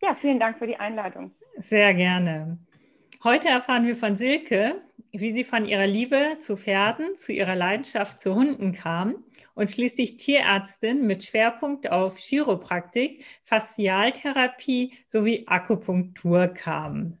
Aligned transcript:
Ja, 0.00 0.16
vielen 0.20 0.38
Dank 0.38 0.58
für 0.58 0.66
die 0.66 0.76
Einladung. 0.76 1.32
Sehr 1.56 1.92
gerne. 1.94 2.58
Heute 3.24 3.48
erfahren 3.48 3.86
wir 3.86 3.96
von 3.96 4.16
Silke, 4.16 4.80
wie 5.10 5.32
sie 5.32 5.44
von 5.44 5.66
ihrer 5.66 5.86
Liebe 5.86 6.38
zu 6.40 6.56
Pferden, 6.56 7.16
zu 7.16 7.32
ihrer 7.32 7.56
Leidenschaft 7.56 8.20
zu 8.20 8.34
Hunden 8.34 8.72
kam 8.72 9.24
und 9.54 9.70
schließlich 9.70 10.18
Tierärztin 10.18 11.06
mit 11.06 11.24
Schwerpunkt 11.24 11.90
auf 11.90 12.16
Chiropraktik, 12.16 13.24
Faszialtherapie 13.44 14.92
sowie 15.08 15.44
Akupunktur 15.48 16.46
kam. 16.48 17.18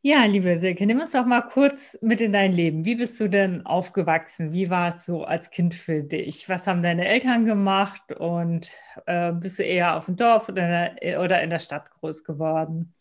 Ja, 0.00 0.24
liebe 0.26 0.56
Silke, 0.58 0.86
nimm 0.86 1.00
uns 1.00 1.10
doch 1.10 1.26
mal 1.26 1.42
kurz 1.42 1.98
mit 2.00 2.20
in 2.20 2.32
dein 2.32 2.52
Leben. 2.52 2.84
Wie 2.84 2.94
bist 2.94 3.18
du 3.18 3.28
denn 3.28 3.66
aufgewachsen? 3.66 4.52
Wie 4.52 4.70
war 4.70 4.88
es 4.88 5.04
so 5.04 5.24
als 5.24 5.50
Kind 5.50 5.74
für 5.74 6.04
dich? 6.04 6.48
Was 6.48 6.68
haben 6.68 6.82
deine 6.82 7.04
Eltern 7.08 7.44
gemacht 7.44 8.12
und 8.12 8.70
äh, 9.06 9.32
bist 9.32 9.58
du 9.58 9.64
eher 9.64 9.96
auf 9.96 10.04
dem 10.06 10.14
Dorf 10.14 10.48
oder 10.48 10.62
in, 10.62 10.96
der, 11.00 11.20
oder 11.20 11.42
in 11.42 11.50
der 11.50 11.58
Stadt 11.58 11.90
groß 11.90 12.22
geworden? 12.22 12.94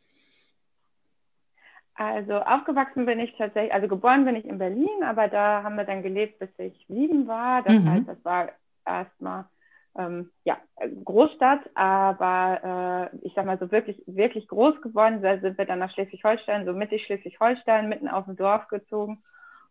Also 1.94 2.34
aufgewachsen 2.40 3.06
bin 3.06 3.20
ich 3.20 3.36
tatsächlich, 3.38 3.74
also 3.74 3.88
geboren 3.88 4.26
bin 4.26 4.36
ich 4.36 4.46
in 4.46 4.58
Berlin, 4.58 5.04
aber 5.04 5.28
da 5.28 5.62
haben 5.62 5.76
wir 5.76 5.84
dann 5.84 6.02
gelebt, 6.02 6.40
bis 6.40 6.50
ich 6.58 6.84
sieben 6.88 7.28
war. 7.28 7.62
Das 7.62 7.74
mhm. 7.74 7.90
heißt, 7.90 8.08
das 8.08 8.26
war 8.26 8.50
erstmal 8.86 9.46
ähm, 9.98 10.32
ja, 10.44 10.58
Großstadt, 11.04 11.62
aber 11.76 13.12
äh, 13.14 13.18
ich 13.26 13.34
sag 13.36 13.46
mal 13.46 13.58
so 13.58 13.72
wirklich, 13.72 14.02
wirklich 14.06 14.48
groß 14.48 14.82
geworden. 14.82 15.22
Da 15.22 15.40
sind 15.40 15.58
wir 15.58 15.66
dann 15.66 15.80
nach 15.80 15.92
Schleswig-Holstein, 15.94 16.66
so 16.66 16.74
mittig 16.74 17.06
Schleswig-Holstein, 17.06 17.90
mitten 17.90 18.08
auf 18.08 18.26
dem 18.26 18.36
Dorf 18.36 18.68
gezogen. 18.68 19.24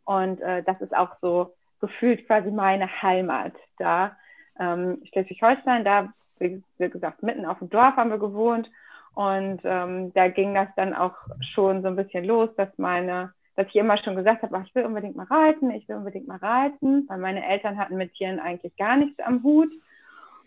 Und 0.05 0.41
äh, 0.41 0.63
das 0.65 0.81
ist 0.81 0.97
auch 0.97 1.17
so 1.21 1.55
gefühlt 1.81 2.27
quasi 2.27 2.51
meine 2.51 3.03
Heimat 3.03 3.53
da. 3.79 4.17
Ähm, 4.59 5.03
Schleswig-Holstein, 5.13 5.85
da, 5.85 6.13
wie, 6.39 6.63
wie 6.79 6.91
gesagt, 6.91 7.23
mitten 7.23 7.47
auf 7.47 7.59
dem 7.59 7.71
Dorf 7.71 7.97
haben 7.97 8.11
wir 8.11 8.19
gewohnt. 8.19 8.69
Und 9.15 9.61
ähm, 9.65 10.13
da 10.13 10.29
ging 10.29 10.55
das 10.55 10.69
dann 10.77 10.95
auch 10.95 11.15
schon 11.55 11.83
so 11.83 11.89
ein 11.89 11.97
bisschen 11.97 12.25
los, 12.25 12.51
dass 12.57 12.69
meine, 12.77 13.33
dass 13.55 13.67
ich 13.69 13.77
immer 13.77 13.97
schon 13.99 14.17
gesagt 14.17 14.43
habe, 14.43 14.63
ich 14.67 14.75
will 14.75 14.85
unbedingt 14.85 15.17
mal 15.17 15.27
reiten, 15.27 15.71
ich 15.71 15.89
will 15.89 15.97
unbedingt 15.97 16.29
mal 16.29 16.37
reiten, 16.37 17.09
weil 17.09 17.19
meine 17.19 17.47
Eltern 17.47 17.79
hatten 17.79 17.97
mit 17.97 18.13
Tieren 18.15 18.41
eigentlich 18.41 18.77
gar 18.77 18.97
nichts 18.97 19.19
am 19.21 19.43
Hut. 19.43 19.71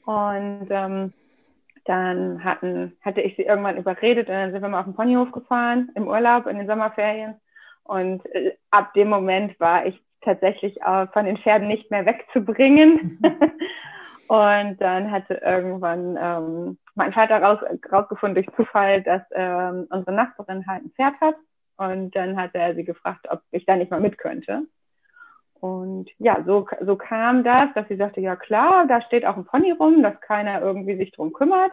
Und 0.06 0.68
ähm, 0.70 1.14
dann 1.86 2.44
hatten, 2.44 2.98
hatte 3.02 3.22
ich 3.22 3.36
sie 3.36 3.44
irgendwann 3.44 3.78
überredet 3.78 4.28
und 4.28 4.36
dann 4.36 4.52
sind 4.52 4.62
wir 4.62 4.70
mal 4.70 4.80
auf 4.80 4.86
den 4.86 4.96
Ponyhof 4.96 5.32
gefahren 5.32 5.90
im 5.96 6.08
Urlaub 6.08 6.46
in 6.46 6.58
den 6.58 6.68
Sommerferien. 6.68 7.36
Und 7.84 8.26
äh, 8.34 8.56
ab 8.70 8.94
dem 8.94 9.10
Moment 9.10 9.60
war 9.60 9.86
ich 9.86 10.00
tatsächlich 10.22 10.80
äh, 10.82 11.08
von 11.08 11.26
den 11.26 11.38
Pferden 11.38 11.68
nicht 11.68 11.90
mehr 11.92 12.06
wegzubringen. 12.06 13.20
Und 14.28 14.78
dann 14.80 15.10
hatte 15.10 15.42
irgendwann 15.44 16.16
ähm, 16.22 16.78
mein 16.94 17.14
Vater 17.14 17.42
raus, 17.42 17.58
rausgefunden 17.92 18.36
durch 18.36 18.56
Zufall, 18.56 19.02
dass 19.02 19.24
ähm, 19.32 19.88
unsere 19.90 20.12
Nachbarin 20.12 20.68
halt 20.68 20.84
ein 20.84 20.92
Pferd 20.92 21.20
hat. 21.20 21.36
Und 21.78 22.16
dann 22.16 22.38
hat 22.38 22.52
er 22.54 22.76
sie 22.76 22.84
gefragt, 22.84 23.26
ob 23.32 23.42
ich 23.50 23.66
da 23.66 23.76
nicht 23.76 23.90
mal 23.90 24.00
mit 24.00 24.20
könnte. 24.20 24.68
Und 25.60 26.10
ja, 26.20 26.44
so, 26.46 26.68
so 26.82 26.96
kam 26.96 27.44
das, 27.44 27.70
dass 27.76 27.88
sie 27.88 27.98
sagte, 27.98 28.22
ja 28.22 28.36
klar, 28.36 28.86
da 28.88 29.02
steht 29.02 29.26
auch 29.26 29.36
ein 29.36 29.46
Pony 29.46 29.72
rum, 29.72 30.02
dass 30.02 30.20
keiner 30.22 30.62
irgendwie 30.62 30.96
sich 30.96 31.12
drum 31.12 31.34
kümmert. 31.34 31.72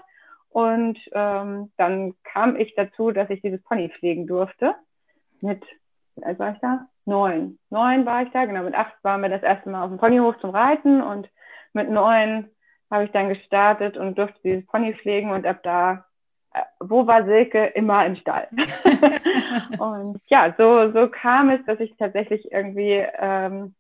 Und 0.50 0.98
ähm, 1.12 1.70
dann 1.76 2.14
kam 2.24 2.56
ich 2.56 2.74
dazu, 2.74 3.10
dass 3.12 3.30
ich 3.30 3.42
dieses 3.42 3.62
Pony 3.62 3.90
pflegen 3.90 4.26
durfte. 4.26 4.74
Mit, 5.40 5.62
wie 6.16 6.24
alt 6.24 6.38
war 6.38 6.52
ich 6.52 6.58
da? 6.60 6.86
Neun. 7.04 7.58
Neun 7.70 8.06
war 8.06 8.22
ich 8.22 8.30
da, 8.30 8.44
genau. 8.46 8.62
Mit 8.62 8.74
acht 8.74 8.94
waren 9.02 9.20
wir 9.20 9.28
das 9.28 9.42
erste 9.42 9.70
Mal 9.70 9.84
auf 9.84 9.90
dem 9.90 9.98
Ponyhof 9.98 10.38
zum 10.40 10.50
Reiten 10.50 11.02
und 11.02 11.28
mit 11.72 11.90
neun 11.90 12.50
habe 12.90 13.04
ich 13.04 13.10
dann 13.12 13.28
gestartet 13.28 13.96
und 13.96 14.16
durfte 14.16 14.38
dieses 14.42 14.66
Pony 14.66 14.94
pflegen 14.94 15.30
und 15.30 15.46
ab 15.46 15.62
da, 15.62 16.06
äh, 16.54 16.62
wo 16.80 17.06
war 17.06 17.24
Silke? 17.24 17.66
Immer 17.66 18.06
im 18.06 18.16
Stall. 18.16 18.48
und 19.78 20.20
ja, 20.26 20.54
so, 20.56 20.92
so 20.92 21.08
kam 21.08 21.50
es, 21.50 21.64
dass 21.66 21.80
ich 21.80 21.94
tatsächlich 21.96 22.50
irgendwie 22.50 23.04
ähm, 23.18 23.74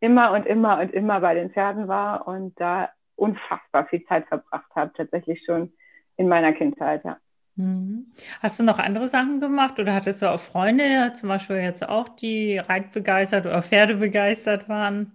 immer 0.00 0.32
und 0.32 0.46
immer 0.46 0.80
und 0.80 0.92
immer 0.92 1.20
bei 1.20 1.34
den 1.34 1.50
Pferden 1.50 1.88
war 1.88 2.26
und 2.26 2.58
da 2.60 2.90
unfassbar 3.16 3.86
viel 3.86 4.04
Zeit 4.06 4.26
verbracht 4.26 4.70
habe, 4.74 4.92
tatsächlich 4.96 5.42
schon 5.44 5.72
in 6.16 6.28
meiner 6.28 6.52
Kindheit, 6.52 7.04
ja. 7.04 7.16
Mhm. 7.56 8.06
Hast 8.42 8.58
du 8.58 8.64
noch 8.64 8.80
andere 8.80 9.08
Sachen 9.08 9.40
gemacht 9.40 9.78
oder 9.78 9.94
hattest 9.94 10.22
du 10.22 10.30
auch 10.30 10.40
Freunde, 10.40 11.12
zum 11.14 11.28
Beispiel 11.28 11.56
jetzt 11.56 11.88
auch, 11.88 12.08
die 12.08 12.58
reitbegeistert 12.58 13.46
oder 13.46 13.62
Pferde 13.62 13.94
begeistert 13.94 14.68
waren? 14.68 15.12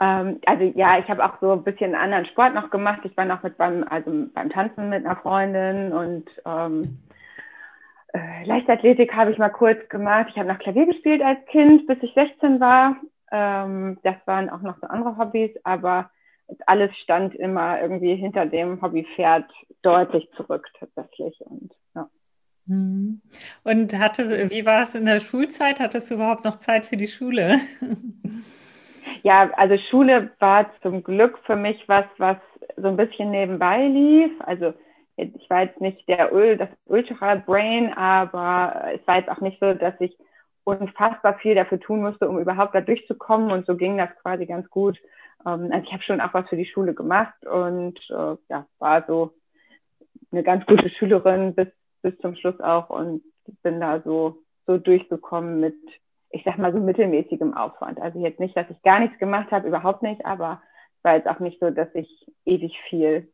Ähm, 0.00 0.40
also 0.46 0.64
ja, 0.74 0.98
ich 0.98 1.08
habe 1.08 1.24
auch 1.24 1.40
so 1.40 1.52
ein 1.52 1.62
bisschen 1.62 1.94
einen 1.94 2.02
anderen 2.02 2.26
Sport 2.26 2.54
noch 2.54 2.70
gemacht. 2.70 3.00
Ich 3.04 3.16
war 3.16 3.24
noch 3.24 3.42
mit 3.42 3.56
beim, 3.56 3.84
also 3.88 4.10
beim 4.34 4.50
Tanzen 4.50 4.88
mit 4.90 5.04
einer 5.04 5.16
Freundin 5.16 5.92
und 5.92 6.24
ähm, 6.44 6.98
äh, 8.12 8.44
Leichtathletik 8.44 9.14
habe 9.14 9.32
ich 9.32 9.38
mal 9.38 9.50
kurz 9.50 9.88
gemacht. 9.88 10.28
Ich 10.30 10.36
habe 10.36 10.48
noch 10.48 10.58
Klavier 10.58 10.86
gespielt 10.86 11.22
als 11.22 11.44
Kind, 11.46 11.86
bis 11.86 11.98
ich 12.02 12.12
16 12.14 12.60
war. 12.60 12.96
Ähm, 13.30 13.98
das 14.02 14.16
waren 14.26 14.50
auch 14.50 14.62
noch 14.62 14.78
so 14.80 14.86
andere 14.86 15.16
Hobbys, 15.16 15.50
aber 15.64 16.10
alles 16.66 16.90
stand 16.98 17.34
immer 17.34 17.80
irgendwie 17.80 18.16
hinter 18.16 18.46
dem 18.46 18.82
Hobby 18.82 19.06
Pferd 19.14 19.44
deutlich 19.82 20.28
zurück 20.36 20.66
tatsächlich. 20.78 21.40
Und 21.42 21.72
ja. 21.94 22.08
Mhm. 22.66 23.20
Und 23.62 23.98
hatte, 23.98 24.50
wie 24.50 24.66
war 24.66 24.82
es 24.82 24.94
in 24.94 25.06
der 25.06 25.20
Schulzeit? 25.20 25.80
Hattest 25.80 26.10
du 26.10 26.14
überhaupt 26.14 26.44
noch 26.44 26.56
Zeit 26.56 26.86
für 26.86 26.96
die 26.96 27.08
Schule? 27.08 27.58
Ja, 29.22 29.50
also 29.56 29.76
Schule 29.90 30.30
war 30.38 30.70
zum 30.82 31.02
Glück 31.02 31.38
für 31.44 31.56
mich 31.56 31.82
was, 31.88 32.06
was 32.18 32.38
so 32.76 32.88
ein 32.88 32.96
bisschen 32.96 33.30
nebenbei 33.30 33.86
lief. 33.86 34.30
Also 34.40 34.72
ich 35.20 35.50
war 35.50 35.62
jetzt 35.62 35.80
nicht 35.80 36.06
der 36.08 36.32
Öl, 36.32 36.56
das 36.56 36.68
Ultra-Brain, 36.86 37.92
aber 37.92 38.92
es 38.94 39.06
war 39.06 39.16
jetzt 39.16 39.28
auch 39.28 39.40
nicht 39.40 39.60
so, 39.60 39.74
dass 39.74 39.94
ich 40.00 40.16
unfassbar 40.64 41.38
viel 41.38 41.54
dafür 41.54 41.80
tun 41.80 42.02
musste, 42.02 42.28
um 42.28 42.38
überhaupt 42.38 42.74
da 42.74 42.80
durchzukommen. 42.80 43.50
Und 43.50 43.66
so 43.66 43.76
ging 43.76 43.96
das 43.96 44.10
quasi 44.22 44.46
ganz 44.46 44.68
gut. 44.70 44.98
Ähm, 45.46 45.70
also 45.72 45.84
ich 45.84 45.92
habe 45.92 46.02
schon 46.02 46.20
auch 46.20 46.34
was 46.34 46.48
für 46.48 46.56
die 46.56 46.66
Schule 46.66 46.94
gemacht 46.94 47.46
und 47.46 47.98
äh, 48.10 48.36
ja, 48.48 48.66
war 48.78 49.04
so 49.06 49.32
eine 50.32 50.42
ganz 50.42 50.64
gute 50.66 50.88
Schülerin 50.90 51.54
bis, 51.54 51.68
bis 52.02 52.16
zum 52.18 52.36
Schluss 52.36 52.60
auch 52.60 52.90
und 52.90 53.22
bin 53.62 53.80
da 53.80 54.00
so, 54.00 54.38
so 54.66 54.78
durchgekommen 54.78 55.60
mit 55.60 55.76
ich 56.30 56.42
sag 56.44 56.58
mal 56.58 56.72
so 56.72 56.78
mittelmäßigem 56.78 57.54
Aufwand. 57.54 58.00
Also 58.00 58.20
jetzt 58.20 58.40
nicht, 58.40 58.56
dass 58.56 58.70
ich 58.70 58.80
gar 58.82 59.00
nichts 59.00 59.18
gemacht 59.18 59.50
habe, 59.50 59.68
überhaupt 59.68 60.02
nicht, 60.02 60.24
aber 60.24 60.62
es 60.98 61.04
war 61.04 61.16
jetzt 61.16 61.28
auch 61.28 61.40
nicht 61.40 61.58
so, 61.60 61.70
dass 61.70 61.88
ich 61.94 62.08
ewig 62.44 62.78
viel 62.88 63.28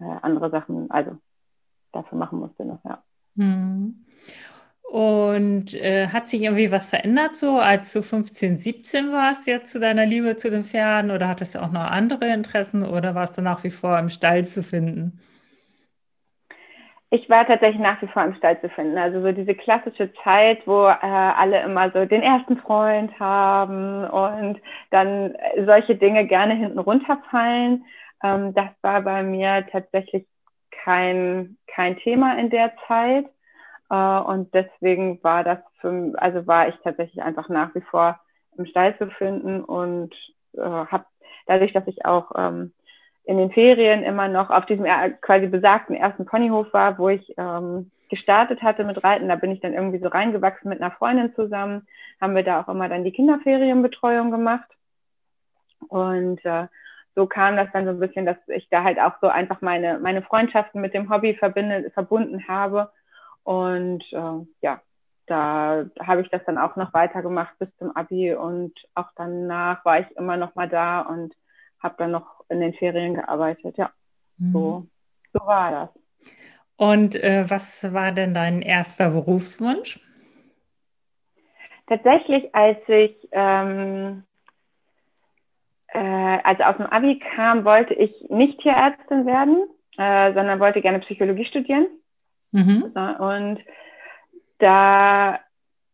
äh, 0.00 0.04
andere 0.22 0.50
Sachen, 0.50 0.90
also 0.90 1.16
dafür 1.92 2.18
machen 2.18 2.38
musste 2.40 2.64
noch, 2.64 2.84
ja. 2.84 3.02
Hm. 3.36 4.04
Und 4.82 5.74
äh, 5.74 6.08
hat 6.08 6.28
sich 6.28 6.42
irgendwie 6.42 6.70
was 6.70 6.88
verändert 6.88 7.36
so, 7.36 7.58
als 7.58 7.92
du 7.92 8.02
15, 8.02 8.56
17 8.56 9.10
warst 9.10 9.46
jetzt 9.46 9.72
zu 9.72 9.80
deiner 9.80 10.06
Liebe 10.06 10.36
zu 10.36 10.48
den 10.48 10.64
Pferden 10.64 11.10
oder 11.10 11.28
hattest 11.28 11.56
du 11.56 11.62
auch 11.62 11.72
noch 11.72 11.80
andere 11.80 12.32
Interessen 12.32 12.84
oder 12.84 13.14
warst 13.14 13.36
du 13.36 13.42
nach 13.42 13.64
wie 13.64 13.70
vor 13.70 13.98
im 13.98 14.08
Stall 14.08 14.44
zu 14.44 14.62
finden? 14.62 15.20
ich 17.10 17.30
war 17.30 17.46
tatsächlich 17.46 17.80
nach 17.80 18.00
wie 18.02 18.08
vor 18.08 18.24
im 18.24 18.34
Stall 18.34 18.60
zu 18.60 18.68
finden. 18.68 18.98
Also 18.98 19.20
so 19.22 19.30
diese 19.32 19.54
klassische 19.54 20.12
Zeit, 20.24 20.66
wo 20.66 20.86
äh, 20.86 20.96
alle 21.00 21.62
immer 21.62 21.90
so 21.92 22.04
den 22.04 22.22
ersten 22.22 22.56
Freund 22.58 23.18
haben 23.20 24.04
und 24.04 24.60
dann 24.90 25.34
solche 25.64 25.94
Dinge 25.94 26.26
gerne 26.26 26.54
hinten 26.54 26.78
runterfallen. 26.78 27.84
Ähm, 28.22 28.54
das 28.54 28.70
war 28.82 29.02
bei 29.02 29.22
mir 29.22 29.66
tatsächlich 29.70 30.26
kein, 30.70 31.56
kein 31.66 31.96
Thema 31.98 32.38
in 32.38 32.50
der 32.50 32.72
Zeit. 32.86 33.26
Äh, 33.90 33.94
und 33.94 34.52
deswegen 34.54 35.22
war 35.22 35.44
das 35.44 35.58
für, 35.80 36.12
also 36.16 36.46
war 36.46 36.68
ich 36.68 36.74
tatsächlich 36.82 37.22
einfach 37.22 37.48
nach 37.48 37.74
wie 37.74 37.82
vor 37.82 38.18
im 38.56 38.66
Stall 38.66 38.96
zu 38.98 39.10
finden 39.10 39.62
und 39.62 40.14
äh, 40.54 40.60
habe 40.60 41.04
dadurch, 41.46 41.72
dass 41.72 41.86
ich 41.86 42.04
auch 42.04 42.32
ähm, 42.36 42.72
in 43.24 43.38
den 43.38 43.50
Ferien 43.50 44.02
immer 44.02 44.28
noch 44.28 44.50
auf 44.50 44.66
diesem 44.66 44.86
quasi 45.20 45.46
besagten 45.46 45.96
ersten 45.96 46.26
Ponyhof 46.26 46.72
war, 46.72 46.98
wo 46.98 47.08
ich 47.08 47.34
ähm, 47.36 47.90
gestartet 48.08 48.62
hatte 48.62 48.84
mit 48.84 49.02
Reiten. 49.02 49.28
Da 49.28 49.36
bin 49.36 49.50
ich 49.50 49.60
dann 49.60 49.74
irgendwie 49.74 49.98
so 49.98 50.08
reingewachsen 50.08 50.68
mit 50.68 50.80
einer 50.80 50.92
Freundin 50.92 51.34
zusammen. 51.34 51.86
Haben 52.20 52.36
wir 52.36 52.44
da 52.44 52.60
auch 52.60 52.68
immer 52.68 52.88
dann 52.88 53.04
die 53.04 53.12
Kinderferienbetreuung 53.12 54.30
gemacht. 54.30 54.68
Und 55.88 56.44
äh, 56.44 56.66
so 57.16 57.26
kam 57.26 57.56
das 57.56 57.68
dann 57.72 57.86
so 57.86 57.90
ein 57.90 57.98
bisschen, 57.98 58.26
dass 58.26 58.36
ich 58.46 58.68
da 58.68 58.84
halt 58.84 59.00
auch 59.00 59.14
so 59.22 59.28
einfach 59.28 59.62
meine, 59.62 59.98
meine 59.98 60.22
Freundschaften 60.22 60.82
mit 60.82 60.92
dem 60.92 61.10
Hobby 61.10 61.34
verbinde, 61.34 61.90
verbunden 61.90 62.46
habe. 62.46 62.92
Und 63.42 64.04
äh, 64.12 64.46
ja, 64.60 64.80
da 65.26 65.86
habe 65.98 66.20
ich 66.20 66.28
das 66.28 66.42
dann 66.44 66.58
auch 66.58 66.76
noch 66.76 66.92
weitergemacht 66.92 67.58
bis 67.58 67.74
zum 67.78 67.96
Abi 67.96 68.34
und 68.34 68.74
auch 68.94 69.08
danach 69.16 69.84
war 69.84 70.00
ich 70.00 70.16
immer 70.16 70.36
noch 70.36 70.54
mal 70.54 70.68
da 70.68 71.00
und 71.00 71.34
habe 71.82 71.94
dann 71.98 72.10
noch 72.10 72.44
in 72.50 72.60
den 72.60 72.74
Ferien 72.74 73.14
gearbeitet. 73.14 73.78
Ja, 73.78 73.90
mhm. 74.36 74.52
so, 74.52 74.86
so 75.32 75.46
war 75.46 75.70
das. 75.70 75.88
Und 76.76 77.16
äh, 77.16 77.48
was 77.48 77.92
war 77.94 78.12
denn 78.12 78.34
dein 78.34 78.60
erster 78.60 79.10
Berufswunsch? 79.10 80.00
Tatsächlich, 81.86 82.54
als 82.54 82.78
ich 82.88 83.16
ähm, 83.32 84.24
äh, 85.96 86.38
also 86.44 86.62
aus 86.64 86.76
dem 86.76 86.86
Abi 86.86 87.18
kam, 87.18 87.64
wollte 87.64 87.94
ich 87.94 88.12
nicht 88.28 88.60
Tierärztin 88.60 89.24
werden, 89.24 89.66
äh, 89.96 90.34
sondern 90.34 90.60
wollte 90.60 90.82
gerne 90.82 91.00
Psychologie 91.00 91.46
studieren. 91.46 91.86
Mhm. 92.52 92.92
Und 93.18 93.60
da 94.58 95.40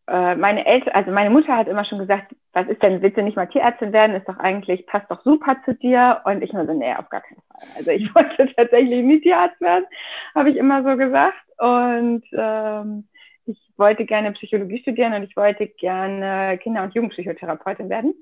äh, 0.07 0.35
meine 0.35 0.65
Eltern, 0.65 0.93
also 0.93 1.11
meine 1.11 1.29
Mutter 1.29 1.55
hat 1.55 1.67
immer 1.67 1.85
schon 1.85 1.99
gesagt, 1.99 2.35
was 2.51 2.67
ist 2.67 2.83
denn, 2.83 3.01
willst 3.01 3.17
du 3.17 3.23
nicht 3.23 3.37
mal 3.37 3.47
Tierärztin 3.47 3.93
werden? 3.93 4.15
Ist 4.15 4.27
doch 4.27 4.37
eigentlich, 4.37 4.85
passt 4.87 5.09
doch 5.09 5.23
super 5.23 5.55
zu 5.63 5.73
dir. 5.73 6.21
Und 6.25 6.43
ich 6.43 6.51
nur 6.51 6.65
so, 6.65 6.73
nee, 6.73 6.93
auf 6.93 7.09
gar 7.09 7.21
keinen 7.21 7.41
Fall. 7.47 7.67
Also 7.77 7.91
ich 7.91 8.13
wollte 8.15 8.53
tatsächlich 8.55 9.03
nie 9.03 9.21
Tierarzt 9.21 9.61
werden, 9.61 9.85
habe 10.35 10.49
ich 10.49 10.57
immer 10.57 10.83
so 10.83 10.97
gesagt. 10.97 11.33
Und 11.57 12.23
ähm, 12.33 13.07
ich 13.45 13.57
wollte 13.77 14.05
gerne 14.05 14.33
Psychologie 14.33 14.79
studieren 14.79 15.13
und 15.13 15.23
ich 15.23 15.37
wollte 15.37 15.67
gerne 15.67 16.57
Kinder- 16.61 16.83
und 16.83 16.93
Jugendpsychotherapeutin 16.93 17.89
werden. 17.89 18.13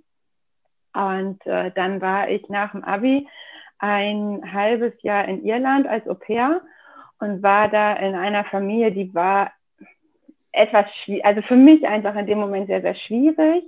Und 0.94 1.46
äh, 1.46 1.72
dann 1.72 2.02
war 2.02 2.30
ich 2.30 2.48
nach 2.50 2.72
dem 2.72 2.84
Abi 2.84 3.28
ein 3.80 4.42
halbes 4.54 4.94
Jahr 5.02 5.26
in 5.28 5.44
Irland 5.44 5.88
als 5.88 6.08
Au 6.08 6.16
pair 6.16 6.62
und 7.20 7.42
war 7.44 7.68
da 7.68 7.94
in 7.94 8.16
einer 8.16 8.44
Familie, 8.46 8.92
die 8.92 9.14
war 9.14 9.52
etwas 10.52 10.86
schwierig, 11.04 11.26
also 11.26 11.42
für 11.44 11.56
mich 11.56 11.88
einfach 11.88 12.16
in 12.16 12.26
dem 12.26 12.40
Moment 12.40 12.68
sehr, 12.68 12.82
sehr 12.82 12.96
schwierig, 12.96 13.64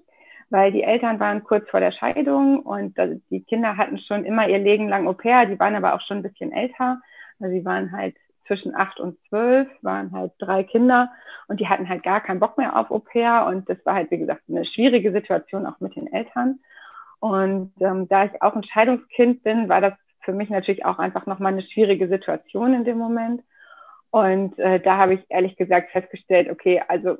weil 0.49 0.71
die 0.71 0.83
Eltern 0.83 1.19
waren 1.19 1.43
kurz 1.43 1.69
vor 1.69 1.79
der 1.79 1.91
Scheidung 1.91 2.59
und 2.59 2.95
die 3.29 3.43
Kinder 3.43 3.77
hatten 3.77 3.97
schon 3.99 4.25
immer 4.25 4.47
ihr 4.47 4.59
Leben 4.59 4.89
lang 4.89 5.07
Au 5.07 5.13
pair, 5.13 5.45
die 5.45 5.59
waren 5.59 5.75
aber 5.75 5.95
auch 5.95 6.01
schon 6.01 6.17
ein 6.17 6.23
bisschen 6.23 6.51
älter. 6.51 7.01
Also 7.39 7.53
sie 7.53 7.65
waren 7.65 7.91
halt 7.91 8.15
zwischen 8.45 8.75
acht 8.75 8.99
und 8.99 9.17
zwölf, 9.29 9.67
waren 9.81 10.11
halt 10.11 10.33
drei 10.37 10.63
Kinder 10.63 11.11
und 11.47 11.59
die 11.59 11.67
hatten 11.67 11.87
halt 11.87 12.03
gar 12.03 12.21
keinen 12.21 12.39
Bock 12.39 12.57
mehr 12.57 12.77
auf 12.77 12.91
Au 12.91 12.99
pair 12.99 13.45
und 13.47 13.69
das 13.69 13.83
war 13.85 13.95
halt, 13.95 14.11
wie 14.11 14.17
gesagt, 14.17 14.41
eine 14.49 14.65
schwierige 14.65 15.11
Situation 15.11 15.65
auch 15.65 15.79
mit 15.79 15.95
den 15.95 16.11
Eltern. 16.11 16.59
Und 17.23 17.71
ähm, 17.79 18.09
da 18.09 18.25
ich 18.25 18.41
auch 18.41 18.53
ein 18.53 18.65
Scheidungskind 18.65 19.43
bin, 19.43 19.69
war 19.69 19.79
das 19.79 19.93
für 20.25 20.33
mich 20.33 20.49
natürlich 20.49 20.83
auch 20.83 20.99
einfach 20.99 21.25
nochmal 21.25 21.53
eine 21.53 21.61
schwierige 21.61 22.09
Situation 22.09 22.73
in 22.73 22.83
dem 22.83 22.97
Moment. 22.97 23.41
Und 24.11 24.59
äh, 24.59 24.81
da 24.81 24.97
habe 24.97 25.13
ich 25.13 25.21
ehrlich 25.29 25.55
gesagt 25.55 25.91
festgestellt, 25.91 26.49
okay, 26.51 26.83
also 26.85 27.15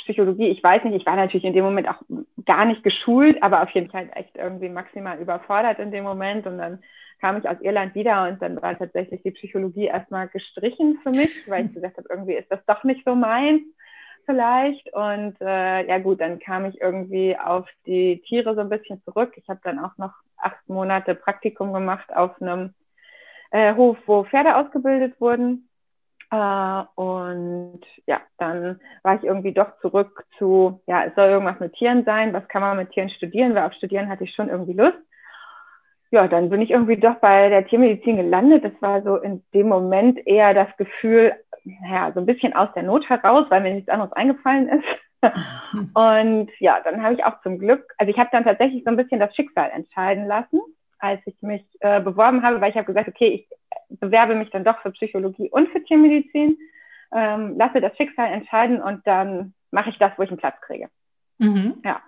Psychologie, 0.00 0.48
ich 0.48 0.62
weiß 0.62 0.84
nicht, 0.84 0.96
ich 0.96 1.06
war 1.06 1.16
natürlich 1.16 1.46
in 1.46 1.54
dem 1.54 1.64
Moment 1.64 1.88
auch 1.88 2.02
gar 2.44 2.66
nicht 2.66 2.82
geschult, 2.82 3.42
aber 3.42 3.62
auf 3.62 3.70
jeden 3.70 3.90
Fall 3.90 4.10
echt 4.16 4.36
irgendwie 4.36 4.68
maximal 4.68 5.18
überfordert 5.18 5.78
in 5.78 5.92
dem 5.92 6.04
Moment. 6.04 6.46
Und 6.46 6.58
dann 6.58 6.80
kam 7.18 7.38
ich 7.38 7.48
aus 7.48 7.56
Irland 7.62 7.94
wieder 7.94 8.28
und 8.28 8.42
dann 8.42 8.60
war 8.60 8.76
tatsächlich 8.76 9.22
die 9.22 9.30
Psychologie 9.30 9.86
erstmal 9.86 10.28
gestrichen 10.28 10.98
für 11.02 11.10
mich, 11.10 11.30
weil 11.48 11.64
ich 11.64 11.72
gesagt 11.74 11.96
habe, 11.96 12.08
irgendwie 12.10 12.34
ist 12.34 12.52
das 12.52 12.62
doch 12.66 12.84
nicht 12.84 13.02
so 13.06 13.14
meins 13.14 13.62
vielleicht. 14.28 14.92
Und 14.92 15.40
äh, 15.40 15.86
ja 15.86 15.98
gut, 15.98 16.20
dann 16.20 16.38
kam 16.38 16.66
ich 16.66 16.80
irgendwie 16.80 17.36
auf 17.36 17.66
die 17.86 18.22
Tiere 18.28 18.54
so 18.54 18.60
ein 18.60 18.68
bisschen 18.68 19.02
zurück. 19.04 19.32
Ich 19.36 19.48
habe 19.48 19.60
dann 19.64 19.78
auch 19.78 19.96
noch 19.96 20.12
acht 20.36 20.68
Monate 20.68 21.14
Praktikum 21.14 21.72
gemacht 21.72 22.14
auf 22.14 22.40
einem 22.40 22.74
äh, 23.50 23.74
Hof, 23.74 23.96
wo 24.06 24.24
Pferde 24.24 24.56
ausgebildet 24.56 25.18
wurden. 25.20 25.68
Äh, 26.30 26.82
und 26.94 27.80
ja, 28.06 28.20
dann 28.36 28.80
war 29.02 29.16
ich 29.16 29.24
irgendwie 29.24 29.52
doch 29.52 29.78
zurück 29.80 30.26
zu, 30.36 30.82
ja, 30.86 31.04
es 31.04 31.14
soll 31.14 31.30
irgendwas 31.30 31.58
mit 31.60 31.72
Tieren 31.74 32.04
sein, 32.04 32.34
was 32.34 32.46
kann 32.48 32.60
man 32.60 32.76
mit 32.76 32.90
Tieren 32.90 33.08
studieren, 33.10 33.54
weil 33.54 33.64
auf 33.64 33.72
Studieren 33.72 34.10
hatte 34.10 34.24
ich 34.24 34.34
schon 34.34 34.50
irgendwie 34.50 34.74
Lust. 34.74 34.98
Ja, 36.10 36.26
dann 36.26 36.48
bin 36.48 36.62
ich 36.62 36.70
irgendwie 36.70 36.96
doch 36.96 37.16
bei 37.16 37.48
der 37.50 37.66
Tiermedizin 37.66 38.16
gelandet. 38.16 38.64
Das 38.64 38.72
war 38.80 39.02
so 39.02 39.16
in 39.16 39.42
dem 39.52 39.68
Moment 39.68 40.26
eher 40.26 40.54
das 40.54 40.74
Gefühl, 40.78 41.34
ja, 41.90 42.12
so 42.12 42.20
ein 42.20 42.26
bisschen 42.26 42.54
aus 42.54 42.68
der 42.74 42.82
Not 42.82 43.08
heraus, 43.08 43.46
weil 43.50 43.60
mir 43.60 43.74
nichts 43.74 43.90
anderes 43.90 44.12
eingefallen 44.12 44.68
ist. 44.68 44.84
und 45.94 46.50
ja, 46.60 46.80
dann 46.82 47.02
habe 47.02 47.14
ich 47.14 47.24
auch 47.24 47.42
zum 47.42 47.58
Glück, 47.58 47.92
also 47.98 48.10
ich 48.10 48.18
habe 48.18 48.30
dann 48.32 48.44
tatsächlich 48.44 48.84
so 48.84 48.90
ein 48.90 48.96
bisschen 48.96 49.20
das 49.20 49.34
Schicksal 49.34 49.70
entscheiden 49.70 50.26
lassen, 50.26 50.60
als 50.98 51.20
ich 51.26 51.34
mich 51.42 51.64
äh, 51.80 52.00
beworben 52.00 52.42
habe, 52.42 52.60
weil 52.60 52.70
ich 52.70 52.76
habe 52.76 52.86
gesagt, 52.86 53.08
okay, 53.08 53.46
ich 53.90 53.98
bewerbe 53.98 54.34
mich 54.34 54.50
dann 54.50 54.64
doch 54.64 54.80
für 54.80 54.92
Psychologie 54.92 55.50
und 55.50 55.68
für 55.70 55.82
Tiermedizin, 55.82 56.56
ähm, 57.12 57.56
lasse 57.58 57.80
das 57.80 57.96
Schicksal 57.96 58.32
entscheiden 58.32 58.80
und 58.80 59.06
dann 59.06 59.54
mache 59.70 59.90
ich 59.90 59.98
das, 59.98 60.12
wo 60.16 60.22
ich 60.22 60.30
einen 60.30 60.38
Platz 60.38 60.60
kriege. 60.60 60.88
Mhm. 61.38 61.82
Ja. 61.84 62.00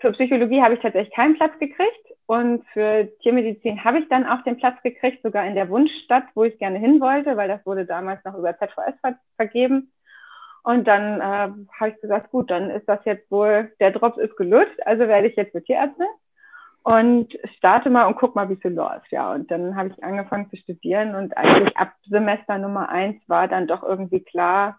Für 0.00 0.12
Psychologie 0.12 0.62
habe 0.62 0.74
ich 0.74 0.80
tatsächlich 0.80 1.14
keinen 1.14 1.36
Platz 1.36 1.58
gekriegt 1.58 2.15
und 2.26 2.64
für 2.72 3.08
Tiermedizin 3.22 3.84
habe 3.84 4.00
ich 4.00 4.08
dann 4.08 4.26
auch 4.26 4.42
den 4.42 4.56
Platz 4.56 4.82
gekriegt, 4.82 5.22
sogar 5.22 5.46
in 5.46 5.54
der 5.54 5.68
Wunschstadt, 5.68 6.24
wo 6.34 6.44
ich 6.44 6.58
gerne 6.58 6.78
hin 6.78 7.00
wollte, 7.00 7.36
weil 7.36 7.48
das 7.48 7.64
wurde 7.64 7.86
damals 7.86 8.24
noch 8.24 8.36
über 8.36 8.56
ZVS 8.58 8.98
ver 9.00 9.18
vergeben. 9.36 9.92
Und 10.64 10.88
dann 10.88 11.20
äh, 11.20 11.52
habe 11.78 11.90
ich 11.90 12.00
gesagt, 12.00 12.32
gut, 12.32 12.50
dann 12.50 12.70
ist 12.70 12.88
das 12.88 12.98
jetzt 13.04 13.30
wohl, 13.30 13.72
der 13.78 13.92
Drops 13.92 14.18
ist 14.18 14.36
gelutscht, 14.36 14.80
also 14.84 15.06
werde 15.06 15.28
ich 15.28 15.36
jetzt 15.36 15.52
für 15.52 15.62
Tierärztin 15.62 16.08
und 16.82 17.36
starte 17.58 17.90
mal 17.90 18.06
und 18.06 18.16
guck 18.16 18.34
mal, 18.34 18.48
wie 18.48 18.58
es 18.60 18.74
läuft. 18.74 19.10
Ja, 19.10 19.32
und 19.32 19.50
dann 19.50 19.76
habe 19.76 19.88
ich 19.88 20.04
angefangen 20.04 20.50
zu 20.50 20.56
studieren 20.56 21.14
und 21.14 21.36
eigentlich 21.36 21.76
ab 21.76 21.92
Semester 22.08 22.58
Nummer 22.58 22.88
eins 22.88 23.16
war 23.28 23.48
dann 23.48 23.66
doch 23.66 23.82
irgendwie 23.82 24.20
klar, 24.20 24.78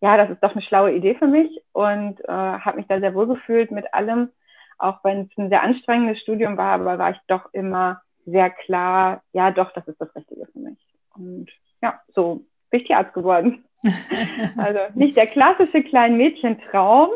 ja, 0.00 0.16
das 0.16 0.30
ist 0.30 0.42
doch 0.42 0.52
eine 0.52 0.62
schlaue 0.62 0.92
Idee 0.92 1.14
für 1.14 1.26
mich 1.26 1.62
und 1.72 2.20
äh, 2.20 2.32
habe 2.32 2.78
mich 2.78 2.86
da 2.88 3.00
sehr 3.00 3.14
wohl 3.14 3.26
gefühlt 3.28 3.70
mit 3.70 3.94
allem, 3.94 4.30
auch 4.78 5.02
wenn 5.04 5.22
es 5.22 5.38
ein 5.38 5.48
sehr 5.48 5.62
anstrengendes 5.62 6.20
Studium 6.20 6.56
war, 6.56 6.72
aber 6.72 6.98
war 6.98 7.10
ich 7.10 7.20
doch 7.26 7.52
immer 7.52 8.02
sehr 8.24 8.50
klar, 8.50 9.22
ja, 9.32 9.50
doch, 9.50 9.72
das 9.72 9.86
ist 9.88 10.00
das 10.00 10.14
Richtige 10.14 10.46
für 10.46 10.58
mich. 10.58 10.78
Und 11.14 11.48
ja, 11.80 12.00
so 12.14 12.44
bin 12.70 12.80
ich 12.80 12.86
Tierarzt 12.86 13.14
geworden. 13.14 13.64
also 14.56 14.80
nicht 14.94 15.16
der 15.16 15.28
klassische 15.28 15.82
kleine 15.82 16.16
Mädchentraum, 16.16 17.10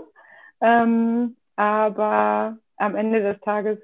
ähm, 0.60 1.36
aber 1.56 2.56
am 2.76 2.94
Ende 2.94 3.22
des 3.22 3.40
Tages 3.40 3.78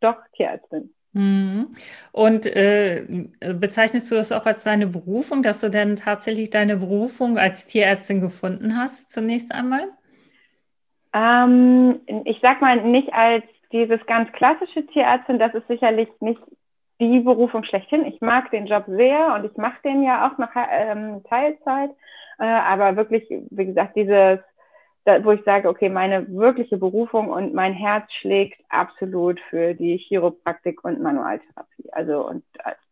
doch 0.00 0.16
Tierärztin. 0.34 0.94
Mhm. 1.12 1.74
Und 2.12 2.46
äh, 2.46 3.04
bezeichnest 3.40 4.10
du 4.10 4.14
das 4.14 4.30
auch 4.30 4.46
als 4.46 4.62
deine 4.64 4.86
Berufung, 4.86 5.42
dass 5.42 5.60
du 5.60 5.70
denn 5.70 5.96
tatsächlich 5.96 6.50
deine 6.50 6.76
Berufung 6.76 7.38
als 7.38 7.66
Tierärztin 7.66 8.20
gefunden 8.20 8.76
hast, 8.76 9.12
zunächst 9.12 9.52
einmal? 9.52 9.88
Ähm, 11.12 12.00
ich 12.24 12.38
sag 12.40 12.60
mal 12.60 12.82
nicht 12.82 13.12
als 13.12 13.44
dieses 13.72 14.04
ganz 14.06 14.30
klassische 14.32 14.86
Tierärztin, 14.86 15.38
das 15.38 15.54
ist 15.54 15.68
sicherlich 15.68 16.08
nicht 16.20 16.40
die 17.00 17.20
Berufung 17.20 17.64
schlechthin. 17.64 18.06
Ich 18.06 18.20
mag 18.20 18.50
den 18.50 18.66
Job 18.66 18.84
sehr 18.86 19.34
und 19.34 19.44
ich 19.44 19.56
mache 19.56 19.80
den 19.84 20.02
ja 20.02 20.28
auch 20.28 20.38
noch 20.38 20.50
ähm, 20.54 21.22
Teilzeit. 21.24 21.90
Äh, 22.38 22.44
aber 22.44 22.96
wirklich, 22.96 23.24
wie 23.50 23.66
gesagt, 23.66 23.96
dieses 23.96 24.40
da, 25.08 25.24
wo 25.24 25.32
ich 25.32 25.42
sage, 25.44 25.70
okay, 25.70 25.88
meine 25.88 26.28
wirkliche 26.28 26.76
Berufung 26.76 27.30
und 27.30 27.54
mein 27.54 27.72
Herz 27.72 28.12
schlägt 28.20 28.60
absolut 28.68 29.40
für 29.48 29.72
die 29.72 29.96
Chiropraktik 29.96 30.84
und 30.84 31.00
Manualtherapie. 31.00 31.90
Also 31.92 32.28
und 32.28 32.44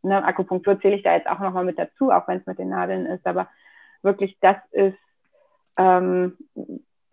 ne, 0.03 0.25
Akupunktur 0.25 0.81
zähle 0.81 0.97
ich 0.97 1.03
da 1.03 1.15
jetzt 1.15 1.29
auch 1.29 1.41
nochmal 1.41 1.65
mit 1.65 1.79
dazu, 1.79 2.11
auch 2.11 2.27
wenn 2.27 2.39
es 2.39 2.47
mit 2.47 2.59
den 2.59 2.71
Nadeln 2.71 3.05
ist, 3.05 3.27
aber 3.27 3.49
wirklich, 4.01 4.39
das 4.41 4.57
ist, 4.71 4.97
ähm, 5.77 6.39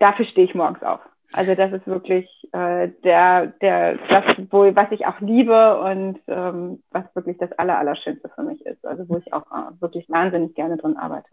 dafür 0.04 0.26
stehe 0.26 0.46
ich 0.46 0.54
morgens 0.54 0.82
auf. 0.82 1.00
Also 1.32 1.54
das 1.54 1.72
ist 1.72 1.86
wirklich 1.86 2.28
äh, 2.52 2.90
der, 3.02 3.46
der, 3.62 3.96
das, 4.08 4.24
wo, 4.50 4.64
was 4.76 4.92
ich 4.92 5.06
auch 5.06 5.18
liebe 5.20 5.80
und 5.80 6.20
ähm, 6.28 6.82
was 6.90 7.04
wirklich 7.14 7.38
das 7.38 7.50
Aller, 7.52 7.78
Allerschönste 7.78 8.28
für 8.34 8.42
mich 8.42 8.64
ist. 8.66 8.84
Also 8.86 9.08
wo 9.08 9.16
ich 9.16 9.32
auch 9.32 9.46
äh, 9.50 9.80
wirklich 9.80 10.08
wahnsinnig 10.10 10.54
gerne 10.54 10.76
drin 10.76 10.96
arbeite. 10.96 11.30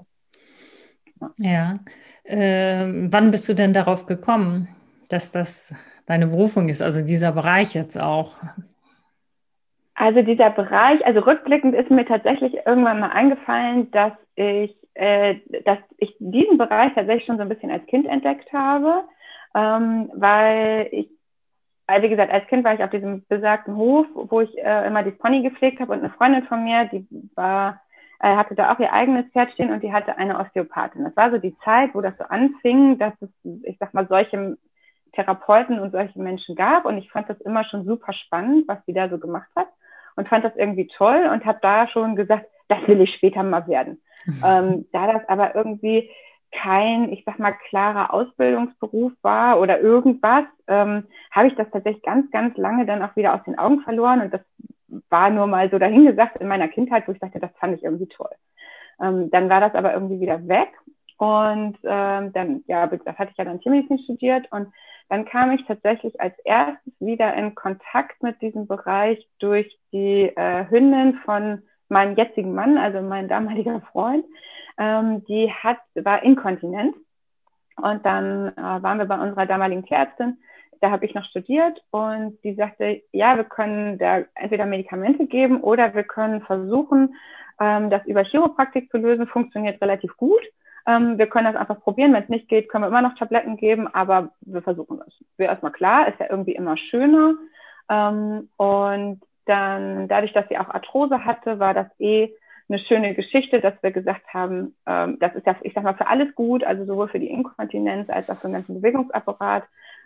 Ja. 1.19 1.31
ja. 1.37 1.79
Äh, 2.23 3.09
wann 3.11 3.29
bist 3.29 3.49
du 3.49 3.53
denn 3.53 3.73
darauf 3.73 4.05
gekommen, 4.05 4.69
dass 5.09 5.31
das 5.31 5.71
deine 6.05 6.27
Berufung 6.27 6.69
ist, 6.69 6.81
also 6.81 7.01
dieser 7.03 7.33
Bereich 7.33 7.75
jetzt 7.75 7.99
auch? 7.99 8.37
Also 10.01 10.23
dieser 10.23 10.49
Bereich, 10.49 11.05
also 11.05 11.19
rückblickend 11.19 11.75
ist 11.75 11.91
mir 11.91 12.07
tatsächlich 12.07 12.55
irgendwann 12.65 13.01
mal 13.01 13.11
eingefallen, 13.11 13.91
dass 13.91 14.13
ich, 14.33 14.75
äh, 14.95 15.35
dass 15.63 15.77
ich 15.99 16.15
diesen 16.17 16.57
Bereich 16.57 16.91
tatsächlich 16.95 17.27
schon 17.27 17.37
so 17.37 17.43
ein 17.43 17.49
bisschen 17.49 17.69
als 17.69 17.85
Kind 17.85 18.07
entdeckt 18.07 18.51
habe, 18.51 19.03
ähm, 19.53 20.09
weil 20.15 20.87
ich, 20.91 21.07
weil 21.85 22.01
wie 22.01 22.09
gesagt, 22.09 22.33
als 22.33 22.47
Kind 22.47 22.63
war 22.63 22.73
ich 22.73 22.83
auf 22.83 22.89
diesem 22.89 23.27
besagten 23.27 23.75
Hof, 23.75 24.07
wo 24.15 24.41
ich 24.41 24.57
äh, 24.57 24.87
immer 24.87 25.03
die 25.03 25.11
Pony 25.11 25.43
gepflegt 25.43 25.79
habe 25.79 25.91
und 25.91 25.99
eine 25.99 26.09
Freundin 26.09 26.45
von 26.45 26.63
mir, 26.63 26.85
die 26.85 27.05
war 27.35 27.79
äh, 28.21 28.35
hatte 28.35 28.55
da 28.55 28.73
auch 28.73 28.79
ihr 28.79 28.91
eigenes 28.91 29.27
Pferd 29.27 29.51
stehen 29.51 29.71
und 29.71 29.83
die 29.83 29.93
hatte 29.93 30.17
eine 30.17 30.39
Osteopathin. 30.39 31.03
Das 31.03 31.15
war 31.15 31.29
so 31.29 31.37
die 31.37 31.55
Zeit, 31.63 31.93
wo 31.93 32.01
das 32.01 32.17
so 32.17 32.23
anfing, 32.23 32.97
dass 32.97 33.13
es, 33.21 33.29
ich 33.65 33.77
sag 33.77 33.93
mal, 33.93 34.07
solche 34.07 34.57
Therapeuten 35.13 35.77
und 35.77 35.91
solche 35.91 36.19
Menschen 36.19 36.55
gab. 36.55 36.85
Und 36.85 36.97
ich 36.97 37.11
fand 37.11 37.29
das 37.29 37.39
immer 37.41 37.65
schon 37.65 37.85
super 37.85 38.13
spannend, 38.13 38.67
was 38.67 38.83
die 38.85 38.93
da 38.93 39.07
so 39.07 39.19
gemacht 39.19 39.49
hat. 39.55 39.67
Und 40.21 40.29
fand 40.29 40.45
das 40.45 40.55
irgendwie 40.55 40.87
toll 40.87 41.27
und 41.33 41.45
habe 41.45 41.57
da 41.63 41.87
schon 41.87 42.15
gesagt, 42.15 42.45
das 42.67 42.77
will 42.87 43.01
ich 43.01 43.15
später 43.15 43.41
mal 43.41 43.67
werden. 43.67 43.99
ähm, 44.45 44.85
da 44.91 45.11
das 45.11 45.27
aber 45.27 45.55
irgendwie 45.55 46.09
kein, 46.51 47.11
ich 47.11 47.23
sag 47.25 47.39
mal, 47.39 47.53
klarer 47.69 48.13
Ausbildungsberuf 48.13 49.13
war 49.23 49.59
oder 49.59 49.79
irgendwas, 49.79 50.43
ähm, 50.67 51.05
habe 51.31 51.47
ich 51.47 51.55
das 51.55 51.71
tatsächlich 51.71 52.03
ganz, 52.03 52.29
ganz 52.29 52.55
lange 52.55 52.85
dann 52.85 53.01
auch 53.01 53.15
wieder 53.15 53.33
aus 53.33 53.43
den 53.45 53.57
Augen 53.57 53.81
verloren. 53.81 54.21
Und 54.21 54.33
das 54.33 54.41
war 55.09 55.31
nur 55.31 55.47
mal 55.47 55.71
so 55.71 55.79
dahingesagt 55.79 56.37
in 56.37 56.47
meiner 56.47 56.67
Kindheit, 56.67 57.07
wo 57.07 57.13
ich 57.13 57.19
dachte, 57.19 57.39
das 57.39 57.51
fand 57.59 57.75
ich 57.75 57.83
irgendwie 57.83 58.07
toll. 58.07 58.29
Ähm, 59.01 59.31
dann 59.31 59.49
war 59.49 59.59
das 59.59 59.73
aber 59.73 59.93
irgendwie 59.93 60.19
wieder 60.19 60.47
weg. 60.47 60.69
Und 61.17 61.77
ähm, 61.83 62.31
dann, 62.33 62.63
ja, 62.67 62.85
das 62.85 63.17
hatte 63.17 63.31
ich 63.31 63.37
ja 63.37 63.45
dann 63.45 63.59
Tiermedizin 63.59 63.99
studiert 63.99 64.47
und 64.51 64.67
dann 65.11 65.25
kam 65.25 65.51
ich 65.51 65.65
tatsächlich 65.65 66.21
als 66.21 66.33
erstes 66.45 66.93
wieder 67.01 67.33
in 67.33 67.53
Kontakt 67.53 68.23
mit 68.23 68.41
diesem 68.41 68.65
Bereich 68.65 69.27
durch 69.39 69.77
die 69.91 70.31
äh, 70.33 70.69
Hündin 70.69 71.15
von 71.25 71.63
meinem 71.89 72.15
jetzigen 72.15 72.55
Mann, 72.55 72.77
also 72.77 73.01
mein 73.01 73.27
damaliger 73.27 73.81
Freund, 73.91 74.23
ähm, 74.77 75.25
die 75.25 75.51
hat, 75.51 75.79
war 75.95 76.23
inkontinent. 76.23 76.95
Und 77.75 78.05
dann 78.05 78.53
äh, 78.55 78.61
waren 78.61 78.99
wir 78.99 79.05
bei 79.05 79.19
unserer 79.19 79.45
damaligen 79.45 79.85
Tierärztin, 79.85 80.37
da 80.79 80.91
habe 80.91 81.05
ich 81.05 81.13
noch 81.13 81.25
studiert 81.25 81.83
und 81.91 82.41
die 82.45 82.55
sagte, 82.55 83.01
ja, 83.11 83.35
wir 83.35 83.43
können 83.43 83.97
da 83.97 84.23
entweder 84.35 84.65
Medikamente 84.65 85.25
geben 85.27 85.59
oder 85.59 85.93
wir 85.93 86.05
können 86.05 86.39
versuchen, 86.39 87.15
ähm, 87.59 87.89
das 87.89 88.05
über 88.05 88.23
Chiropraktik 88.23 88.89
zu 88.89 88.97
lösen. 88.97 89.27
Funktioniert 89.27 89.81
relativ 89.81 90.15
gut. 90.15 90.41
Ähm, 90.87 91.17
wir 91.17 91.27
können 91.27 91.51
das 91.51 91.55
einfach 91.55 91.81
probieren. 91.81 92.13
Wenn 92.13 92.23
es 92.23 92.29
nicht 92.29 92.47
geht, 92.47 92.69
können 92.69 92.83
wir 92.83 92.87
immer 92.87 93.01
noch 93.01 93.15
Tabletten 93.15 93.57
geben, 93.57 93.87
aber 93.87 94.31
wir 94.41 94.61
versuchen 94.61 94.99
das. 94.99 95.13
Wäre 95.37 95.51
erstmal 95.51 95.71
klar, 95.71 96.07
ist 96.07 96.19
ja 96.19 96.27
irgendwie 96.29 96.55
immer 96.55 96.77
schöner. 96.77 97.35
Ähm, 97.89 98.49
und 98.57 99.21
dann, 99.45 100.07
dadurch, 100.07 100.33
dass 100.33 100.47
sie 100.49 100.57
auch 100.57 100.69
Arthrose 100.69 101.25
hatte, 101.25 101.59
war 101.59 101.73
das 101.73 101.87
eh 101.99 102.33
eine 102.69 102.79
schöne 102.79 103.13
Geschichte, 103.15 103.59
dass 103.59 103.73
wir 103.81 103.91
gesagt 103.91 104.33
haben, 104.33 104.75
ähm, 104.85 105.17
das 105.19 105.35
ist 105.35 105.45
ja, 105.45 105.55
ich 105.61 105.73
sag 105.73 105.83
mal, 105.83 105.95
für 105.95 106.07
alles 106.07 106.33
gut, 106.35 106.63
also 106.63 106.85
sowohl 106.85 107.09
für 107.09 107.19
die 107.19 107.29
Inkontinenz 107.29 108.09
als 108.09 108.29
auch 108.29 108.37
für 108.37 108.47
den 108.47 108.53
ganzen 108.53 108.75
Bewegungsapparat 108.75 109.63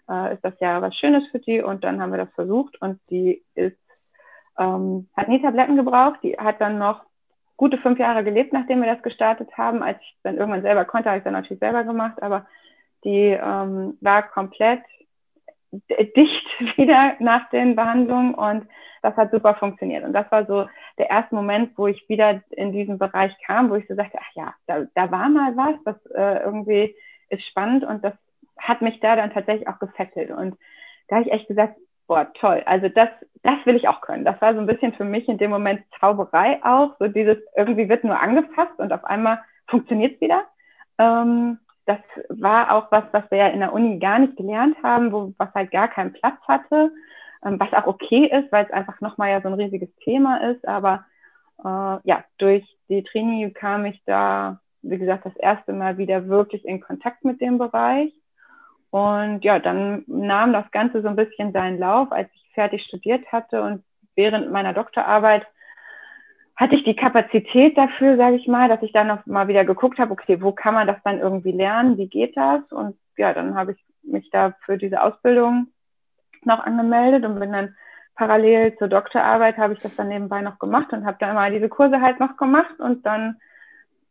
äh, 0.10 0.34
ist 0.34 0.44
das 0.44 0.60
ja 0.60 0.82
was 0.82 0.96
Schönes 0.96 1.24
für 1.32 1.40
die. 1.40 1.62
Und 1.62 1.84
dann 1.84 2.02
haben 2.02 2.12
wir 2.12 2.18
das 2.18 2.34
versucht 2.34 2.82
und 2.82 3.00
die 3.10 3.44
ist, 3.54 3.78
ähm, 4.58 5.10
hat 5.16 5.28
nie 5.28 5.42
Tabletten 5.42 5.76
gebraucht, 5.76 6.20
die 6.24 6.38
hat 6.38 6.60
dann 6.60 6.80
noch 6.80 7.04
gute 7.58 7.78
fünf 7.78 8.00
Jahre 8.00 8.24
gelebt, 8.24 8.54
nachdem 8.54 8.82
wir 8.82 8.94
das 8.94 9.04
gestartet 9.04 9.50
haben. 9.58 9.82
Als 9.82 10.00
ich 10.02 10.16
dann 10.24 10.38
irgendwann 10.38 10.62
selber 10.62 10.86
konnte, 10.86 11.10
habe 11.10 11.20
ich 11.20 11.24
dann 11.24 11.34
natürlich 11.34 11.60
selber 11.60 11.84
gemacht, 11.84 12.22
aber 12.22 12.46
die 13.04 13.38
ähm, 13.40 13.98
war 14.02 14.24
komplett 14.24 14.82
dicht 15.72 16.48
wieder 16.78 17.16
nach 17.20 17.50
den 17.50 17.76
Behandlungen 17.76 18.34
und 18.34 18.68
das 19.02 19.16
hat 19.18 19.32
super 19.32 19.56
funktioniert. 19.56 20.04
Und 20.04 20.14
das 20.14 20.30
war 20.32 20.46
so 20.46 20.68
der 20.98 21.10
erste 21.10 21.36
Moment, 21.36 21.78
wo 21.78 21.88
ich 21.88 22.10
wieder 22.10 22.42
in 22.50 22.72
diesen 22.72 22.98
Bereich 22.98 23.34
kam, 23.46 23.70
wo 23.70 23.76
ich 23.76 23.88
so 23.88 23.96
sagte, 23.96 24.18
ach 24.20 24.36
ja, 24.36 24.54
da, 24.66 24.86
da 24.96 25.12
war 25.12 25.30
mal 25.30 25.56
was, 25.56 25.76
das 25.86 26.06
äh, 26.12 26.44
irgendwie 26.44 26.96
ist 27.30 27.46
spannend 27.46 27.84
und 27.84 28.04
das 28.04 28.14
hat 28.58 28.82
mich 28.82 29.00
da 29.02 29.16
dann 29.16 29.32
tatsächlich 29.32 29.68
auch 29.68 29.80
gefesselt. 29.80 30.32
Und 30.32 30.58
da 31.08 31.18
habe 31.18 31.26
ich 31.26 31.32
echt 31.32 31.48
gesagt, 31.48 31.78
boah, 32.08 32.32
toll, 32.40 32.64
also 32.66 32.90
das, 32.90 33.10
das 33.44 33.66
will 33.66 33.76
ich 33.76 33.88
auch 33.88 34.02
können. 34.02 34.26
Das 34.26 34.40
war 34.42 34.54
so 34.54 34.60
ein 34.60 34.68
bisschen 34.68 34.94
für 34.94 35.06
mich 35.06 35.28
in 35.28 35.38
dem 35.38 35.52
Moment 35.52 35.84
Zauberei 36.00 36.60
auch, 36.64 36.96
so 37.00 37.08
dieses 37.08 37.38
irgendwie 37.56 37.90
wird 37.90 38.04
nur 38.04 38.20
angefasst 38.20 38.78
und 38.78 38.94
auf 38.94 39.04
einmal 39.06 39.40
funktioniert 39.68 40.16
es 40.16 40.22
wieder. 40.22 40.44
Ähm, 40.98 41.60
das 41.86 42.00
war 42.30 42.72
auch 42.72 42.92
was, 42.92 43.04
was 43.12 43.30
wir 43.30 43.38
ja 43.38 43.48
in 43.48 43.60
der 43.60 43.74
Uni 43.74 44.00
gar 44.00 44.20
nicht 44.20 44.36
gelernt 44.38 44.76
haben, 44.84 45.12
wo 45.12 45.34
was 45.38 45.54
halt 45.54 45.72
gar 45.72 45.88
keinen 45.88 46.14
Platz 46.14 46.38
hatte, 46.48 46.92
ähm, 47.46 47.60
was 47.60 47.74
auch 47.74 47.88
okay 47.88 48.26
ist, 48.26 48.52
weil 48.52 48.66
es 48.66 48.72
einfach 48.72 49.02
nochmal 49.02 49.30
ja 49.32 49.42
so 49.42 49.48
ein 49.48 49.54
riesiges 49.54 49.94
Thema 49.98 50.38
ist. 50.50 50.68
Aber 50.68 51.06
äh, 51.60 51.98
ja, 52.04 52.24
durch 52.38 52.66
die 52.90 53.04
Trini 53.04 53.52
kam 53.52 53.86
ich 53.86 54.02
da, 54.06 54.60
wie 54.82 54.98
gesagt, 54.98 55.26
das 55.26 55.36
erste 55.38 55.74
Mal 55.74 55.98
wieder 55.98 56.28
wirklich 56.28 56.66
in 56.66 56.82
Kontakt 56.82 57.24
mit 57.24 57.40
dem 57.42 57.58
Bereich. 57.58 58.12
Und 58.92 59.44
ja, 59.44 59.60
dann 59.60 60.04
nahm 60.08 60.54
das 60.54 60.70
Ganze 60.72 61.02
so 61.02 61.08
ein 61.08 61.16
bisschen 61.16 61.52
seinen 61.52 61.80
Lauf, 61.80 62.12
als 62.12 62.30
ich 62.34 62.52
fertig 62.54 62.84
studiert 62.84 63.26
hatte 63.32 63.62
und 63.62 63.84
während 64.16 64.52
meiner 64.52 64.74
Doktorarbeit 64.74 65.46
hatte 66.56 66.76
ich 66.76 66.86
die 66.86 66.96
Kapazität 66.96 67.78
dafür, 67.78 68.16
sage 68.16 68.38
ich 68.38 68.48
mal, 68.48 68.70
dass 68.70 68.82
ich 68.82 68.94
dann 68.94 69.08
noch 69.08 69.26
mal 69.26 69.50
wieder 69.50 69.66
geguckt 69.66 70.00
habe, 70.00 70.12
okay, 70.12 70.42
wo 70.42 70.54
kann 70.54 70.74
man 70.74 70.88
das 70.88 70.98
dann 71.04 71.20
irgendwie 71.20 71.52
lernen, 71.52 71.98
wie 71.98 72.08
geht 72.08 72.38
das? 72.38 72.62
Und 72.72 72.98
ja, 73.18 73.34
dann 73.34 73.56
habe 73.56 73.74
ich 73.74 73.86
mich 74.04 74.30
da 74.30 74.54
für 74.66 74.78
diese 74.78 75.02
Ausbildung 75.02 75.68
noch 76.46 76.60
angemeldet 76.60 77.26
und 77.26 77.40
bin 77.40 77.52
dann 77.52 77.76
parallel 78.16 78.78
zur 78.78 78.88
Doktorarbeit 78.88 79.58
habe 79.58 79.74
ich 79.74 79.80
das 79.80 79.96
dann 79.96 80.08
nebenbei 80.08 80.42
noch 80.42 80.58
gemacht 80.58 80.94
und 80.94 81.06
habe 81.06 81.18
dann 81.20 81.36
mal 81.36 81.52
diese 81.52 81.68
Kurse 81.68 82.00
halt 82.00 82.20
noch 82.20 82.38
gemacht 82.38 82.80
und 82.80 83.06
dann 83.06 83.42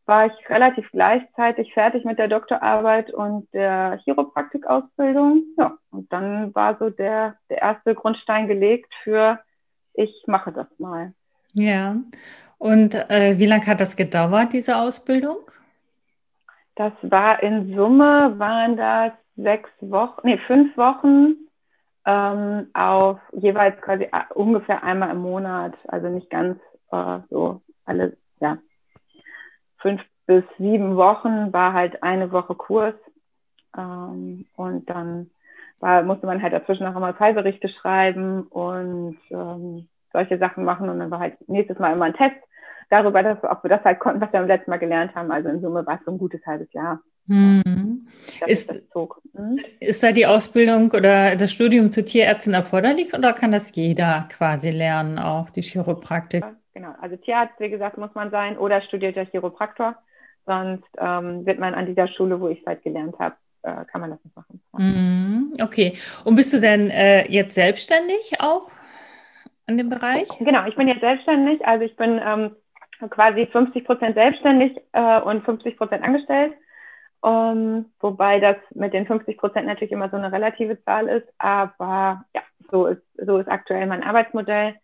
war 0.07 0.27
ich 0.27 0.51
relativ 0.51 0.91
gleichzeitig 0.91 1.73
fertig 1.73 2.05
mit 2.05 2.19
der 2.19 2.29
Doktorarbeit 2.29 3.13
und 3.13 3.53
der 3.53 3.99
Chiropraktikausbildung. 4.05 5.45
Ja, 5.57 5.79
und 5.91 6.13
dann 6.13 6.55
war 6.55 6.77
so 6.79 6.91
der, 6.91 7.37
der 7.49 7.59
erste 7.59 7.95
Grundstein 7.95 8.47
gelegt 8.47 8.93
für, 9.03 9.41
ich 9.95 10.25
mache 10.27 10.53
das 10.53 10.67
mal. 10.79 11.15
Ja. 11.53 11.97
Und 12.59 12.95
äh, 12.95 13.39
wie 13.39 13.47
lange 13.47 13.67
hat 13.67 13.81
das 13.81 13.97
gedauert, 13.97 14.53
diese 14.53 14.77
Ausbildung? 14.77 15.39
Das 16.77 16.93
war 17.03 17.43
in 17.43 17.75
Summe, 17.75 18.39
waren 18.39 18.77
das 18.77 19.13
sechs 19.37 19.71
Wochen, 19.81 20.21
nee, 20.25 20.39
fünf 20.47 20.77
Wochen 20.77 21.37
ähm, 22.07 22.69
auf 22.75 23.19
jeweils 23.33 23.81
quasi 23.81 24.05
äh, 24.05 24.35
ungefähr 24.35 24.83
einmal 24.83 25.11
im 25.11 25.19
Monat. 25.19 25.75
Also 25.89 26.09
nicht 26.09 26.31
ganz 26.31 26.59
äh, 26.91 27.19
so 27.31 27.63
alle, 27.85 28.17
ja, 28.41 28.59
fünf 29.85 30.01
bis 30.27 30.45
sieben 30.57 30.97
Wochen 30.97 31.53
war 31.53 31.75
halt 31.75 32.03
eine 32.03 32.33
Woche 32.33 32.55
Kurs. 32.55 32.95
Ähm, 33.77 34.47
und 34.57 34.89
dann 34.89 35.31
war, 35.79 36.03
musste 36.03 36.27
man 36.27 36.43
halt 36.43 36.55
dazwischen 36.55 36.85
noch 36.85 36.95
einmal 36.95 37.15
Fallberichte 37.15 37.69
schreiben 37.69 38.45
und 38.45 39.19
ähm, 39.31 39.89
solche 40.13 40.39
Sachen 40.39 40.65
machen 40.65 40.89
und 40.89 41.01
dann 41.01 41.11
war 41.11 41.19
halt 41.19 41.37
nächstes 41.49 41.79
Mal 41.79 41.93
immer 41.93 42.07
ein 42.07 42.15
Test 42.15 42.37
darüber, 42.89 43.23
dass 43.23 43.43
wir, 43.43 43.51
ob 43.51 43.63
wir 43.63 43.69
das 43.69 43.85
halt 43.85 43.99
konnten, 44.01 44.21
was 44.21 44.33
wir 44.33 44.41
beim 44.41 44.49
letzten 44.49 44.71
Mal 44.71 44.79
gelernt 44.79 45.15
haben. 45.15 45.31
Also 45.31 45.51
in 45.51 45.61
Summe 45.61 45.85
war 45.85 45.97
es 45.97 46.05
so 46.07 46.13
ein 46.13 46.19
gutes 46.19 46.41
halbes 46.47 46.73
Jahr. 46.73 47.01
Hm. 47.29 48.07
Ist, 48.47 48.73
hm? 48.73 49.59
ist 49.81 50.03
da 50.03 50.13
die 50.13 50.27
Ausbildung 50.27 50.91
oder 50.93 51.37
das 51.37 51.53
Studium 51.53 51.91
zur 51.91 52.05
Tierärztin 52.05 52.55
erforderlich 52.55 53.13
oder 53.15 53.33
kann 53.33 53.53
das 53.53 53.75
jeder 53.75 54.29
quasi 54.31 54.71
lernen, 54.71 55.19
auch 55.19 55.51
die 55.51 55.63
Chiropraktik? 55.63 56.45
Ja, 56.45 56.53
genau, 56.75 56.95
also 57.01 57.17
Tierarzt, 57.17 57.59
wie 57.59 57.71
gesagt, 57.71 57.97
muss 57.99 58.15
man 58.15 58.31
sein 58.31 58.59
oder 58.59 58.83
studiert 58.83 59.17
der 59.17 59.27
Chiropraktor. 59.27 59.97
Sonst 60.47 60.85
ähm, 60.99 61.47
wird 61.47 61.59
man 61.59 61.75
an 61.75 61.87
dieser 61.87 62.07
Schule, 62.09 62.39
wo 62.41 62.49
ich 62.49 62.61
es 62.61 62.67
halt 62.67 62.83
gelernt 62.83 63.19
habe, 63.19 63.37
äh, 63.63 63.85
kann 63.87 64.03
man 64.03 64.11
das 64.11 64.23
nicht 64.23 64.37
machen. 64.37 64.61
Mhm, 64.73 65.55
okay. 65.63 65.97
Und 66.25 66.37
bist 66.37 66.53
du 66.53 66.61
denn 66.61 66.91
äh, 66.91 67.27
jetzt 67.31 67.55
selbstständig 67.55 68.35
auch? 68.41 68.71
in 69.67 69.79
dem 69.79 69.89
Bereich? 69.89 70.29
Genau, 70.41 70.67
ich 70.67 70.77
bin 70.77 70.89
jetzt 70.89 71.01
selbstständig. 71.01 71.67
Also 71.67 71.85
ich 71.85 71.97
bin 71.97 72.21
ähm, 72.23 72.57
quasi 73.11 73.47
50 73.47 73.85
Prozent 73.85 74.15
selbstständig 74.15 74.79
äh, 74.93 75.21
und 75.21 75.45
50 75.45 75.77
Prozent 75.77 76.05
angestellt. 76.05 76.55
Um, 77.21 77.31
ähm, 77.31 77.85
wobei 78.01 78.39
das 78.39 78.57
mit 78.75 78.93
den 78.93 79.07
50 79.07 79.39
Prozent 79.39 79.67
natürlich 79.67 79.93
immer 79.93 80.11
so 80.11 80.17
eine 80.17 80.31
relative 80.31 80.83
Zahl 80.85 81.09
ist. 81.09 81.27
Aber 81.39 82.23
ja, 82.35 82.43
so 82.71 82.87
ist, 82.87 83.03
so 83.17 83.39
ist 83.39 83.49
aktuell 83.49 83.87
mein 83.87 84.03
Arbeitsmodell, 84.03 84.75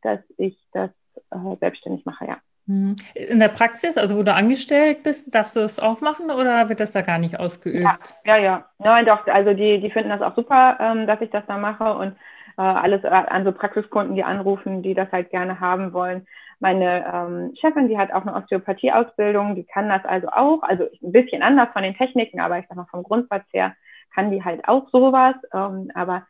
dass 0.00 0.20
ich 0.38 0.58
das 0.72 0.88
äh, 1.30 1.56
selbstständig 1.60 2.04
mache, 2.04 2.26
ja. 2.26 2.36
Mhm. 2.66 2.96
In 3.14 3.40
der 3.40 3.48
Praxis, 3.48 3.96
also 3.98 4.16
wo 4.16 4.22
du 4.22 4.32
angestellt 4.32 5.02
bist, 5.02 5.34
darfst 5.34 5.56
du 5.56 5.60
das 5.60 5.80
auch 5.80 6.00
machen 6.00 6.30
oder 6.30 6.68
wird 6.68 6.80
das 6.80 6.92
da 6.92 7.02
gar 7.02 7.18
nicht 7.18 7.38
ausgeübt? 7.38 7.82
Ja, 7.82 7.98
ja, 8.24 8.36
ja. 8.36 8.64
Nein, 8.78 9.06
doch, 9.06 9.26
also 9.26 9.52
die, 9.52 9.80
die 9.80 9.90
finden 9.90 10.10
das 10.10 10.22
auch 10.22 10.36
super, 10.36 10.78
ähm, 10.80 11.06
dass 11.06 11.20
ich 11.20 11.30
das 11.30 11.44
da 11.46 11.58
mache 11.58 11.92
und 11.94 12.16
äh, 12.58 12.62
alles 12.62 13.04
an 13.04 13.44
so 13.44 13.52
Praxiskunden, 13.52 14.14
die 14.14 14.24
anrufen, 14.24 14.82
die 14.82 14.94
das 14.94 15.10
halt 15.10 15.30
gerne 15.30 15.58
haben 15.58 15.92
wollen. 15.92 16.26
Meine 16.60 17.04
ähm, 17.12 17.54
Chefin, 17.60 17.88
die 17.88 17.98
hat 17.98 18.12
auch 18.12 18.22
eine 18.22 18.34
Osteopathie-Ausbildung, 18.36 19.56
die 19.56 19.64
kann 19.64 19.88
das 19.88 20.04
also 20.04 20.28
auch, 20.28 20.62
also 20.62 20.84
ein 21.02 21.12
bisschen 21.12 21.42
anders 21.42 21.70
von 21.72 21.82
den 21.82 21.96
Techniken, 21.96 22.40
aber 22.40 22.58
ich 22.58 22.66
sag 22.68 22.76
mal 22.76 22.86
vom 22.90 23.02
Grundsatz 23.02 23.44
her 23.52 23.74
kann 24.14 24.30
die 24.30 24.44
halt 24.44 24.68
auch 24.68 24.88
sowas, 24.90 25.34
ähm, 25.52 25.90
aber 25.94 26.26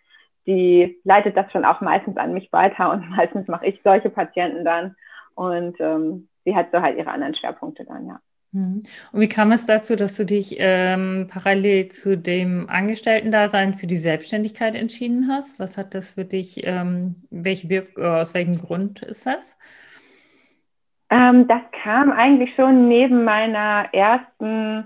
die 0.46 0.98
leitet 1.04 1.36
das 1.36 1.50
schon 1.52 1.64
auch 1.64 1.80
meistens 1.80 2.16
an 2.16 2.32
mich 2.32 2.52
weiter 2.52 2.90
und 2.90 3.08
meistens 3.16 3.48
mache 3.48 3.66
ich 3.66 3.80
solche 3.82 4.10
Patienten 4.10 4.64
dann 4.64 4.96
und 5.34 5.80
ähm, 5.80 6.28
sie 6.44 6.54
hat 6.54 6.68
so 6.72 6.80
halt 6.80 6.98
ihre 6.98 7.10
anderen 7.10 7.34
Schwerpunkte 7.34 7.84
dann, 7.84 8.06
ja. 8.06 8.20
Mhm. 8.52 8.82
Und 9.12 9.20
wie 9.20 9.28
kam 9.28 9.50
es 9.52 9.66
dazu, 9.66 9.96
dass 9.96 10.14
du 10.14 10.26
dich 10.26 10.56
ähm, 10.58 11.28
parallel 11.30 11.88
zu 11.88 12.18
dem 12.18 12.68
Angestellten-Dasein 12.68 13.74
für 13.74 13.86
die 13.86 13.96
Selbstständigkeit 13.96 14.74
entschieden 14.74 15.28
hast? 15.28 15.58
Was 15.58 15.78
hat 15.78 15.94
das 15.94 16.14
für 16.14 16.24
dich, 16.24 16.60
ähm, 16.64 17.16
welche 17.30 17.66
äh, 17.74 18.04
aus 18.04 18.34
welchem 18.34 18.58
Grund 18.58 19.02
ist 19.02 19.26
das? 19.26 19.56
Ähm, 21.08 21.46
das 21.48 21.62
kam 21.82 22.12
eigentlich 22.12 22.54
schon 22.54 22.88
neben 22.88 23.24
meiner 23.24 23.88
ersten, 23.92 24.84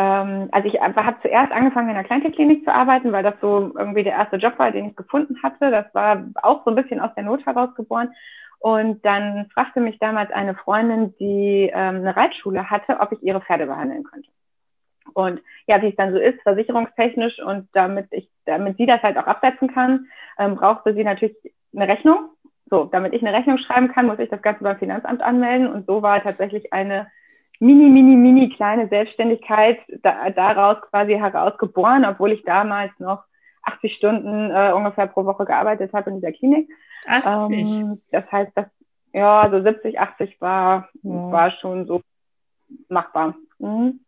ähm, 0.00 0.48
also 0.52 0.66
ich 0.66 0.80
habe 0.80 1.16
zuerst 1.20 1.52
angefangen 1.52 1.90
in 1.90 1.96
einer 1.96 2.06
Kleintierklinik 2.06 2.64
zu 2.64 2.72
arbeiten, 2.72 3.12
weil 3.12 3.22
das 3.22 3.34
so 3.42 3.70
irgendwie 3.76 4.02
der 4.02 4.14
erste 4.14 4.36
Job 4.36 4.58
war, 4.58 4.70
den 4.70 4.88
ich 4.88 4.96
gefunden 4.96 5.36
hatte. 5.42 5.70
Das 5.70 5.94
war 5.94 6.24
auch 6.42 6.64
so 6.64 6.70
ein 6.70 6.76
bisschen 6.76 7.00
aus 7.00 7.14
der 7.16 7.24
Not 7.24 7.44
heraus 7.44 7.74
geboren. 7.74 8.14
Und 8.60 9.04
dann 9.04 9.50
fragte 9.52 9.80
mich 9.80 9.98
damals 9.98 10.30
eine 10.32 10.54
Freundin, 10.54 11.14
die 11.18 11.70
ähm, 11.72 11.96
eine 11.96 12.16
Reitschule 12.16 12.70
hatte, 12.70 12.98
ob 13.00 13.12
ich 13.12 13.22
ihre 13.22 13.42
Pferde 13.42 13.66
behandeln 13.66 14.04
könnte. 14.04 14.30
Und 15.12 15.42
ja, 15.66 15.82
wie 15.82 15.88
es 15.88 15.96
dann 15.96 16.12
so 16.12 16.18
ist, 16.18 16.40
versicherungstechnisch 16.42 17.38
und 17.40 17.68
damit 17.74 18.06
ich, 18.10 18.30
damit 18.46 18.78
sie 18.78 18.86
das 18.86 19.02
halt 19.02 19.18
auch 19.18 19.26
absetzen 19.26 19.68
kann, 19.68 20.06
ähm, 20.38 20.56
brauchte 20.56 20.94
sie 20.94 21.04
natürlich 21.04 21.36
eine 21.74 21.88
Rechnung. 21.88 22.30
So, 22.70 22.84
damit 22.84 23.12
ich 23.12 23.22
eine 23.22 23.36
Rechnung 23.36 23.58
schreiben 23.58 23.88
kann, 23.88 24.06
muss 24.06 24.18
ich 24.18 24.30
das 24.30 24.40
Ganze 24.40 24.62
beim 24.62 24.78
Finanzamt 24.78 25.20
anmelden. 25.20 25.66
Und 25.66 25.86
so 25.86 26.00
war 26.00 26.22
tatsächlich 26.22 26.72
eine 26.72 27.10
mini, 27.60 27.88
mini, 27.88 28.16
mini 28.16 28.50
kleine 28.50 28.88
Selbstständigkeit 28.88 29.78
da, 30.02 30.30
daraus 30.30 30.80
quasi 30.90 31.14
herausgeboren, 31.14 32.04
obwohl 32.04 32.32
ich 32.32 32.42
damals 32.44 32.90
noch 32.98 33.24
80 33.62 33.94
Stunden 33.94 34.50
äh, 34.50 34.72
ungefähr 34.72 35.06
pro 35.06 35.24
Woche 35.24 35.44
gearbeitet 35.44 35.92
habe 35.92 36.10
in 36.10 36.16
dieser 36.16 36.32
Klinik. 36.32 36.70
80? 37.06 37.52
Ähm, 37.52 38.02
das 38.10 38.30
heißt, 38.32 38.52
dass 38.54 38.66
ja, 39.12 39.48
so 39.50 39.62
70, 39.62 39.98
80 39.98 40.40
war, 40.40 40.88
oh. 41.02 41.30
war 41.32 41.50
schon 41.52 41.86
so 41.86 42.00
machbar. 42.88 43.34
Mhm. 43.58 44.00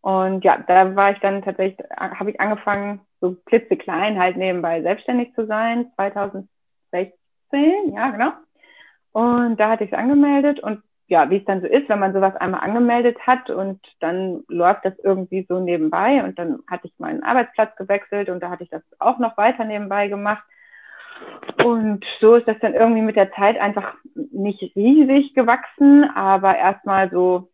Und 0.00 0.44
ja, 0.44 0.58
da 0.66 0.94
war 0.96 1.12
ich 1.12 1.18
dann 1.18 1.42
tatsächlich, 1.42 1.86
habe 1.90 2.30
ich 2.30 2.40
angefangen, 2.40 3.00
so 3.20 3.36
klitzeklein 3.46 4.18
halt 4.18 4.36
nebenbei 4.36 4.80
selbstständig 4.80 5.34
zu 5.34 5.46
sein, 5.46 5.90
2016, 5.96 6.48
ja, 7.92 8.10
genau. 8.10 8.32
Und 9.12 9.58
da 9.58 9.70
hatte 9.70 9.84
ich 9.84 9.92
es 9.92 9.98
angemeldet 9.98 10.60
und 10.60 10.82
ja, 11.08 11.30
wie 11.30 11.38
es 11.38 11.44
dann 11.46 11.62
so 11.62 11.66
ist, 11.66 11.88
wenn 11.88 11.98
man 11.98 12.12
sowas 12.12 12.36
einmal 12.36 12.60
angemeldet 12.60 13.18
hat 13.26 13.48
und 13.48 13.80
dann 14.00 14.44
läuft 14.48 14.84
das 14.84 14.92
irgendwie 15.02 15.46
so 15.48 15.58
nebenbei 15.58 16.22
und 16.22 16.38
dann 16.38 16.60
hatte 16.66 16.86
ich 16.86 16.92
meinen 16.98 17.22
Arbeitsplatz 17.22 17.74
gewechselt 17.76 18.28
und 18.28 18.40
da 18.40 18.50
hatte 18.50 18.64
ich 18.64 18.70
das 18.70 18.82
auch 18.98 19.18
noch 19.18 19.36
weiter 19.38 19.64
nebenbei 19.64 20.08
gemacht. 20.08 20.44
Und 21.64 22.04
so 22.20 22.36
ist 22.36 22.46
das 22.46 22.58
dann 22.60 22.74
irgendwie 22.74 23.00
mit 23.00 23.16
der 23.16 23.32
Zeit 23.32 23.58
einfach 23.58 23.94
nicht 24.14 24.76
riesig 24.76 25.34
gewachsen, 25.34 26.04
aber 26.14 26.56
erstmal 26.56 27.10
so 27.10 27.48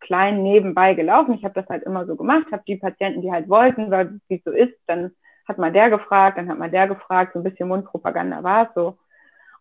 klein 0.00 0.42
nebenbei 0.42 0.94
gelaufen. 0.94 1.34
Ich 1.34 1.44
habe 1.44 1.54
das 1.54 1.68
halt 1.68 1.82
immer 1.82 2.06
so 2.06 2.16
gemacht, 2.16 2.46
habe 2.50 2.62
die 2.66 2.76
Patienten, 2.76 3.20
die 3.20 3.30
halt 3.30 3.48
wollten, 3.48 3.90
weil 3.90 4.20
wie 4.28 4.36
es 4.36 4.44
so 4.44 4.50
ist, 4.50 4.74
dann 4.86 5.12
hat 5.46 5.58
man 5.58 5.74
der 5.74 5.90
gefragt, 5.90 6.38
dann 6.38 6.48
hat 6.48 6.58
man 6.58 6.70
der 6.70 6.88
gefragt, 6.88 7.34
so 7.34 7.40
ein 7.40 7.44
bisschen 7.44 7.68
Mundpropaganda 7.68 8.42
war 8.42 8.68
es 8.68 8.74
so. 8.74 8.96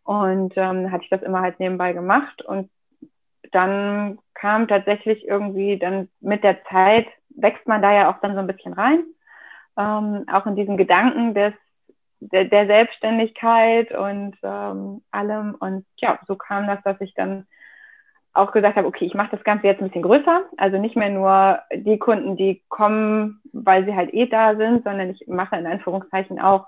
Und 0.03 0.53
ähm, 0.55 0.91
hatte 0.91 1.03
ich 1.03 1.09
das 1.09 1.21
immer 1.21 1.41
halt 1.41 1.59
nebenbei 1.59 1.93
gemacht 1.93 2.41
und 2.43 2.69
dann 3.51 4.19
kam 4.33 4.67
tatsächlich 4.67 5.27
irgendwie 5.27 5.77
dann 5.77 6.09
mit 6.21 6.43
der 6.43 6.63
Zeit, 6.65 7.07
wächst 7.29 7.67
man 7.67 7.81
da 7.81 7.93
ja 7.93 8.11
auch 8.11 8.19
dann 8.21 8.33
so 8.33 8.39
ein 8.39 8.47
bisschen 8.47 8.73
rein, 8.73 9.03
ähm, 9.77 10.25
auch 10.31 10.45
in 10.45 10.55
diesen 10.55 10.77
Gedanken 10.77 11.33
des, 11.33 11.53
der, 12.19 12.45
der 12.45 12.67
Selbstständigkeit 12.67 13.91
und 13.91 14.35
ähm, 14.43 15.01
allem. 15.11 15.55
Und 15.55 15.85
ja, 15.97 16.19
so 16.27 16.35
kam 16.35 16.67
das, 16.67 16.81
dass 16.83 16.99
ich 17.01 17.13
dann 17.13 17.45
auch 18.33 18.51
gesagt 18.51 18.75
habe, 18.75 18.87
okay, 18.87 19.05
ich 19.05 19.13
mache 19.13 19.35
das 19.35 19.43
Ganze 19.43 19.67
jetzt 19.67 19.81
ein 19.81 19.87
bisschen 19.87 20.03
größer. 20.03 20.43
Also 20.57 20.77
nicht 20.77 20.95
mehr 20.95 21.09
nur 21.09 21.59
die 21.73 21.97
Kunden, 21.97 22.35
die 22.35 22.61
kommen, 22.67 23.41
weil 23.53 23.85
sie 23.85 23.95
halt 23.95 24.13
eh 24.13 24.27
da 24.27 24.55
sind, 24.55 24.83
sondern 24.83 25.09
ich 25.09 25.25
mache 25.27 25.55
in 25.55 25.65
Anführungszeichen 25.65 26.39
auch 26.39 26.67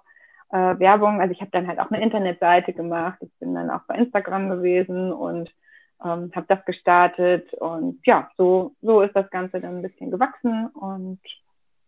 äh, 0.51 0.79
Werbung. 0.79 1.19
Also 1.19 1.34
ich 1.34 1.41
habe 1.41 1.51
dann 1.51 1.67
halt 1.67 1.79
auch 1.79 1.91
eine 1.91 2.01
Internetseite 2.01 2.74
gemacht. 2.74 3.17
Ich 3.22 3.31
bin 3.39 3.53
dann 3.53 3.69
auch 3.69 3.81
bei 3.88 3.96
Instagram 3.96 4.50
gewesen 4.50 5.12
und 5.12 5.51
ähm, 6.04 6.32
habe 6.36 6.46
das 6.48 6.63
gestartet. 6.66 7.54
Und 7.56 8.00
ja, 8.06 8.30
so, 8.38 8.75
so 8.82 9.01
ist 9.01 9.16
das 9.16 9.30
Ganze 9.30 9.60
dann 9.60 9.77
ein 9.77 9.82
bisschen 9.82 10.12
gewachsen. 10.12 10.68
Und 10.68 11.20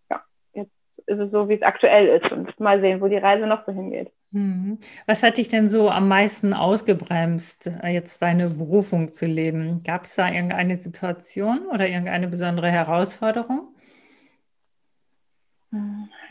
ja, 0.09 0.21
jetzt 0.53 0.71
ist 1.05 1.19
es 1.19 1.31
so, 1.31 1.49
wie 1.49 1.55
es 1.55 1.61
aktuell 1.61 2.21
ist. 2.21 2.31
Und 2.31 2.59
mal 2.59 2.81
sehen, 2.81 3.01
wo 3.01 3.07
die 3.07 3.17
Reise 3.17 3.47
noch 3.47 3.65
so 3.65 3.71
hingeht. 3.71 4.11
Mhm. 4.31 4.79
Was 5.07 5.23
hat 5.23 5.37
dich 5.37 5.47
denn 5.47 5.69
so 5.69 5.89
am 5.89 6.07
meisten 6.07 6.53
ausgebremst, 6.53 7.67
äh, 7.83 7.89
jetzt 7.89 8.21
deine 8.21 8.49
Berufung 8.49 9.13
zu 9.13 9.25
leben? 9.25 9.81
Gab 9.83 10.03
es 10.03 10.15
da 10.15 10.29
irgendeine 10.29 10.75
Situation 10.75 11.65
oder 11.71 11.87
irgendeine 11.87 12.27
besondere 12.27 12.69
Herausforderung? 12.69 13.73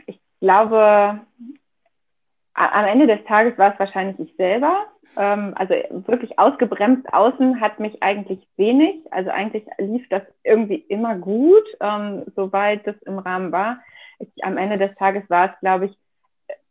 Ich 0.06 0.20
glaube, 0.40 1.20
am 2.58 2.84
Ende 2.84 3.06
des 3.06 3.24
Tages 3.24 3.56
war 3.58 3.72
es 3.72 3.78
wahrscheinlich 3.78 4.18
ich 4.18 4.36
selber. 4.36 4.86
Ähm, 5.16 5.54
also 5.56 5.74
wirklich 6.06 6.38
ausgebremst 6.38 7.12
außen 7.12 7.60
hat 7.60 7.80
mich 7.80 8.02
eigentlich 8.02 8.46
wenig. 8.56 8.96
Also 9.12 9.30
eigentlich 9.30 9.64
lief 9.78 10.08
das 10.08 10.22
irgendwie 10.42 10.76
immer 10.76 11.16
gut, 11.16 11.64
ähm, 11.80 12.24
soweit 12.34 12.86
das 12.86 12.96
im 13.02 13.18
Rahmen 13.18 13.52
war. 13.52 13.80
am 14.42 14.56
Ende 14.58 14.78
des 14.78 14.94
Tages 14.96 15.28
war 15.30 15.52
es, 15.52 15.60
glaube 15.60 15.86
ich, 15.86 15.98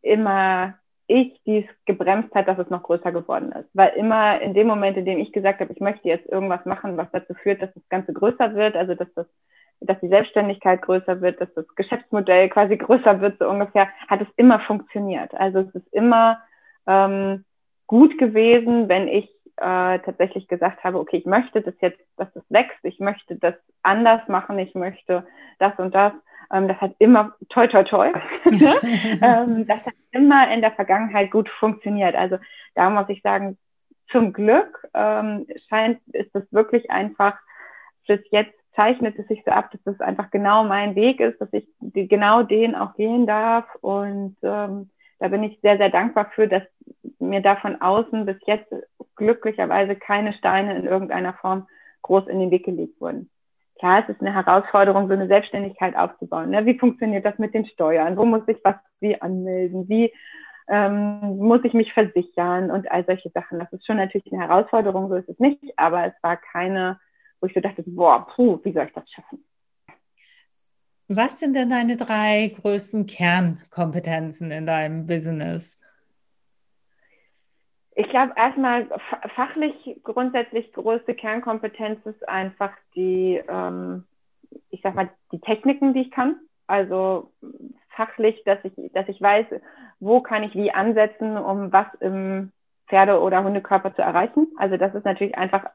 immer 0.01 0.75
ich, 1.07 1.41
die 1.45 1.59
es 1.59 1.85
gebremst 1.85 2.35
hat, 2.35 2.49
dass 2.49 2.59
es 2.59 2.69
noch 2.69 2.83
größer 2.83 3.13
geworden 3.13 3.53
ist. 3.53 3.69
Weil 3.73 3.93
immer 3.95 4.41
in 4.41 4.53
dem 4.53 4.67
Moment, 4.67 4.97
in 4.97 5.05
dem 5.05 5.19
ich 5.19 5.31
gesagt 5.31 5.61
habe, 5.61 5.71
ich 5.71 5.79
möchte 5.79 6.09
jetzt 6.09 6.27
irgendwas 6.27 6.65
machen, 6.65 6.97
was 6.97 7.07
dazu 7.11 7.33
führt, 7.33 7.61
dass 7.61 7.73
das 7.73 7.87
Ganze 7.89 8.11
größer 8.11 8.55
wird, 8.55 8.75
also 8.75 8.93
dass 8.93 9.07
das 9.15 9.27
dass 9.79 9.99
die 9.99 10.09
Selbstständigkeit 10.09 10.81
größer 10.81 11.21
wird, 11.21 11.39
dass 11.39 11.53
das 11.53 11.67
Geschäftsmodell 11.75 12.49
quasi 12.49 12.77
größer 12.77 13.21
wird, 13.21 13.37
so 13.39 13.47
ungefähr, 13.47 13.89
hat 14.07 14.21
es 14.21 14.27
immer 14.35 14.59
funktioniert. 14.61 15.33
Also 15.35 15.59
es 15.59 15.75
ist 15.75 15.93
immer 15.93 16.39
ähm, 16.87 17.45
gut 17.85 18.17
gewesen, 18.17 18.89
wenn 18.89 19.07
ich 19.07 19.29
äh, 19.57 19.99
tatsächlich 19.99 20.47
gesagt 20.47 20.83
habe, 20.83 20.99
okay, 20.99 21.17
ich 21.17 21.25
möchte 21.25 21.61
das 21.61 21.73
jetzt, 21.81 21.99
dass 22.17 22.31
das 22.33 22.43
wächst, 22.49 22.79
ich 22.83 22.99
möchte 22.99 23.35
das 23.35 23.55
anders 23.81 24.27
machen, 24.27 24.59
ich 24.59 24.75
möchte 24.75 25.25
das 25.59 25.77
und 25.77 25.95
das. 25.95 26.13
Ähm, 26.51 26.67
das 26.67 26.79
hat 26.79 26.95
immer, 26.99 27.35
toi, 27.49 27.67
toi, 27.67 27.83
toi, 27.83 28.11
ähm, 28.45 29.65
das 29.65 29.85
hat 29.85 29.93
immer 30.11 30.51
in 30.53 30.61
der 30.61 30.71
Vergangenheit 30.71 31.31
gut 31.31 31.49
funktioniert. 31.49 32.15
Also 32.15 32.37
da 32.75 32.89
muss 32.89 33.09
ich 33.09 33.21
sagen, 33.21 33.57
zum 34.11 34.31
Glück 34.31 34.87
ähm, 34.93 35.47
scheint, 35.69 35.99
ist 36.13 36.33
es 36.35 36.43
wirklich 36.53 36.89
einfach, 36.91 37.37
bis 38.07 38.21
jetzt 38.31 38.57
zeichnet 38.77 39.19
es 39.19 39.27
sich 39.27 39.43
so 39.45 39.51
ab, 39.51 39.69
dass 39.71 39.83
das 39.83 39.99
einfach 39.99 40.31
genau 40.31 40.63
mein 40.63 40.95
Weg 40.95 41.19
ist, 41.19 41.41
dass 41.41 41.51
ich 41.51 41.67
genau 41.81 42.43
den 42.43 42.73
auch 42.75 42.95
gehen 42.95 43.27
darf. 43.27 43.65
Und 43.81 44.37
ähm, 44.43 44.89
da 45.19 45.27
bin 45.27 45.43
ich 45.43 45.59
sehr, 45.61 45.77
sehr 45.77 45.89
dankbar 45.89 46.31
für, 46.33 46.47
dass 46.47 46.63
mir 47.19 47.41
da 47.41 47.57
von 47.57 47.81
außen 47.81 48.25
bis 48.25 48.37
jetzt 48.45 48.73
glücklicherweise 49.17 49.95
keine 49.97 50.31
Steine 50.33 50.77
in 50.77 50.85
irgendeiner 50.85 51.33
Form 51.33 51.67
groß 52.03 52.27
in 52.27 52.39
den 52.39 52.51
Weg 52.51 52.63
gelegt 52.63 53.01
wurden 53.01 53.29
klar, 53.77 54.03
es 54.03 54.09
ist 54.09 54.21
eine 54.21 54.33
Herausforderung, 54.33 55.07
so 55.07 55.13
eine 55.13 55.27
Selbstständigkeit 55.27 55.95
aufzubauen. 55.95 56.49
Ne? 56.49 56.65
Wie 56.65 56.77
funktioniert 56.77 57.25
das 57.25 57.37
mit 57.37 57.53
den 57.53 57.65
Steuern? 57.67 58.17
Wo 58.17 58.25
muss 58.25 58.47
ich 58.47 58.57
was 58.63 58.75
wie 58.99 59.19
anmelden? 59.21 59.87
Wie 59.87 60.11
ähm, 60.67 61.37
muss 61.37 61.63
ich 61.63 61.73
mich 61.73 61.93
versichern 61.93 62.71
und 62.71 62.91
all 62.91 63.05
solche 63.05 63.29
Sachen? 63.29 63.59
Das 63.59 63.71
ist 63.71 63.85
schon 63.85 63.97
natürlich 63.97 64.31
eine 64.31 64.47
Herausforderung, 64.47 65.09
so 65.09 65.15
ist 65.15 65.29
es 65.29 65.39
nicht, 65.39 65.61
aber 65.77 66.05
es 66.05 66.13
war 66.21 66.37
keine, 66.37 66.99
wo 67.39 67.47
ich 67.47 67.53
so 67.53 67.59
dachte, 67.59 67.83
boah, 67.85 68.27
puh, 68.35 68.59
wie 68.63 68.71
soll 68.71 68.85
ich 68.85 68.93
das 68.93 69.09
schaffen? 69.11 69.43
Was 71.09 71.39
sind 71.39 71.53
denn 71.53 71.69
deine 71.69 71.95
drei 71.95 72.53
größten 72.59 73.05
Kernkompetenzen 73.05 74.51
in 74.51 74.65
deinem 74.65 75.07
Business? 75.07 75.79
Ich 77.95 78.09
glaube, 78.09 78.33
erstmal 78.35 78.87
fachlich 79.35 79.99
grundsätzlich 80.03 80.71
größte 80.73 81.15
Kernkompetenz 81.15 82.05
ist 82.05 82.27
einfach 82.27 82.71
die, 82.93 83.41
ähm, 83.47 84.03
ich 84.69 84.81
sag 84.83 84.95
mal, 84.95 85.09
die 85.31 85.39
Techniken, 85.39 85.93
die 85.93 86.01
ich 86.01 86.11
kann. 86.11 86.35
Also 86.67 87.31
fachlich, 87.89 88.43
dass 88.45 88.59
ich, 88.63 88.73
dass 88.91 89.07
ich 89.07 89.21
weiß, 89.21 89.47
wo 89.99 90.21
kann 90.21 90.43
ich 90.43 90.53
wie 90.53 90.71
ansetzen, 90.71 91.37
um 91.37 91.71
was 91.71 91.87
im 92.01 92.51
Pferde- 92.87 93.21
oder 93.21 93.43
Hundekörper 93.43 93.95
zu 93.95 94.01
erreichen. 94.01 94.47
Also 94.57 94.77
das 94.77 94.93
ist 94.93 95.05
natürlich 95.05 95.37
einfach 95.37 95.65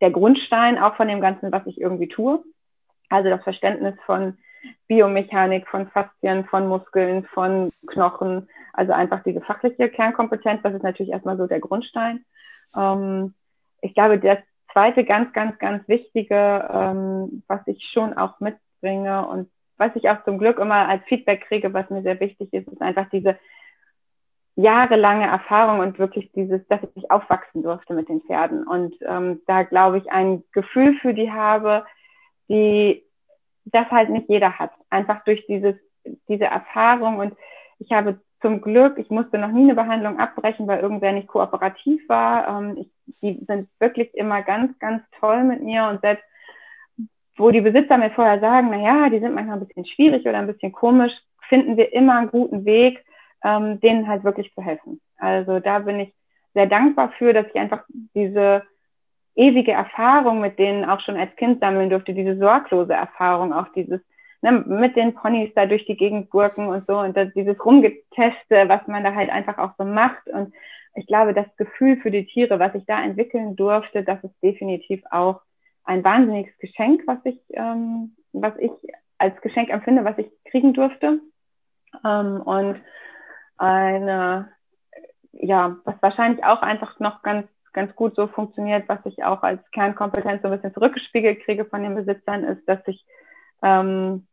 der 0.00 0.10
Grundstein 0.10 0.78
auch 0.78 0.96
von 0.96 1.08
dem 1.08 1.20
Ganzen, 1.20 1.52
was 1.52 1.66
ich 1.66 1.80
irgendwie 1.80 2.08
tue. 2.08 2.42
Also 3.08 3.30
das 3.30 3.42
Verständnis 3.42 3.94
von 4.04 4.36
Biomechanik, 4.88 5.68
von 5.68 5.88
Faszien, 5.88 6.44
von 6.46 6.68
Muskeln, 6.68 7.24
von 7.26 7.72
Knochen, 7.86 8.48
also 8.72 8.92
einfach 8.92 9.22
diese 9.22 9.40
fachliche 9.40 9.88
Kernkompetenz, 9.88 10.62
das 10.62 10.74
ist 10.74 10.82
natürlich 10.82 11.12
erstmal 11.12 11.36
so 11.36 11.46
der 11.46 11.60
Grundstein. 11.60 12.24
Ähm, 12.74 13.34
ich 13.80 13.94
glaube, 13.94 14.18
das 14.18 14.38
zweite 14.72 15.04
ganz, 15.04 15.32
ganz, 15.32 15.58
ganz 15.58 15.86
wichtige, 15.88 16.68
ähm, 16.70 17.42
was 17.46 17.60
ich 17.66 17.88
schon 17.92 18.14
auch 18.14 18.40
mitbringe 18.40 19.26
und 19.26 19.48
was 19.78 19.94
ich 19.94 20.08
auch 20.08 20.24
zum 20.24 20.38
Glück 20.38 20.58
immer 20.58 20.88
als 20.88 21.04
Feedback 21.04 21.42
kriege, 21.46 21.72
was 21.72 21.90
mir 21.90 22.02
sehr 22.02 22.18
wichtig 22.20 22.52
ist, 22.52 22.68
ist 22.68 22.82
einfach 22.82 23.08
diese 23.10 23.38
jahrelange 24.56 25.26
Erfahrung 25.26 25.80
und 25.80 25.98
wirklich 25.98 26.32
dieses, 26.32 26.66
dass 26.68 26.80
ich 26.94 27.10
aufwachsen 27.10 27.62
durfte 27.62 27.94
mit 27.94 28.08
den 28.08 28.22
Pferden. 28.22 28.66
Und 28.66 28.94
ähm, 29.06 29.42
da 29.46 29.62
glaube 29.62 29.98
ich 29.98 30.10
ein 30.10 30.42
Gefühl 30.52 30.94
für 31.00 31.12
die 31.12 31.30
habe, 31.30 31.84
die 32.48 33.04
das 33.66 33.90
halt 33.90 34.08
nicht 34.08 34.28
jeder 34.28 34.58
hat. 34.58 34.72
Einfach 34.88 35.22
durch 35.24 35.46
dieses, 35.46 35.76
diese 36.28 36.46
Erfahrung 36.46 37.18
und 37.18 37.36
ich 37.78 37.92
habe 37.92 38.18
zum 38.40 38.60
Glück, 38.62 38.98
ich 38.98 39.10
musste 39.10 39.38
noch 39.38 39.50
nie 39.50 39.64
eine 39.64 39.74
Behandlung 39.74 40.18
abbrechen, 40.18 40.66
weil 40.66 40.80
irgendwer 40.80 41.12
nicht 41.12 41.28
kooperativ 41.28 42.08
war. 42.08 42.48
Ähm, 42.48 42.76
ich, 42.78 42.90
die 43.20 43.44
sind 43.46 43.68
wirklich 43.78 44.14
immer 44.14 44.42
ganz, 44.42 44.78
ganz 44.78 45.02
toll 45.20 45.44
mit 45.44 45.62
mir 45.62 45.88
und 45.88 46.00
selbst 46.00 46.24
wo 47.38 47.50
die 47.50 47.60
Besitzer 47.60 47.98
mir 47.98 48.10
vorher 48.10 48.40
sagen, 48.40 48.68
na 48.70 48.78
ja, 48.78 49.10
die 49.10 49.18
sind 49.18 49.34
manchmal 49.34 49.58
ein 49.58 49.66
bisschen 49.66 49.84
schwierig 49.84 50.26
oder 50.26 50.38
ein 50.38 50.46
bisschen 50.46 50.72
komisch, 50.72 51.12
finden 51.48 51.76
wir 51.76 51.92
immer 51.92 52.16
einen 52.16 52.30
guten 52.30 52.64
Weg, 52.64 53.04
ähm, 53.44 53.80
denen 53.80 54.08
halt 54.08 54.24
wirklich 54.24 54.52
zu 54.54 54.62
helfen. 54.62 55.00
Also 55.18 55.60
da 55.60 55.80
bin 55.80 56.00
ich 56.00 56.14
sehr 56.54 56.66
dankbar 56.66 57.12
für, 57.18 57.32
dass 57.32 57.46
ich 57.46 57.56
einfach 57.56 57.84
diese 58.14 58.62
ewige 59.34 59.72
Erfahrung 59.72 60.40
mit 60.40 60.58
denen 60.58 60.84
auch 60.84 61.00
schon 61.00 61.16
als 61.16 61.34
Kind 61.36 61.60
sammeln 61.60 61.90
durfte, 61.90 62.14
diese 62.14 62.38
sorglose 62.38 62.94
Erfahrung, 62.94 63.52
auch 63.52 63.68
dieses 63.74 64.00
ne, 64.40 64.52
mit 64.52 64.96
den 64.96 65.14
Ponys 65.14 65.52
da 65.54 65.66
durch 65.66 65.84
die 65.84 65.96
Gegend 65.96 66.30
gurken 66.30 66.68
und 66.68 66.86
so 66.86 66.98
und 66.98 67.16
das, 67.16 67.32
dieses 67.34 67.62
Rumgeteste, 67.62 68.68
was 68.68 68.86
man 68.86 69.04
da 69.04 69.14
halt 69.14 69.30
einfach 69.30 69.58
auch 69.58 69.72
so 69.76 69.84
macht 69.84 70.26
und 70.28 70.54
ich 70.96 71.06
glaube, 71.06 71.34
das 71.34 71.46
Gefühl 71.56 71.98
für 71.98 72.10
die 72.10 72.26
Tiere, 72.26 72.58
was 72.58 72.74
ich 72.74 72.86
da 72.86 73.02
entwickeln 73.02 73.54
durfte, 73.54 74.02
das 74.02 74.22
ist 74.24 74.34
definitiv 74.42 75.02
auch 75.10 75.42
ein 75.84 76.02
wahnsinniges 76.02 76.56
Geschenk, 76.58 77.02
was 77.06 77.18
ich, 77.24 77.38
ähm, 77.50 78.16
was 78.32 78.54
ich 78.58 78.70
als 79.18 79.38
Geschenk 79.42 79.68
empfinde, 79.68 80.04
was 80.04 80.18
ich 80.18 80.30
kriegen 80.46 80.72
durfte. 80.72 81.20
Ähm, 82.04 82.40
und 82.40 82.80
eine, 83.58 84.50
ja, 85.32 85.76
was 85.84 85.94
wahrscheinlich 86.00 86.44
auch 86.44 86.62
einfach 86.62 86.98
noch 87.00 87.22
ganz, 87.22 87.46
ganz 87.72 87.94
gut 87.94 88.14
so 88.14 88.26
funktioniert, 88.26 88.88
was 88.88 89.00
ich 89.04 89.24
auch 89.24 89.42
als 89.42 89.60
Kernkompetenz 89.70 90.42
so 90.42 90.48
ein 90.48 90.54
bisschen 90.54 90.74
zurückgespiegelt 90.74 91.44
kriege 91.44 91.64
von 91.64 91.82
den 91.82 91.94
Besitzern, 91.94 92.44
ist, 92.44 92.66
dass 92.68 92.80
ich 92.86 93.04
ähm, 93.62 94.26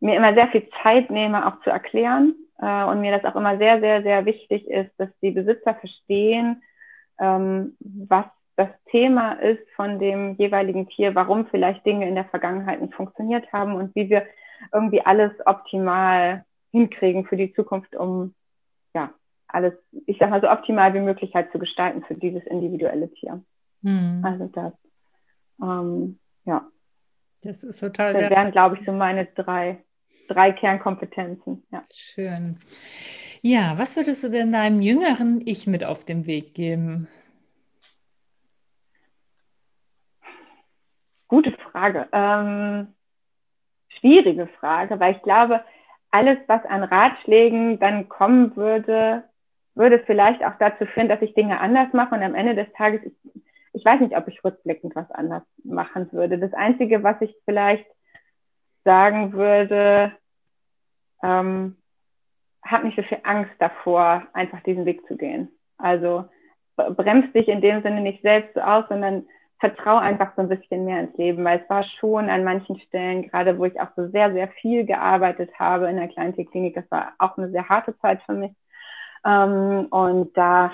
mir 0.00 0.16
immer 0.16 0.34
sehr 0.34 0.48
viel 0.48 0.68
Zeit 0.82 1.10
nehme, 1.10 1.46
auch 1.46 1.60
zu 1.62 1.70
erklären. 1.70 2.34
Äh, 2.58 2.84
und 2.84 3.00
mir 3.00 3.16
das 3.16 3.24
auch 3.24 3.36
immer 3.36 3.58
sehr, 3.58 3.80
sehr, 3.80 4.02
sehr 4.02 4.24
wichtig 4.24 4.68
ist, 4.68 4.90
dass 4.98 5.08
die 5.20 5.30
Besitzer 5.30 5.74
verstehen, 5.74 6.62
ähm, 7.18 7.76
was 7.80 8.26
das 8.56 8.68
Thema 8.90 9.32
ist 9.32 9.62
von 9.76 9.98
dem 9.98 10.34
jeweiligen 10.36 10.88
Tier, 10.88 11.14
warum 11.14 11.46
vielleicht 11.46 11.84
Dinge 11.84 12.08
in 12.08 12.14
der 12.14 12.24
Vergangenheit 12.24 12.80
nicht 12.80 12.94
funktioniert 12.94 13.52
haben 13.52 13.74
und 13.74 13.94
wie 13.94 14.08
wir 14.08 14.24
irgendwie 14.72 15.04
alles 15.04 15.32
optimal 15.44 16.45
hinkriegen 16.76 17.24
für 17.24 17.36
die 17.36 17.54
Zukunft, 17.54 17.96
um 17.96 18.34
ja 18.94 19.12
alles, 19.48 19.72
ich 20.06 20.18
sag 20.18 20.28
mal 20.28 20.42
so 20.42 20.50
optimal 20.50 20.92
wie 20.92 21.00
möglich 21.00 21.34
halt 21.34 21.50
zu 21.52 21.58
gestalten 21.58 22.04
für 22.04 22.14
dieses 22.14 22.44
individuelle 22.44 23.10
Tier. 23.14 23.42
Hm. 23.82 24.22
Also 24.22 24.46
das, 24.48 24.72
ähm, 25.62 26.18
ja. 26.44 26.66
Das 27.42 27.64
ist 27.64 27.80
total. 27.80 28.12
Das 28.12 28.30
wären, 28.30 28.52
glaube 28.52 28.76
ich, 28.76 28.84
so 28.84 28.92
meine 28.92 29.26
drei, 29.26 29.82
drei 30.28 30.52
Kernkompetenzen. 30.52 31.64
Ja. 31.70 31.84
Schön. 31.94 32.58
Ja, 33.40 33.78
was 33.78 33.96
würdest 33.96 34.24
du 34.24 34.28
denn 34.28 34.52
deinem 34.52 34.82
jüngeren 34.82 35.40
Ich 35.46 35.66
mit 35.66 35.84
auf 35.84 36.04
den 36.04 36.26
Weg 36.26 36.54
geben? 36.54 37.08
Gute 41.28 41.52
Frage. 41.52 42.08
Ähm, 42.12 42.88
schwierige 43.88 44.46
Frage, 44.60 44.98
weil 45.00 45.16
ich 45.16 45.22
glaube, 45.22 45.64
alles, 46.10 46.38
was 46.46 46.64
an 46.64 46.82
Ratschlägen 46.82 47.78
dann 47.78 48.08
kommen 48.08 48.56
würde, 48.56 49.24
würde 49.74 49.98
vielleicht 50.00 50.42
auch 50.44 50.54
dazu 50.58 50.86
führen, 50.86 51.08
dass 51.08 51.22
ich 51.22 51.34
Dinge 51.34 51.60
anders 51.60 51.92
mache 51.92 52.14
und 52.14 52.22
am 52.22 52.34
Ende 52.34 52.54
des 52.54 52.72
Tages, 52.72 53.02
ich, 53.04 53.14
ich 53.74 53.84
weiß 53.84 54.00
nicht, 54.00 54.16
ob 54.16 54.26
ich 54.28 54.42
rückblickend 54.42 54.96
was 54.96 55.10
anders 55.10 55.42
machen 55.62 56.10
würde. 56.12 56.38
Das 56.38 56.54
Einzige, 56.54 57.02
was 57.02 57.20
ich 57.20 57.34
vielleicht 57.44 57.86
sagen 58.84 59.32
würde, 59.32 60.12
ähm, 61.22 61.76
hab 62.62 62.84
nicht 62.84 62.96
so 62.96 63.02
viel 63.02 63.18
Angst 63.22 63.52
davor, 63.58 64.26
einfach 64.32 64.62
diesen 64.62 64.86
Weg 64.86 65.06
zu 65.06 65.16
gehen. 65.16 65.50
Also 65.76 66.24
bremst 66.76 67.34
dich 67.34 67.48
in 67.48 67.60
dem 67.60 67.82
Sinne 67.82 68.00
nicht 68.00 68.22
selbst 68.22 68.58
aus, 68.58 68.84
sondern 68.88 69.26
vertraue 69.58 70.00
einfach 70.00 70.32
so 70.36 70.42
ein 70.42 70.48
bisschen 70.48 70.84
mehr 70.84 71.00
ins 71.00 71.16
Leben, 71.16 71.44
weil 71.44 71.60
es 71.60 71.70
war 71.70 71.84
schon 71.98 72.28
an 72.28 72.44
manchen 72.44 72.78
Stellen, 72.80 73.22
gerade 73.22 73.58
wo 73.58 73.64
ich 73.64 73.80
auch 73.80 73.88
so 73.96 74.08
sehr, 74.08 74.32
sehr 74.32 74.48
viel 74.48 74.84
gearbeitet 74.84 75.50
habe 75.58 75.88
in 75.88 75.96
der 75.96 76.08
Kleintierklinik, 76.08 76.74
das 76.74 76.90
war 76.90 77.12
auch 77.18 77.38
eine 77.38 77.50
sehr 77.50 77.68
harte 77.68 77.96
Zeit 77.98 78.20
für 78.26 78.34
mich. 78.34 78.52
Ähm, 79.24 79.86
und 79.90 80.36
da 80.36 80.70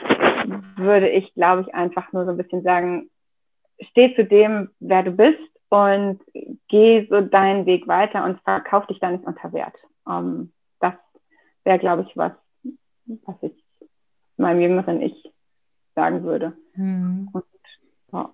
würde 0.77 1.09
ich, 1.09 1.33
glaube 1.35 1.63
ich, 1.63 1.75
einfach 1.75 2.13
nur 2.13 2.25
so 2.25 2.33
ein 2.33 2.37
bisschen 2.37 2.63
sagen, 2.63 3.09
steh 3.91 4.15
zu 4.15 4.25
dem, 4.25 4.71
wer 4.81 5.03
du 5.03 5.13
bist 5.13 5.39
und 5.69 6.21
geh 6.69 7.07
so 7.09 7.21
deinen 7.21 7.67
Weg 7.67 7.87
weiter 7.89 8.25
und 8.25 8.41
verkauf 8.43 8.87
dich 8.87 8.99
da 8.99 9.11
nicht 9.11 9.25
unter 9.25 9.53
Wert. 9.53 9.75
Ähm, 10.09 10.53
das 10.81 10.95
wäre, 11.65 11.79
glaube 11.79 12.03
ich, 12.03 12.17
was, 12.17 12.33
was 13.25 13.37
ich 13.43 13.65
meinem 14.37 14.61
jüngeren 14.61 15.01
Ich 15.01 15.33
sagen 15.95 16.25
würde. 16.25 16.55
Hm. 16.75 17.31
Und 17.33 17.45
ja, 18.13 18.31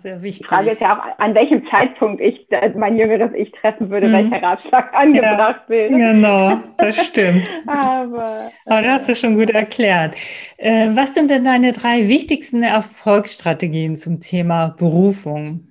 sehr 0.00 0.20
wichtig. 0.22 0.46
Die 0.46 0.48
Frage 0.48 0.70
ist 0.70 0.80
ja 0.80 0.98
auch, 0.98 1.18
an 1.18 1.34
welchem 1.34 1.66
Zeitpunkt 1.68 2.20
ich 2.20 2.46
mein 2.74 2.96
jüngeres 2.96 3.32
Ich 3.34 3.52
treffen 3.52 3.90
würde, 3.90 4.08
mhm. 4.08 4.12
welcher 4.12 4.42
Ratschlag 4.42 4.92
angebracht 4.94 5.62
ja, 5.64 5.68
wäre. 5.68 5.90
Genau, 5.90 6.58
das 6.78 7.06
stimmt. 7.06 7.48
Aber, 7.66 8.50
Aber 8.66 8.82
das 8.82 8.94
hast 8.94 9.08
du 9.08 9.16
schon 9.16 9.36
gut 9.36 9.50
erklärt. 9.50 10.16
Äh, 10.56 10.88
was 10.94 11.14
sind 11.14 11.30
denn 11.30 11.44
deine 11.44 11.72
drei 11.72 12.08
wichtigsten 12.08 12.62
Erfolgsstrategien 12.62 13.96
zum 13.96 14.20
Thema 14.20 14.74
Berufung? 14.76 15.68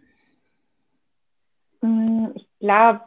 Hm, 1.82 2.32
ich 2.36 2.48
glaube, 2.60 3.02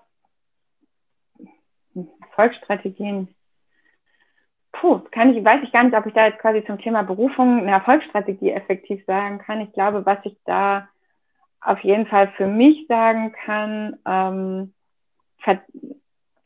Erfolgsstrategien 2.20 3.28
puh, 4.72 5.00
kann 5.10 5.34
ich, 5.34 5.44
weiß 5.44 5.62
ich 5.62 5.72
gar 5.72 5.84
nicht, 5.84 5.96
ob 5.96 6.06
ich 6.06 6.14
da 6.14 6.26
jetzt 6.26 6.40
quasi 6.40 6.64
zum 6.64 6.78
Thema 6.78 7.02
Berufung 7.02 7.60
eine 7.60 7.70
Erfolgsstrategie 7.70 8.52
effektiv 8.52 9.04
sagen 9.06 9.38
kann. 9.38 9.60
Ich 9.60 9.72
glaube, 9.72 10.04
was 10.06 10.18
ich 10.24 10.36
da 10.44 10.88
auf 11.60 11.78
jeden 11.80 12.06
Fall 12.06 12.28
für 12.36 12.46
mich 12.46 12.86
sagen 12.88 13.32
kann, 13.32 13.96
ähm, 14.06 14.72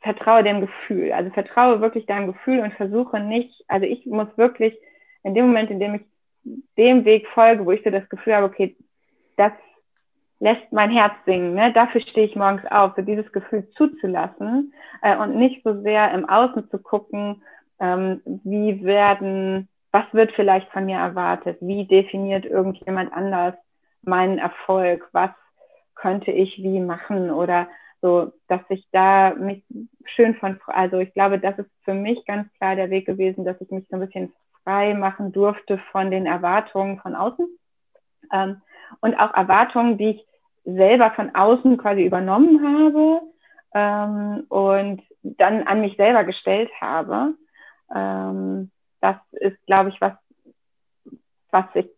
vertraue 0.01 0.43
dem 0.43 0.61
Gefühl. 0.61 1.13
Also 1.13 1.31
vertraue 1.31 1.81
wirklich 1.81 2.07
deinem 2.07 2.29
Gefühl 2.29 2.61
und 2.61 2.75
versuche 2.75 3.21
nicht, 3.21 3.65
also 3.69 3.87
ich 3.87 4.07
muss 4.07 4.29
wirklich 4.37 4.77
in 5.23 5.35
dem 5.35 5.47
Moment, 5.47 5.71
in 5.71 5.81
dem 5.81 5.95
ich 5.97 6.03
dem 6.77 7.05
Weg 7.05 7.27
folge, 7.29 7.67
wo 7.67 7.73
ich 7.73 7.83
so 7.83 7.91
das 7.91 8.09
Gefühl 8.09 8.37
habe, 8.37 8.47
okay, 8.47 8.77
das 9.37 9.53
lässt 10.39 10.71
mein 10.71 10.91
Herz 10.91 11.15
singen, 11.25 11.55
ne? 11.55 11.73
dafür 11.73 12.01
stehe 12.01 12.27
ich 12.27 12.37
morgens 12.37 12.65
auf, 12.67 12.93
so 12.95 13.03
dieses 13.03 13.31
Gefühl 13.33 13.69
zuzulassen 13.71 14.73
äh, 15.03 15.17
und 15.17 15.35
nicht 15.35 15.65
so 15.65 15.81
sehr 15.83 16.13
im 16.13 16.29
Außen 16.29 16.71
zu 16.71 16.79
gucken, 16.79 17.43
ähm, 17.81 18.23
wie 18.25 18.85
werden, 18.85 19.69
was 19.93 20.05
wird 20.13 20.33
vielleicht 20.33 20.71
von 20.71 20.87
mir 20.87 20.99
erwartet? 20.99 21.59
Wie 21.61 21.87
definiert 21.87 22.45
irgendjemand 22.45 23.13
anders 23.13 23.55
meinen 24.03 24.39
Erfolg? 24.39 25.09
Was 25.13 25.31
könnte 25.95 26.31
ich 26.31 26.63
wie 26.63 26.81
machen? 26.81 27.31
Oder 27.31 27.69
so, 28.03 28.33
dass 28.49 28.61
ich 28.69 28.87
da 28.93 29.35
mich 29.35 29.65
schön 30.05 30.35
von, 30.37 30.61
also 30.67 30.99
ich 30.99 31.13
glaube, 31.15 31.39
das 31.39 31.59
ist 31.59 31.71
für 31.83 31.95
mich 31.95 32.25
ganz 32.27 32.53
klar 32.55 32.77
der 32.77 32.91
Weg 32.91 33.07
gewesen, 33.07 33.45
dass 33.45 33.61
ich 33.61 33.71
mich 33.71 33.87
so 33.89 33.97
ein 33.97 34.07
bisschen 34.07 34.33
frei 34.63 34.95
machen 34.95 35.33
durfte 35.33 35.79
von 35.93 36.11
den 36.11 36.27
Erwartungen 36.27 36.99
von 36.99 37.15
außen. 37.15 37.47
Ähm, 38.33 38.63
und 39.01 39.15
auch 39.15 39.35
Erwartungen, 39.35 39.99
die 39.99 40.11
ich 40.11 40.27
selber 40.65 41.13
von 41.13 41.35
außen 41.35 41.79
quasi 41.79 42.05
übernommen 42.05 42.61
habe 42.63 43.21
ähm, 43.75 44.45
und 44.49 45.03
dann 45.23 45.63
an 45.63 45.81
mich 45.81 45.97
selber 45.97 46.25
gestellt 46.25 46.71
habe. 46.81 47.35
Ähm, 47.95 48.71
das 49.01 49.17
ist, 49.33 49.65
glaube 49.67 49.91
ich, 49.91 50.01
was, 50.01 50.13
was 51.51 51.65
ich, 51.75 51.89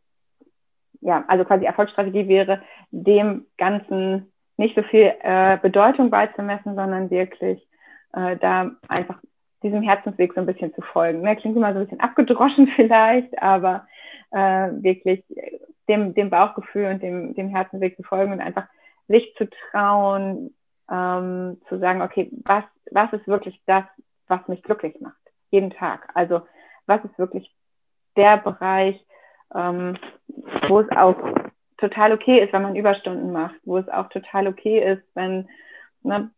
ja, 1.01 1.25
also 1.29 1.45
quasi 1.45 1.65
Erfolgsstrategie 1.65 2.29
wäre, 2.29 2.63
dem 2.91 3.47
Ganzen 3.57 4.33
nicht 4.57 4.75
so 4.75 4.83
viel 4.83 5.15
äh, 5.23 5.57
Bedeutung 5.59 6.11
beizumessen, 6.11 6.75
sondern 6.75 7.11
wirklich 7.11 7.67
äh, 8.13 8.37
da 8.37 8.73
einfach 8.89 9.21
diesem 9.63 9.83
Herzensweg 9.83 10.35
so 10.35 10.41
ein 10.41 10.47
bisschen 10.47 10.75
zu 10.75 10.83
folgen. 10.83 11.23
Ne? 11.23 11.37
Klingt 11.37 11.57
immer 11.57 11.73
so 11.73 11.79
ein 11.79 11.85
bisschen 11.85 12.01
abgedroschen 12.01 12.69
vielleicht, 12.77 13.41
aber 13.41 13.87
äh, 14.31 14.71
wirklich 14.83 15.25
dem, 15.89 16.15
dem 16.15 16.31
Bauchgefühl 16.31 16.87
und 16.87 17.03
dem, 17.03 17.35
dem 17.35 17.49
Herzensweg 17.49 17.97
zu 17.97 18.03
folgen 18.03 18.33
und 18.33 18.41
einfach 18.41 18.67
sich 19.09 19.35
zu 19.37 19.49
trauen, 19.71 20.55
ähm, 20.91 21.61
zu 21.69 21.79
sagen, 21.79 22.03
okay, 22.03 22.31
was, 22.45 22.65
was 22.91 23.13
ist 23.13 23.27
wirklich 23.27 23.61
das, 23.67 23.85
was 24.27 24.47
mich 24.49 24.63
glücklich 24.63 25.01
macht? 25.01 25.17
Jeden 25.51 25.71
Tag. 25.71 26.09
Also 26.15 26.43
was 26.87 27.05
ist 27.05 27.19
wirklich 27.19 27.53
der 28.17 28.39
Bereich, 28.39 29.05
ähm, 29.55 29.97
wo 30.69 30.81
es 30.81 30.91
auch 30.91 31.17
total 31.79 32.13
okay 32.13 32.41
ist, 32.41 32.53
wenn 32.53 32.63
man 32.63 32.77
Überstunden 32.77 33.33
macht, 33.33 33.55
wo 33.65 33.79
es 33.79 33.89
auch 33.89 34.09
total 34.09 34.49
okay 34.49 34.81
ist, 34.81 35.03
wenn, 35.15 35.49
ne, 36.03 36.31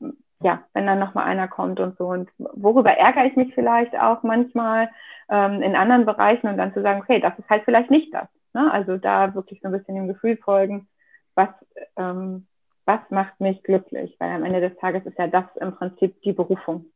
ja, 0.42 0.62
wenn 0.74 0.86
dann 0.86 0.98
nochmal 0.98 1.24
einer 1.24 1.48
kommt 1.48 1.80
und 1.80 1.96
so. 1.98 2.08
Und 2.08 2.30
worüber 2.38 2.92
ärgere 2.92 3.26
ich 3.26 3.36
mich 3.36 3.54
vielleicht 3.54 3.98
auch 3.98 4.22
manchmal 4.22 4.90
ähm, 5.28 5.62
in 5.62 5.76
anderen 5.76 6.06
Bereichen 6.06 6.48
und 6.48 6.56
dann 6.56 6.74
zu 6.74 6.82
sagen, 6.82 7.00
okay, 7.00 7.20
das 7.20 7.38
ist 7.38 7.48
halt 7.48 7.64
vielleicht 7.64 7.90
nicht 7.90 8.12
das. 8.12 8.28
Ne? 8.52 8.70
Also 8.70 8.96
da 8.96 9.34
wirklich 9.34 9.60
so 9.60 9.68
ein 9.68 9.72
bisschen 9.72 9.94
dem 9.94 10.08
Gefühl 10.08 10.36
folgen, 10.36 10.88
was, 11.34 11.48
ähm, 11.96 12.46
was 12.84 13.00
macht 13.10 13.40
mich 13.40 13.62
glücklich? 13.62 14.16
Weil 14.18 14.32
am 14.32 14.44
Ende 14.44 14.60
des 14.60 14.76
Tages 14.78 15.04
ist 15.06 15.18
ja 15.18 15.26
das 15.26 15.44
im 15.60 15.74
Prinzip 15.74 16.20
die 16.22 16.32
Berufung. 16.32 16.86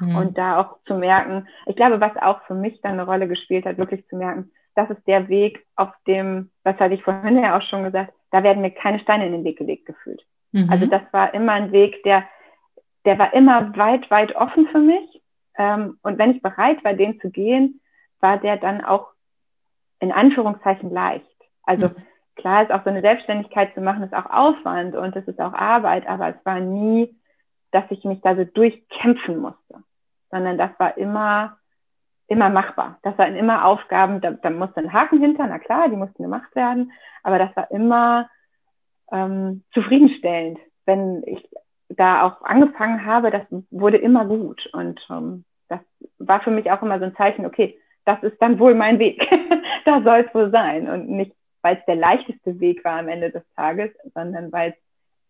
Mhm. 0.00 0.16
Und 0.16 0.38
da 0.38 0.60
auch 0.60 0.78
zu 0.86 0.94
merken, 0.94 1.46
ich 1.66 1.76
glaube, 1.76 2.00
was 2.00 2.16
auch 2.16 2.42
für 2.46 2.54
mich 2.54 2.80
dann 2.82 2.92
eine 2.92 3.06
Rolle 3.06 3.28
gespielt 3.28 3.64
hat, 3.66 3.78
wirklich 3.78 4.06
zu 4.08 4.16
merken, 4.16 4.50
das 4.74 4.90
ist 4.90 5.06
der 5.06 5.28
Weg, 5.28 5.64
auf 5.76 5.90
dem, 6.06 6.50
was 6.64 6.76
hatte 6.78 6.94
ich 6.94 7.02
vorhin 7.02 7.38
ja 7.38 7.56
auch 7.56 7.62
schon 7.62 7.84
gesagt, 7.84 8.12
da 8.30 8.42
werden 8.42 8.62
mir 8.62 8.72
keine 8.72 8.98
Steine 8.98 9.26
in 9.26 9.32
den 9.32 9.44
Weg 9.44 9.58
gelegt 9.58 9.86
gefühlt. 9.86 10.22
Mhm. 10.52 10.68
Also 10.70 10.86
das 10.86 11.02
war 11.12 11.32
immer 11.34 11.52
ein 11.52 11.72
Weg, 11.72 12.02
der, 12.02 12.24
der 13.04 13.18
war 13.18 13.32
immer 13.34 13.76
weit, 13.76 14.10
weit 14.10 14.34
offen 14.34 14.66
für 14.68 14.80
mich. 14.80 15.22
Ähm, 15.56 15.98
und 16.02 16.18
wenn 16.18 16.32
ich 16.32 16.42
bereit 16.42 16.82
war, 16.84 16.94
den 16.94 17.20
zu 17.20 17.30
gehen, 17.30 17.80
war 18.20 18.38
der 18.38 18.56
dann 18.56 18.84
auch 18.84 19.08
in 20.00 20.10
Anführungszeichen 20.10 20.90
leicht. 20.90 21.26
Also 21.62 21.88
mhm. 21.88 21.96
klar 22.36 22.62
ist 22.62 22.72
auch 22.72 22.82
so 22.82 22.90
eine 22.90 23.00
Selbstständigkeit 23.00 23.72
zu 23.74 23.80
machen, 23.80 24.02
ist 24.02 24.14
auch 24.14 24.30
Aufwand 24.30 24.96
und 24.96 25.14
es 25.14 25.26
ist 25.28 25.40
auch 25.40 25.52
Arbeit, 25.52 26.06
aber 26.08 26.28
es 26.30 26.44
war 26.44 26.60
nie, 26.60 27.14
dass 27.74 27.90
ich 27.90 28.04
mich 28.04 28.20
da 28.20 28.36
so 28.36 28.44
durchkämpfen 28.44 29.38
musste, 29.38 29.82
sondern 30.30 30.56
das 30.56 30.70
war 30.78 30.96
immer, 30.96 31.58
immer 32.28 32.48
machbar. 32.48 32.98
Das 33.02 33.18
waren 33.18 33.34
immer 33.34 33.64
Aufgaben, 33.64 34.20
da, 34.20 34.30
da 34.30 34.50
musste 34.50 34.80
ein 34.80 34.92
Haken 34.92 35.18
hinter, 35.18 35.46
na 35.48 35.58
klar, 35.58 35.88
die 35.88 35.96
mussten 35.96 36.22
gemacht 36.22 36.54
werden, 36.54 36.92
aber 37.24 37.38
das 37.38 37.54
war 37.56 37.68
immer 37.72 38.30
ähm, 39.10 39.64
zufriedenstellend, 39.72 40.58
wenn 40.86 41.24
ich 41.26 41.48
da 41.88 42.22
auch 42.22 42.42
angefangen 42.42 43.04
habe, 43.04 43.32
das 43.32 43.42
wurde 43.70 43.96
immer 43.96 44.24
gut 44.24 44.64
und 44.72 45.00
ähm, 45.10 45.44
das 45.68 45.80
war 46.18 46.40
für 46.42 46.50
mich 46.50 46.70
auch 46.70 46.82
immer 46.82 47.00
so 47.00 47.06
ein 47.06 47.16
Zeichen, 47.16 47.44
okay, 47.44 47.78
das 48.04 48.22
ist 48.22 48.40
dann 48.40 48.58
wohl 48.60 48.74
mein 48.74 49.00
Weg. 49.00 49.28
da 49.84 50.00
soll 50.02 50.26
es 50.26 50.34
wohl 50.34 50.50
sein. 50.50 50.88
Und 50.88 51.08
nicht, 51.08 51.34
weil 51.62 51.76
es 51.76 51.84
der 51.86 51.96
leichteste 51.96 52.60
Weg 52.60 52.84
war 52.84 52.98
am 52.98 53.08
Ende 53.08 53.30
des 53.30 53.42
Tages, 53.56 53.90
sondern 54.14 54.52
weil 54.52 54.70
es 54.70 54.76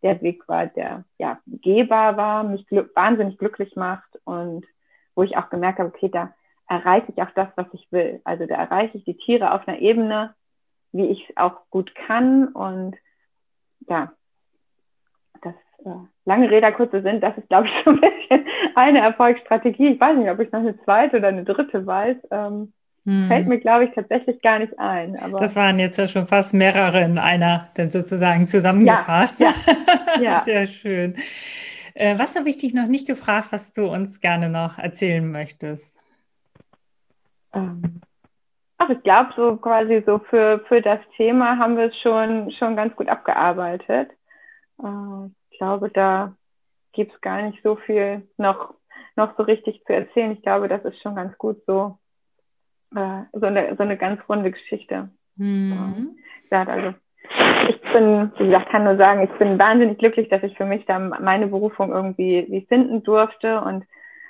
der 0.04 0.22
Weg 0.22 0.46
war, 0.48 0.66
der 0.66 1.04
ja 1.18 1.40
gehbar 1.46 2.16
war, 2.16 2.44
mich 2.44 2.66
gl 2.68 2.88
wahnsinnig 2.94 3.38
glücklich 3.38 3.74
macht 3.74 4.20
und 4.24 4.64
wo 5.16 5.22
ich 5.22 5.36
auch 5.36 5.50
gemerkt 5.50 5.78
habe, 5.78 5.88
okay, 5.88 6.10
da 6.10 6.34
erreiche 6.68 7.10
ich 7.10 7.22
auch 7.22 7.30
das, 7.34 7.48
was 7.56 7.66
ich 7.72 7.90
will. 7.90 8.20
Also 8.24 8.46
da 8.46 8.56
erreiche 8.56 8.98
ich 8.98 9.04
die 9.04 9.16
Tiere 9.16 9.52
auf 9.52 9.66
einer 9.66 9.78
Ebene, 9.78 10.34
wie 10.92 11.06
ich 11.06 11.28
es 11.28 11.36
auch 11.36 11.68
gut 11.70 11.94
kann. 11.94 12.48
Und 12.48 12.96
ja, 13.88 14.12
das 15.40 15.54
äh, 15.84 16.06
lange 16.26 16.50
Räder, 16.50 16.72
kurze 16.72 17.00
sind, 17.00 17.22
das 17.22 17.36
ist, 17.38 17.48
glaube 17.48 17.68
ich, 17.68 17.72
so 17.84 17.90
ein 17.90 18.00
bisschen 18.00 18.46
eine 18.74 19.00
Erfolgsstrategie. 19.00 19.88
Ich 19.88 20.00
weiß 20.00 20.18
nicht, 20.18 20.30
ob 20.30 20.40
ich 20.40 20.52
noch 20.52 20.60
eine 20.60 20.78
zweite 20.84 21.16
oder 21.16 21.28
eine 21.28 21.44
dritte 21.44 21.86
weiß. 21.86 22.18
Ähm, 22.30 22.73
hm. 23.06 23.28
Fällt 23.28 23.46
mir, 23.46 23.58
glaube 23.58 23.84
ich, 23.84 23.90
tatsächlich 23.94 24.40
gar 24.40 24.58
nicht 24.58 24.78
ein. 24.78 25.18
Aber 25.18 25.38
das 25.38 25.54
waren 25.54 25.78
jetzt 25.78 25.98
ja 25.98 26.08
schon 26.08 26.26
fast 26.26 26.54
mehrere 26.54 27.02
in 27.02 27.18
einer, 27.18 27.68
denn 27.76 27.90
sozusagen 27.90 28.46
zusammengefasst. 28.46 29.40
Ja, 29.40 29.52
ja, 30.16 30.22
ja. 30.22 30.40
Sehr 30.40 30.66
schön. 30.66 31.16
Äh, 31.92 32.18
was 32.18 32.34
habe 32.34 32.48
ich 32.48 32.56
dich 32.56 32.72
noch 32.72 32.88
nicht 32.88 33.06
gefragt, 33.06 33.48
was 33.50 33.72
du 33.74 33.86
uns 33.86 34.20
gerne 34.20 34.48
noch 34.48 34.78
erzählen 34.78 35.30
möchtest? 35.30 36.02
Ähm, 37.52 38.00
ach, 38.78 38.88
ich 38.88 39.02
glaube, 39.02 39.32
so 39.36 39.56
quasi 39.56 40.02
so 40.06 40.18
für, 40.30 40.64
für 40.66 40.80
das 40.80 41.00
Thema 41.16 41.58
haben 41.58 41.76
wir 41.76 41.86
es 41.86 42.00
schon, 42.00 42.50
schon 42.52 42.74
ganz 42.74 42.96
gut 42.96 43.08
abgearbeitet. 43.08 44.10
Äh, 44.82 45.26
ich 45.50 45.58
glaube, 45.58 45.90
da 45.90 46.34
gibt 46.92 47.12
es 47.14 47.20
gar 47.20 47.42
nicht 47.42 47.62
so 47.62 47.76
viel 47.76 48.26
noch, 48.38 48.74
noch 49.14 49.36
so 49.36 49.42
richtig 49.42 49.84
zu 49.84 49.92
erzählen. 49.92 50.32
Ich 50.32 50.42
glaube, 50.42 50.68
das 50.68 50.84
ist 50.86 51.00
schon 51.02 51.14
ganz 51.14 51.36
gut 51.36 51.62
so, 51.66 51.98
äh, 52.94 53.22
so, 53.33 53.46
eine, 53.46 53.76
so 53.76 53.83
eine 53.83 53.96
ganz 53.96 54.20
runde 54.28 54.50
Geschichte. 54.50 55.11
Mhm. 55.37 56.16
Ja, 56.50 56.64
also 56.64 56.94
ich 57.68 57.80
bin, 57.92 58.33
wie 58.38 58.46
gesagt, 58.46 58.70
kann 58.70 58.85
nur 58.85 58.96
sagen, 58.96 59.22
ich 59.22 59.38
bin 59.38 59.59
wahnsinnig 59.59 59.98
glücklich, 59.98 60.28
dass 60.28 60.42
ich 60.42 60.57
für 60.57 60.66
mich 60.66 60.85
da 60.87 60.98
meine 60.98 61.46
Berufung 61.46 61.90
irgendwie 61.90 62.46
wie 62.48 62.66
finden 62.66 63.02
durfte 63.02 63.61
und 63.61 63.85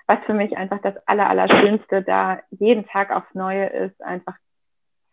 was 0.07 0.18
für 0.27 0.35
mich 0.35 0.57
einfach 0.57 0.81
das 0.83 0.94
Aller, 1.07 1.29
Allerschönste 1.29 2.03
da 2.03 2.40
jeden 2.50 2.87
Tag 2.87 3.11
aufs 3.11 3.35
Neue 3.35 3.66
ist, 3.66 4.03
einfach 4.03 4.37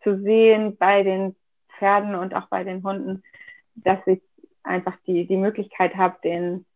zu 0.02 0.20
sehen 0.20 0.76
bei 0.76 1.02
den 1.02 1.34
Pferden 1.78 2.14
und 2.14 2.34
auch 2.34 2.48
bei 2.48 2.64
den 2.64 2.82
Hunden, 2.82 3.22
dass 3.74 3.98
ich 4.06 4.20
einfach 4.62 4.94
die, 5.06 5.26
die 5.26 5.36
Möglichkeit 5.36 5.96
habe, 5.96 6.16
denen 6.22 6.66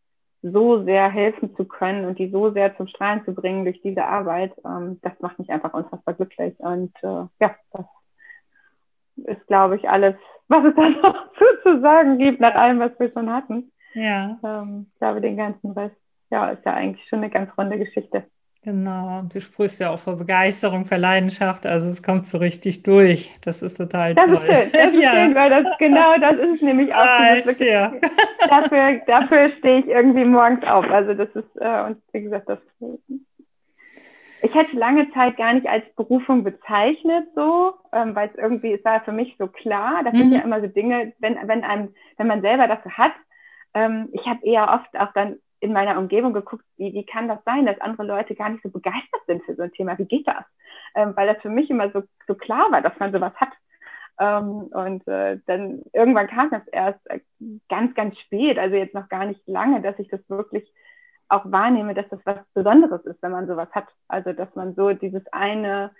so 0.42 0.84
sehr 0.84 1.08
helfen 1.10 1.54
zu 1.56 1.64
können 1.64 2.04
und 2.04 2.18
die 2.18 2.30
so 2.30 2.50
sehr 2.50 2.76
zum 2.76 2.86
Strahlen 2.86 3.24
zu 3.24 3.34
bringen 3.34 3.64
durch 3.64 3.80
diese 3.82 4.04
Arbeit, 4.04 4.52
ähm, 4.64 5.00
das 5.02 5.12
macht 5.20 5.38
mich 5.38 5.50
einfach 5.50 5.74
unfassbar 5.74 6.14
glücklich. 6.14 6.54
Und 6.58 6.92
äh, 7.02 7.24
ja, 7.40 7.54
das 7.72 7.86
ist, 9.16 9.46
glaube 9.46 9.76
ich, 9.76 9.88
alles, 9.88 10.14
was 10.48 10.64
es 10.64 10.74
da 10.76 10.88
noch 10.88 11.32
zu, 11.62 11.80
sagen 11.80 12.18
gibt, 12.18 12.40
nach 12.40 12.54
allem, 12.54 12.78
was 12.78 12.98
wir 12.98 13.10
schon 13.10 13.32
hatten. 13.32 13.72
Ja. 13.94 14.38
Ähm, 14.44 14.86
ich 14.92 14.98
glaube, 14.98 15.20
den 15.20 15.36
ganzen 15.36 15.72
Rest, 15.72 15.96
ja, 16.30 16.50
ist 16.50 16.64
ja 16.64 16.74
eigentlich 16.74 17.06
schon 17.08 17.20
eine 17.20 17.30
ganz 17.30 17.50
runde 17.56 17.78
Geschichte. 17.78 18.24
Genau, 18.66 19.22
du 19.32 19.40
sprichst 19.40 19.78
ja 19.78 19.90
auch 19.90 20.00
vor 20.00 20.16
Begeisterung, 20.16 20.86
für 20.86 20.96
Leidenschaft, 20.96 21.64
also 21.66 21.88
es 21.88 22.02
kommt 22.02 22.26
so 22.26 22.38
richtig 22.38 22.82
durch. 22.82 23.30
Das 23.42 23.62
ist 23.62 23.76
total 23.76 24.16
das 24.16 24.24
toll. 24.24 24.34
Ist 24.34 24.42
schön, 24.42 24.72
das 24.72 24.86
ist 24.92 25.00
ja. 25.00 25.10
schön, 25.12 25.34
weil 25.36 25.50
das 25.50 25.78
genau 25.78 26.18
das 26.18 26.36
ist 26.36 26.62
nämlich 26.62 26.92
auch 26.92 26.98
Weiß, 26.98 27.58
ja. 27.60 27.92
dafür, 28.48 29.00
dafür 29.06 29.52
stehe 29.58 29.78
ich 29.78 29.86
irgendwie 29.86 30.24
morgens 30.24 30.64
auf. 30.64 30.84
Also 30.90 31.14
das 31.14 31.28
ist, 31.36 31.56
äh, 31.60 31.84
und 31.84 32.02
wie 32.12 32.22
gesagt, 32.22 32.48
das 32.48 32.58
ich 34.42 34.52
hätte 34.52 34.76
lange 34.76 35.12
Zeit 35.12 35.36
gar 35.36 35.54
nicht 35.54 35.68
als 35.68 35.84
Berufung 35.94 36.42
bezeichnet, 36.42 37.28
so, 37.36 37.74
ähm, 37.92 38.16
weil 38.16 38.30
es 38.30 38.34
irgendwie, 38.34 38.72
es 38.72 38.84
war 38.84 39.00
für 39.02 39.12
mich 39.12 39.36
so 39.38 39.46
klar, 39.46 40.02
das 40.02 40.12
mhm. 40.12 40.18
sind 40.18 40.32
ja 40.32 40.40
immer 40.40 40.60
so 40.60 40.66
Dinge, 40.66 41.12
wenn, 41.20 41.36
wenn 41.46 41.62
einem, 41.62 41.94
wenn 42.16 42.26
man 42.26 42.40
selber 42.40 42.66
dafür 42.66 42.98
hat, 42.98 43.12
ähm, 43.74 44.08
ich 44.10 44.26
habe 44.26 44.44
eher 44.44 44.72
oft 44.72 44.98
auch 44.98 45.12
dann 45.12 45.36
in 45.60 45.72
meiner 45.72 45.98
Umgebung 45.98 46.32
geguckt, 46.32 46.64
wie, 46.76 46.92
wie 46.92 47.04
kann 47.04 47.28
das 47.28 47.38
sein, 47.44 47.66
dass 47.66 47.80
andere 47.80 48.04
Leute 48.04 48.34
gar 48.34 48.50
nicht 48.50 48.62
so 48.62 48.70
begeistert 48.70 49.22
sind 49.26 49.44
für 49.44 49.54
so 49.54 49.62
ein 49.62 49.72
Thema? 49.72 49.98
Wie 49.98 50.06
geht 50.06 50.26
das? 50.26 50.44
Ähm, 50.94 51.12
weil 51.16 51.26
das 51.26 51.42
für 51.42 51.48
mich 51.48 51.70
immer 51.70 51.90
so, 51.90 52.02
so 52.26 52.34
klar 52.34 52.70
war, 52.70 52.82
dass 52.82 52.98
man 52.98 53.12
sowas 53.12 53.32
hat. 53.36 53.52
Ähm, 54.18 54.68
und 54.72 55.06
äh, 55.08 55.38
dann 55.46 55.82
irgendwann 55.92 56.28
kam 56.28 56.50
das 56.50 56.66
erst 56.68 57.00
äh, 57.10 57.20
ganz, 57.68 57.94
ganz 57.94 58.18
spät, 58.20 58.58
also 58.58 58.76
jetzt 58.76 58.94
noch 58.94 59.08
gar 59.08 59.26
nicht 59.26 59.46
lange, 59.46 59.82
dass 59.82 59.98
ich 59.98 60.08
das 60.08 60.20
wirklich 60.28 60.70
auch 61.28 61.50
wahrnehme, 61.50 61.94
dass 61.94 62.08
das 62.08 62.20
was 62.24 62.38
Besonderes 62.54 63.04
ist, 63.04 63.20
wenn 63.22 63.32
man 63.32 63.46
sowas 63.46 63.68
hat. 63.72 63.86
Also 64.08 64.32
dass 64.32 64.54
man 64.54 64.74
so 64.74 64.92
dieses 64.92 65.26
eine 65.32 65.90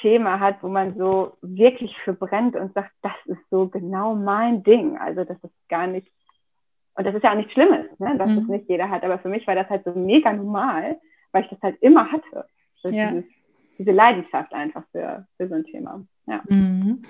Thema 0.00 0.40
hat, 0.40 0.62
wo 0.62 0.68
man 0.68 0.96
so 0.96 1.36
wirklich 1.42 1.96
für 1.98 2.14
brennt 2.14 2.56
und 2.56 2.74
sagt, 2.74 2.90
das 3.02 3.14
ist 3.26 3.48
so 3.50 3.68
genau 3.68 4.14
mein 4.14 4.62
Ding. 4.62 4.98
Also 4.98 5.24
das 5.24 5.36
ist 5.42 5.68
gar 5.68 5.86
nicht 5.86 6.10
und 6.96 7.06
das 7.06 7.14
ist 7.14 7.24
ja 7.24 7.32
auch 7.32 7.36
nichts 7.36 7.52
Schlimmes, 7.52 7.86
ne? 7.98 8.16
dass 8.16 8.28
mhm. 8.28 8.36
das 8.36 8.48
nicht 8.48 8.68
jeder 8.68 8.88
hat. 8.88 9.02
Aber 9.02 9.18
für 9.18 9.28
mich 9.28 9.46
war 9.46 9.54
das 9.54 9.68
halt 9.68 9.84
so 9.84 9.92
mega 9.92 10.32
normal, 10.32 10.98
weil 11.32 11.42
ich 11.44 11.50
das 11.50 11.60
halt 11.62 11.76
immer 11.82 12.10
hatte. 12.10 12.46
Ja. 12.90 13.10
Dieses, 13.10 13.24
diese 13.78 13.90
Leidenschaft 13.92 14.52
einfach 14.52 14.84
für, 14.92 15.26
für 15.36 15.48
so 15.48 15.54
ein 15.54 15.64
Thema. 15.64 16.04
Ja. 16.26 16.42
Mhm. 16.48 17.02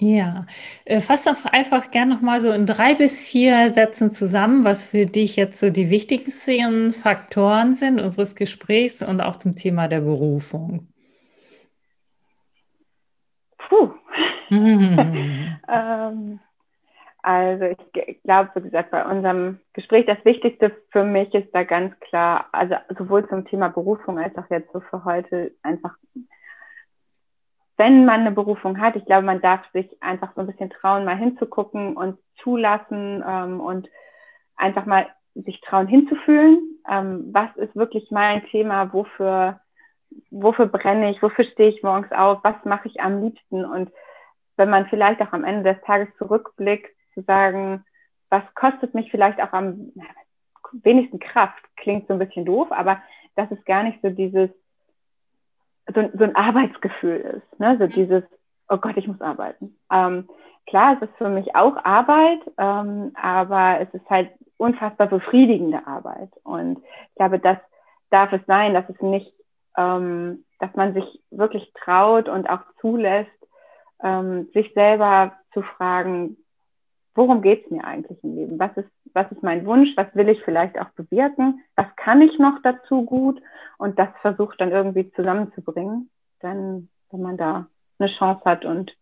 Ja, 0.00 0.46
äh, 0.84 1.00
fass 1.00 1.24
doch 1.24 1.44
einfach 1.46 1.90
gerne 1.90 2.14
nochmal 2.14 2.40
so 2.40 2.52
in 2.52 2.66
drei 2.66 2.94
bis 2.94 3.18
vier 3.18 3.70
Sätzen 3.70 4.12
zusammen, 4.12 4.62
was 4.64 4.86
für 4.86 5.06
dich 5.06 5.34
jetzt 5.34 5.58
so 5.58 5.70
die 5.70 5.90
wichtigsten 5.90 6.92
Faktoren 6.92 7.74
sind 7.74 8.00
unseres 8.00 8.36
Gesprächs 8.36 9.02
und 9.02 9.20
auch 9.20 9.34
zum 9.36 9.56
Thema 9.56 9.88
der 9.88 10.00
Berufung. 10.00 10.86
Puh. 13.58 13.90
ähm, 14.50 16.40
also 17.22 17.64
ich 17.64 18.22
glaube, 18.22 18.50
wie 18.54 18.62
gesagt, 18.62 18.90
bei 18.90 19.04
unserem 19.04 19.58
Gespräch, 19.72 20.06
das 20.06 20.24
Wichtigste 20.24 20.76
für 20.90 21.04
mich 21.04 21.34
ist 21.34 21.52
da 21.52 21.64
ganz 21.64 21.98
klar, 22.00 22.46
also 22.52 22.76
sowohl 22.96 23.28
zum 23.28 23.44
Thema 23.44 23.68
Berufung 23.68 24.18
als 24.18 24.36
auch 24.38 24.48
jetzt 24.50 24.72
so 24.72 24.80
für 24.80 25.04
heute 25.04 25.52
einfach, 25.62 25.96
wenn 27.76 28.04
man 28.04 28.20
eine 28.20 28.32
Berufung 28.32 28.80
hat, 28.80 28.96
ich 28.96 29.04
glaube, 29.04 29.26
man 29.26 29.40
darf 29.40 29.60
sich 29.72 30.02
einfach 30.02 30.32
so 30.34 30.40
ein 30.40 30.46
bisschen 30.46 30.70
trauen, 30.70 31.04
mal 31.04 31.16
hinzugucken 31.16 31.96
und 31.96 32.18
zulassen 32.42 33.24
ähm, 33.26 33.60
und 33.60 33.88
einfach 34.56 34.86
mal 34.86 35.06
sich 35.34 35.60
trauen 35.60 35.86
hinzufühlen. 35.86 36.78
Ähm, 36.88 37.28
was 37.32 37.54
ist 37.56 37.74
wirklich 37.76 38.10
mein 38.10 38.44
Thema? 38.46 38.92
Wofür, 38.92 39.60
wofür 40.30 40.66
brenne 40.66 41.10
ich? 41.10 41.22
Wofür 41.22 41.44
stehe 41.44 41.70
ich 41.70 41.82
morgens 41.82 42.10
auf? 42.12 42.38
Was 42.42 42.56
mache 42.64 42.88
ich 42.88 43.00
am 43.00 43.22
liebsten? 43.22 43.64
Und 43.64 43.90
wenn 44.56 44.70
man 44.70 44.86
vielleicht 44.86 45.20
auch 45.20 45.32
am 45.32 45.44
Ende 45.44 45.74
des 45.74 45.82
Tages 45.84 46.08
zurückblickt, 46.18 46.90
zu 47.18 47.24
sagen, 47.24 47.84
was 48.30 48.42
kostet 48.54 48.94
mich 48.94 49.10
vielleicht 49.10 49.40
auch 49.40 49.52
am 49.52 49.92
wenigsten 50.72 51.18
Kraft, 51.18 51.62
klingt 51.76 52.06
so 52.06 52.12
ein 52.12 52.18
bisschen 52.18 52.44
doof, 52.44 52.68
aber 52.70 53.02
dass 53.36 53.50
es 53.50 53.64
gar 53.64 53.82
nicht 53.82 54.00
so 54.02 54.10
dieses, 54.10 54.50
so, 55.94 56.10
so 56.12 56.24
ein 56.24 56.36
Arbeitsgefühl 56.36 57.16
ist, 57.16 57.60
ne? 57.60 57.76
so 57.78 57.86
mhm. 57.86 57.90
dieses, 57.90 58.24
oh 58.68 58.76
Gott, 58.76 58.96
ich 58.96 59.08
muss 59.08 59.20
arbeiten. 59.20 59.76
Ähm, 59.90 60.28
klar, 60.66 60.96
es 60.96 61.08
ist 61.08 61.16
für 61.16 61.30
mich 61.30 61.54
auch 61.56 61.76
Arbeit, 61.84 62.40
ähm, 62.58 63.12
aber 63.14 63.80
es 63.80 63.92
ist 63.94 64.08
halt 64.10 64.30
unfassbar 64.58 65.06
befriedigende 65.06 65.86
Arbeit. 65.86 66.30
Und 66.44 66.78
ich 66.78 67.14
glaube, 67.16 67.38
das 67.38 67.58
darf 68.10 68.32
es 68.32 68.44
sein, 68.46 68.74
dass 68.74 68.88
es 68.88 69.00
nicht, 69.00 69.32
ähm, 69.76 70.44
dass 70.58 70.74
man 70.74 70.92
sich 70.92 71.22
wirklich 71.30 71.72
traut 71.74 72.28
und 72.28 72.50
auch 72.50 72.60
zulässt, 72.80 73.30
ähm, 74.02 74.48
sich 74.52 74.72
selber 74.74 75.32
zu 75.54 75.62
fragen, 75.62 76.36
worum 77.18 77.42
geht 77.42 77.64
es 77.64 77.70
mir 77.70 77.84
eigentlich 77.84 78.22
im 78.22 78.36
Leben? 78.36 78.58
Was 78.60 78.74
ist, 78.76 78.88
was 79.12 79.30
ist 79.32 79.42
mein 79.42 79.66
Wunsch? 79.66 79.90
Was 79.96 80.06
will 80.14 80.28
ich 80.28 80.40
vielleicht 80.44 80.78
auch 80.78 80.90
bewirken? 80.90 81.60
Was 81.74 81.86
kann 81.96 82.22
ich 82.22 82.38
noch 82.38 82.62
dazu 82.62 83.04
gut? 83.04 83.42
Und 83.76 83.98
das 83.98 84.08
versucht 84.22 84.60
dann 84.60 84.70
irgendwie 84.70 85.10
zusammenzubringen, 85.12 86.10
dann, 86.40 86.88
wenn 87.10 87.20
man 87.20 87.36
da 87.36 87.66
eine 87.98 88.08
Chance 88.16 88.42
hat 88.44 88.64
und 88.64 88.94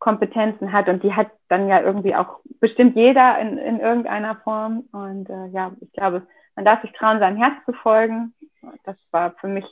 Kompetenzen 0.00 0.72
hat. 0.72 0.88
Und 0.88 1.04
die 1.04 1.14
hat 1.14 1.30
dann 1.48 1.68
ja 1.68 1.80
irgendwie 1.80 2.16
auch 2.16 2.40
bestimmt 2.58 2.96
jeder 2.96 3.38
in, 3.38 3.56
in 3.56 3.78
irgendeiner 3.78 4.34
Form. 4.42 4.88
Und 4.90 5.30
äh, 5.30 5.46
ja, 5.46 5.72
ich 5.80 5.92
glaube, 5.92 6.26
man 6.56 6.64
darf 6.64 6.82
sich 6.82 6.92
trauen, 6.92 7.20
seinem 7.20 7.36
Herz 7.36 7.54
zu 7.66 7.72
folgen. 7.72 8.34
Das 8.82 8.96
war 9.12 9.30
für 9.40 9.48
mich 9.48 9.64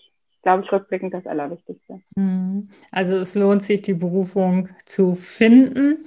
glaube 0.46 0.62
ich, 0.62 0.70
rückblickend 0.70 1.12
das 1.12 1.26
Allerwichtigste. 1.26 2.02
Mhm. 2.14 2.68
Also 2.92 3.16
es 3.16 3.34
lohnt 3.34 3.64
sich, 3.64 3.82
die 3.82 3.94
Berufung 3.94 4.68
zu 4.84 5.16
finden 5.16 6.04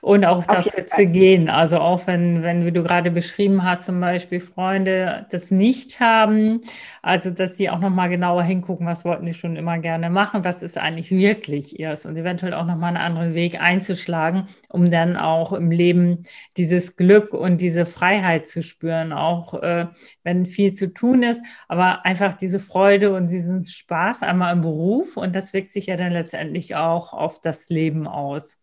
und 0.00 0.24
auch 0.24 0.46
dafür 0.46 0.86
zu 0.86 1.06
gehen. 1.06 1.50
Also 1.50 1.76
auch 1.76 2.06
wenn, 2.06 2.42
wenn, 2.42 2.64
wie 2.64 2.72
du 2.72 2.82
gerade 2.82 3.10
beschrieben 3.10 3.64
hast, 3.64 3.84
zum 3.84 4.00
Beispiel 4.00 4.40
Freunde 4.40 5.26
das 5.30 5.50
nicht 5.50 6.00
haben, 6.00 6.62
also 7.02 7.28
dass 7.28 7.58
sie 7.58 7.68
auch 7.68 7.80
nochmal 7.80 8.08
genauer 8.08 8.44
hingucken, 8.44 8.86
was 8.86 9.04
wollten 9.04 9.26
die 9.26 9.34
schon 9.34 9.56
immer 9.56 9.76
gerne 9.76 10.08
machen, 10.08 10.42
was 10.42 10.62
ist 10.62 10.78
eigentlich 10.78 11.10
wirklich 11.10 11.78
ihrs 11.78 12.06
und 12.06 12.16
eventuell 12.16 12.54
auch 12.54 12.64
nochmal 12.64 12.96
einen 12.96 13.04
anderen 13.04 13.34
Weg 13.34 13.60
einzuschlagen, 13.60 14.46
um 14.70 14.90
dann 14.90 15.18
auch 15.18 15.52
im 15.52 15.70
Leben 15.70 16.22
dieses 16.56 16.96
Glück 16.96 17.34
und 17.34 17.60
diese 17.60 17.84
Freiheit 17.84 18.48
zu 18.48 18.62
spüren, 18.62 19.12
auch 19.12 19.62
äh, 19.62 19.88
wenn 20.24 20.46
viel 20.46 20.72
zu 20.72 20.94
tun 20.94 21.22
ist, 21.22 21.42
aber 21.68 22.06
einfach 22.06 22.38
diese 22.38 22.58
Freude 22.58 23.14
und 23.14 23.28
diesen 23.28 23.66
Spaß 23.66 23.81
einmal 23.90 24.52
im 24.52 24.62
Beruf 24.62 25.16
und 25.16 25.34
das 25.34 25.52
wirkt 25.52 25.70
sich 25.70 25.86
ja 25.86 25.96
dann 25.96 26.12
letztendlich 26.12 26.76
auch 26.76 27.12
auf 27.12 27.40
das 27.40 27.68
Leben 27.68 28.06
aus. 28.06 28.58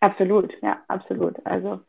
Absolut, 0.00 0.52
ja, 0.62 0.78
absolut. 0.88 1.34
Also 1.44 1.80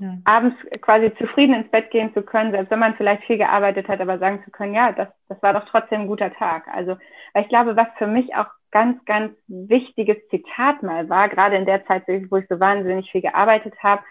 ja. 0.00 0.16
abends 0.24 0.56
quasi 0.80 1.12
zufrieden 1.14 1.54
ins 1.54 1.70
Bett 1.70 1.90
gehen 1.90 2.12
zu 2.14 2.22
können, 2.22 2.50
selbst 2.50 2.70
wenn 2.70 2.78
man 2.78 2.94
vielleicht 2.94 3.24
viel 3.24 3.38
gearbeitet 3.38 3.88
hat, 3.88 4.00
aber 4.00 4.18
sagen 4.18 4.42
zu 4.44 4.50
können, 4.50 4.74
ja, 4.74 4.92
das, 4.92 5.08
das 5.28 5.42
war 5.42 5.52
doch 5.52 5.64
trotzdem 5.66 6.02
ein 6.02 6.06
guter 6.06 6.32
Tag. 6.32 6.66
Also, 6.68 6.96
weil 7.32 7.42
ich 7.42 7.48
glaube, 7.48 7.76
was 7.76 7.88
für 7.98 8.06
mich 8.06 8.34
auch 8.34 8.46
ganz, 8.70 9.04
ganz 9.04 9.34
wichtiges 9.48 10.16
Zitat 10.28 10.82
mal 10.82 11.08
war, 11.08 11.28
gerade 11.28 11.56
in 11.56 11.66
der 11.66 11.84
Zeit, 11.86 12.04
wo 12.30 12.36
ich 12.36 12.48
so 12.48 12.58
wahnsinnig 12.58 13.10
viel 13.10 13.20
gearbeitet 13.20 13.74
habe, 13.82 14.02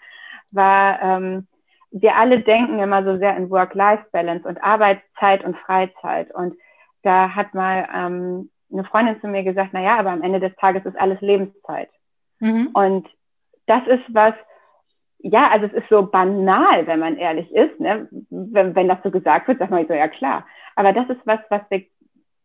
war, 0.52 1.02
ähm, 1.02 1.46
wir 1.90 2.16
alle 2.16 2.40
denken 2.40 2.78
immer 2.78 3.04
so 3.04 3.18
sehr 3.18 3.36
in 3.36 3.50
Work-Life-Balance 3.50 4.48
und 4.48 4.62
Arbeitszeit 4.62 5.44
und 5.44 5.56
Freizeit. 5.58 6.34
Und 6.34 6.56
da 7.02 7.34
hat 7.34 7.54
mal 7.54 7.88
ähm, 7.94 8.50
eine 8.72 8.84
Freundin 8.84 9.20
zu 9.20 9.28
mir 9.28 9.42
gesagt, 9.44 9.70
na 9.72 9.80
ja, 9.80 9.98
aber 9.98 10.10
am 10.10 10.22
Ende 10.22 10.40
des 10.40 10.54
Tages 10.56 10.84
ist 10.84 10.98
alles 10.98 11.20
Lebenszeit. 11.20 11.90
Mhm. 12.40 12.70
Und 12.72 13.08
das 13.66 13.86
ist 13.86 14.02
was, 14.08 14.34
ja, 15.18 15.50
also 15.50 15.66
es 15.66 15.72
ist 15.72 15.88
so 15.88 16.06
banal, 16.06 16.86
wenn 16.86 16.98
man 16.98 17.16
ehrlich 17.16 17.50
ist, 17.52 17.78
ne? 17.78 18.08
wenn, 18.30 18.74
wenn 18.74 18.88
das 18.88 19.02
so 19.02 19.10
gesagt 19.10 19.46
wird, 19.48 19.58
sagt 19.58 19.70
man 19.70 19.86
so, 19.86 19.94
ja 19.94 20.08
klar. 20.08 20.46
Aber 20.74 20.92
das 20.92 21.08
ist 21.08 21.20
was, 21.24 21.40
was, 21.48 21.62
wir, 21.68 21.84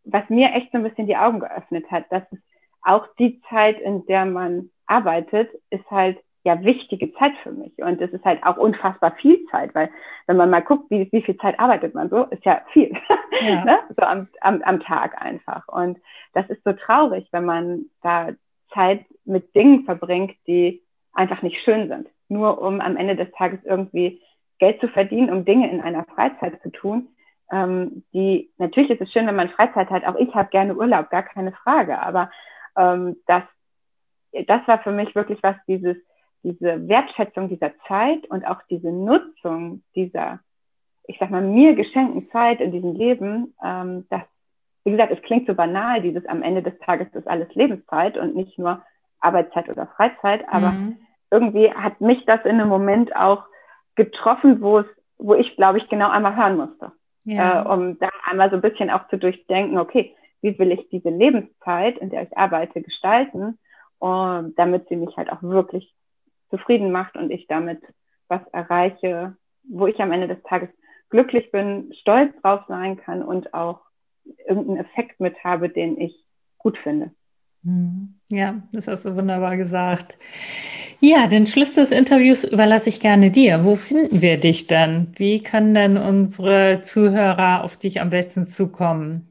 was 0.04 0.30
mir 0.30 0.54
echt 0.54 0.72
so 0.72 0.78
ein 0.78 0.84
bisschen 0.84 1.08
die 1.08 1.18
Augen 1.18 1.40
geöffnet 1.40 1.90
hat, 1.90 2.06
dass 2.12 2.24
es 2.32 2.40
auch 2.82 3.08
die 3.18 3.42
Zeit, 3.50 3.80
in 3.80 4.06
der 4.06 4.26
man 4.26 4.70
arbeitet, 4.86 5.50
ist 5.70 5.90
halt 5.90 6.18
ja 6.48 6.64
wichtige 6.64 7.14
Zeit 7.14 7.34
für 7.44 7.52
mich. 7.52 7.78
Und 7.78 8.02
es 8.02 8.12
ist 8.12 8.26
halt 8.26 8.44
auch 8.44 8.58
unfassbar 8.58 9.16
viel 9.22 9.46
Zeit, 9.52 9.76
weil 9.76 9.90
wenn 10.26 10.38
man 10.38 10.50
mal 10.50 10.62
guckt, 10.62 10.90
wie, 10.90 11.08
wie 11.12 11.22
viel 11.22 11.38
Zeit 11.38 11.60
arbeitet 11.60 11.94
man 11.94 12.10
so, 12.10 12.24
ist 12.24 12.44
ja 12.46 12.62
viel. 12.72 12.94
Ja. 13.40 13.64
ne? 13.64 13.80
So 13.96 14.04
am, 14.04 14.28
am, 14.42 14.64
am 14.64 14.80
Tag 14.80 15.22
einfach. 15.22 15.68
Und 15.68 16.00
das 16.34 16.50
ist 16.50 16.64
so 16.64 16.74
traurig, 16.74 17.28
wenn 17.32 17.46
man 17.46 17.86
da 18.02 18.30
Zeit 18.74 19.06
mit 19.26 19.54
Dingen 19.54 19.86
verbringt, 19.86 20.36
die 20.48 20.82
einfach 21.14 21.44
nicht 21.44 21.62
schön 21.64 21.88
sind. 21.88 22.08
Nur 22.30 22.60
um 22.60 22.82
am 22.82 22.98
Ende 22.98 23.16
des 23.16 23.32
Tages 23.34 23.60
irgendwie 23.64 24.22
Geld 24.58 24.80
zu 24.80 24.88
verdienen, 24.88 25.30
um 25.30 25.46
Dinge 25.46 25.70
in 25.70 25.82
einer 25.82 26.04
Freizeit 26.06 26.60
zu 26.64 26.72
tun. 26.72 27.10
Ähm, 27.52 28.04
die 28.12 28.50
natürlich 28.58 28.90
ist 28.90 29.02
es 29.02 29.12
schön, 29.12 29.28
wenn 29.28 29.36
man 29.36 29.50
Freizeit 29.50 29.92
hat. 29.92 30.04
Auch 30.06 30.16
ich 30.16 30.34
habe 30.34 30.50
gerne 30.50 30.76
Urlaub, 30.76 31.12
gar 31.12 31.24
keine 31.24 31.52
Frage. 31.52 32.02
Aber 32.02 32.32
ähm, 32.76 33.18
das, 33.28 33.44
das 34.48 34.68
war 34.68 34.80
für 34.80 34.92
mich 34.92 35.14
wirklich 35.14 35.44
was 35.44 35.58
dieses 35.68 35.98
diese 36.48 36.88
Wertschätzung 36.88 37.50
dieser 37.50 37.72
Zeit 37.88 38.26
und 38.28 38.46
auch 38.48 38.62
diese 38.70 38.92
Nutzung 38.92 39.84
dieser, 39.96 40.40
ich 41.06 41.18
sag 41.20 41.30
mal, 41.30 41.42
mir 41.42 41.76
geschenkten 41.76 42.30
Zeit 42.32 42.62
in 42.62 42.72
diesem 42.72 42.94
Leben, 42.94 43.54
ähm, 43.64 44.06
das, 44.10 44.22
wie 44.86 44.92
gesagt, 44.92 45.12
es 45.12 45.22
klingt 45.24 45.48
so 45.48 45.54
banal, 45.54 46.02
dieses 46.02 46.26
am 46.26 46.42
Ende 46.42 46.64
des 46.64 46.78
Tages 46.80 47.08
ist 47.14 47.28
alles 47.28 47.54
Lebenszeit 47.54 48.18
und 48.18 48.36
nicht 48.36 48.58
nur 48.58 48.82
Arbeitszeit 49.20 49.68
oder 49.70 49.88
Freizeit, 49.88 50.46
aber 50.50 50.72
mhm. 50.72 50.98
irgendwie 51.32 51.72
hat 51.74 52.00
mich 52.00 52.24
das 52.26 52.44
in 52.46 52.60
einem 52.60 52.70
Moment 52.70 53.14
auch 53.16 53.44
getroffen, 53.96 54.62
wo 54.62 54.80
es, 54.80 54.86
wo 55.18 55.34
ich, 55.34 55.56
glaube 55.58 55.80
ich, 55.80 55.90
genau 55.90 56.10
einmal 56.10 56.38
hören 56.38 56.58
musste. 56.58 56.92
Ja. 57.26 57.64
Äh, 57.64 57.68
um 57.68 58.00
da 58.00 58.10
einmal 58.26 58.50
so 58.50 58.56
ein 58.56 58.62
bisschen 58.62 58.90
auch 58.90 59.08
zu 59.10 59.18
durchdenken, 59.18 59.78
okay, 59.78 60.16
wie 60.42 60.58
will 60.58 60.72
ich 60.72 60.88
diese 60.90 61.10
Lebenszeit, 61.10 61.98
in 61.98 62.10
der 62.10 62.24
ich 62.24 62.38
arbeite, 62.38 62.82
gestalten, 62.82 63.58
und 64.00 64.54
damit 64.58 64.88
sie 64.88 64.96
mich 64.96 65.18
halt 65.18 65.32
auch 65.32 65.42
wirklich 65.42 65.94
zufrieden 66.50 66.92
macht 66.92 67.16
und 67.16 67.32
ich 67.32 67.48
damit 67.48 67.82
was 68.28 68.42
erreiche, 68.52 69.36
wo 69.64 69.88
ich 69.88 70.00
am 70.00 70.12
Ende 70.12 70.28
des 70.28 70.42
Tages 70.44 70.70
glücklich 71.10 71.52
bin, 71.52 71.94
stolz 72.02 72.34
drauf 72.42 72.62
sein 72.68 72.98
kann 72.98 73.22
und 73.22 73.54
auch 73.54 73.82
irgendeinen 74.48 74.78
Effekt 74.78 75.20
mit 75.20 75.42
habe, 75.44 75.70
den 75.70 76.00
ich 76.00 76.26
gut 76.58 76.78
finde. 76.80 77.12
Mhm. 77.64 78.20
Ja, 78.30 78.62
das 78.72 78.88
hast 78.88 79.06
du 79.06 79.16
wunderbar 79.16 79.58
gesagt. 79.58 80.18
Ja, 81.00 81.28
den 81.28 81.48
Schluss 81.48 81.76
des 81.76 81.92
Interviews 81.92 82.44
überlasse 82.44 82.90
ich 82.90 83.00
gerne 83.00 83.32
dir. 83.32 83.64
Wo 83.64 83.76
finden 83.76 84.22
wir 84.22 84.40
dich 84.40 84.68
denn? 84.68 85.12
Wie 85.16 85.44
können 85.44 85.74
denn 85.74 85.98
unsere 85.98 86.82
Zuhörer 86.82 87.64
auf 87.64 87.78
dich 87.78 88.02
am 88.02 88.10
besten 88.10 88.46
zukommen? 88.46 89.30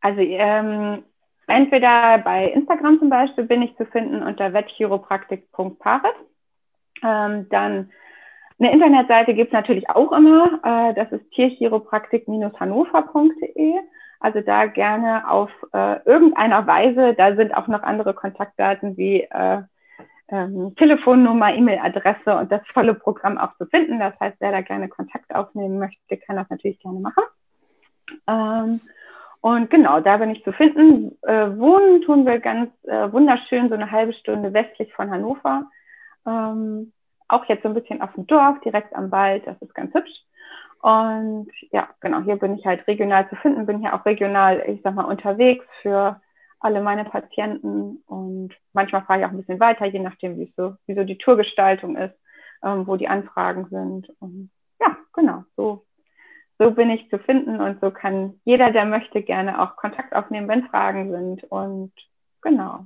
Also 0.00 0.20
ähm, 0.20 1.04
Entweder 1.50 2.18
bei 2.18 2.46
Instagram 2.46 3.00
zum 3.00 3.10
Beispiel 3.10 3.44
bin 3.44 3.62
ich 3.62 3.76
zu 3.76 3.84
finden 3.86 4.22
unter 4.22 4.52
vetchiropraktik.paret. 4.52 6.14
Ähm, 7.02 7.48
dann 7.50 7.90
eine 8.60 8.72
Internetseite 8.72 9.34
gibt 9.34 9.48
es 9.48 9.52
natürlich 9.52 9.90
auch 9.90 10.12
immer. 10.12 10.60
Äh, 10.62 10.94
das 10.94 11.10
ist 11.10 11.28
tierchiropraktik-hannover.de. 11.32 13.74
Also 14.20 14.42
da 14.42 14.66
gerne 14.66 15.28
auf 15.28 15.50
äh, 15.72 15.98
irgendeiner 16.04 16.64
Weise. 16.66 17.14
Da 17.14 17.34
sind 17.34 17.52
auch 17.52 17.66
noch 17.68 17.82
andere 17.82 18.14
Kontaktdaten 18.14 18.96
wie 18.96 19.22
äh, 19.22 19.62
ähm, 20.28 20.76
Telefonnummer, 20.76 21.52
E-Mail-Adresse 21.52 22.36
und 22.36 22.52
das 22.52 22.62
volle 22.72 22.94
Programm 22.94 23.38
auch 23.38 23.56
zu 23.56 23.66
finden. 23.66 23.98
Das 23.98 24.14
heißt, 24.20 24.36
wer 24.38 24.52
da 24.52 24.60
gerne 24.60 24.88
Kontakt 24.88 25.34
aufnehmen 25.34 25.78
möchte, 25.78 26.16
kann 26.18 26.36
das 26.36 26.48
natürlich 26.48 26.78
gerne 26.78 27.00
machen. 27.00 27.24
Ähm, 28.28 28.80
und 29.40 29.70
genau, 29.70 30.00
da 30.00 30.18
bin 30.18 30.30
ich 30.30 30.44
zu 30.44 30.52
finden. 30.52 31.16
Äh, 31.22 31.56
wohnen 31.56 32.02
tun 32.02 32.26
wir 32.26 32.38
ganz 32.40 32.70
äh, 32.84 33.10
wunderschön, 33.10 33.68
so 33.68 33.74
eine 33.74 33.90
halbe 33.90 34.12
Stunde 34.12 34.52
westlich 34.52 34.92
von 34.92 35.10
Hannover. 35.10 35.64
Ähm, 36.26 36.92
auch 37.28 37.44
jetzt 37.46 37.62
so 37.62 37.68
ein 37.68 37.74
bisschen 37.74 38.02
auf 38.02 38.12
dem 38.14 38.26
Dorf, 38.26 38.60
direkt 38.60 38.94
am 38.94 39.10
Wald, 39.10 39.46
das 39.46 39.60
ist 39.62 39.74
ganz 39.74 39.94
hübsch. 39.94 40.12
Und 40.82 41.50
ja, 41.70 41.88
genau, 42.00 42.20
hier 42.20 42.36
bin 42.36 42.58
ich 42.58 42.66
halt 42.66 42.86
regional 42.86 43.28
zu 43.28 43.36
finden, 43.36 43.66
bin 43.66 43.80
hier 43.80 43.94
auch 43.94 44.04
regional, 44.04 44.62
ich 44.66 44.80
sag 44.82 44.94
mal, 44.94 45.04
unterwegs 45.04 45.64
für 45.82 46.20
alle 46.58 46.82
meine 46.82 47.04
Patienten 47.04 48.02
und 48.06 48.50
manchmal 48.72 49.02
fahre 49.02 49.20
ich 49.20 49.26
auch 49.26 49.30
ein 49.30 49.38
bisschen 49.38 49.60
weiter, 49.60 49.86
je 49.86 49.98
nachdem, 49.98 50.38
wie 50.38 50.52
so, 50.56 50.74
wie 50.86 50.94
so 50.94 51.04
die 51.04 51.16
Tourgestaltung 51.16 51.96
ist, 51.96 52.14
ähm, 52.62 52.86
wo 52.86 52.96
die 52.96 53.08
Anfragen 53.08 53.66
sind. 53.70 54.10
Und 54.20 54.50
ja, 54.80 54.96
genau, 55.14 55.44
so 55.56 55.84
so 56.60 56.70
bin 56.72 56.90
ich 56.90 57.08
zu 57.08 57.18
finden 57.18 57.58
und 57.58 57.80
so 57.80 57.90
kann 57.90 58.34
jeder, 58.44 58.70
der 58.70 58.84
möchte, 58.84 59.22
gerne 59.22 59.62
auch 59.62 59.76
Kontakt 59.76 60.14
aufnehmen, 60.14 60.46
wenn 60.46 60.64
Fragen 60.64 61.10
sind. 61.10 61.44
Und 61.44 61.90
genau, 62.42 62.80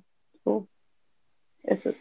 so 0.45 0.69
ist 1.65 1.85
es. 1.85 1.97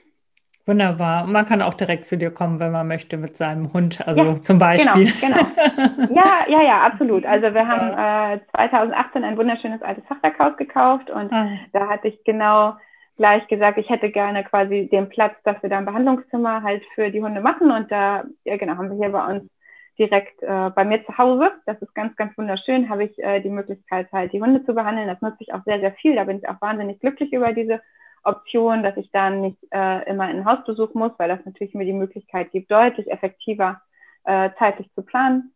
Wunderbar. 0.67 1.23
Und 1.23 1.31
man 1.31 1.47
kann 1.47 1.63
auch 1.63 1.73
direkt 1.73 2.05
zu 2.05 2.15
dir 2.15 2.29
kommen, 2.29 2.59
wenn 2.59 2.71
man 2.71 2.87
möchte, 2.87 3.17
mit 3.17 3.37
seinem 3.37 3.73
Hund, 3.73 4.07
also 4.07 4.21
ja, 4.21 4.35
zum 4.35 4.59
Beispiel. 4.59 5.11
Genau, 5.19 5.35
genau. 5.35 6.13
Ja, 6.13 6.45
ja, 6.47 6.61
ja, 6.61 6.81
absolut. 6.83 7.25
Also 7.25 7.51
wir 7.55 7.67
haben 7.67 8.37
äh, 8.37 8.39
2018 8.55 9.23
ein 9.23 9.37
wunderschönes 9.37 9.81
altes 9.81 10.05
Fachwerkhaus 10.05 10.55
gekauft 10.57 11.09
und 11.09 11.33
ah. 11.33 11.49
da 11.73 11.89
hatte 11.89 12.07
ich 12.07 12.23
genau 12.23 12.75
gleich 13.17 13.47
gesagt, 13.47 13.79
ich 13.79 13.89
hätte 13.89 14.11
gerne 14.11 14.43
quasi 14.43 14.89
den 14.91 15.09
Platz, 15.09 15.33
dass 15.43 15.61
wir 15.63 15.71
da 15.71 15.79
ein 15.79 15.85
Behandlungszimmer 15.85 16.61
halt 16.61 16.83
für 16.93 17.09
die 17.09 17.23
Hunde 17.23 17.41
machen. 17.41 17.71
Und 17.71 17.91
da, 17.91 18.25
ja 18.45 18.57
genau, 18.57 18.77
haben 18.77 18.91
wir 18.91 18.97
hier 18.97 19.11
bei 19.11 19.25
uns 19.25 19.49
direkt 19.97 20.41
äh, 20.41 20.69
bei 20.71 20.85
mir 20.85 21.05
zu 21.05 21.17
Hause. 21.17 21.51
Das 21.65 21.81
ist 21.81 21.93
ganz, 21.93 22.15
ganz 22.15 22.37
wunderschön. 22.37 22.89
Habe 22.89 23.05
ich 23.05 23.17
äh, 23.19 23.41
die 23.41 23.49
Möglichkeit, 23.49 24.11
halt 24.11 24.33
die 24.33 24.41
Hunde 24.41 24.65
zu 24.65 24.73
behandeln. 24.73 25.07
Das 25.07 25.21
nutze 25.21 25.37
ich 25.39 25.53
auch 25.53 25.63
sehr, 25.65 25.79
sehr 25.79 25.93
viel. 25.93 26.15
Da 26.15 26.23
bin 26.23 26.37
ich 26.37 26.49
auch 26.49 26.59
wahnsinnig 26.61 26.99
glücklich 26.99 27.31
über 27.33 27.53
diese 27.53 27.81
Option, 28.23 28.83
dass 28.83 28.97
ich 28.97 29.11
dann 29.11 29.41
nicht 29.41 29.57
äh, 29.71 30.09
immer 30.09 30.29
in 30.31 30.45
Hausbesuch 30.45 30.93
muss, 30.93 31.11
weil 31.17 31.29
das 31.29 31.45
natürlich 31.45 31.73
mir 31.73 31.85
die 31.85 31.93
Möglichkeit 31.93 32.51
gibt, 32.51 32.71
deutlich 32.71 33.11
effektiver 33.11 33.81
äh, 34.23 34.49
zeitlich 34.57 34.91
zu 34.93 35.03
planen 35.03 35.53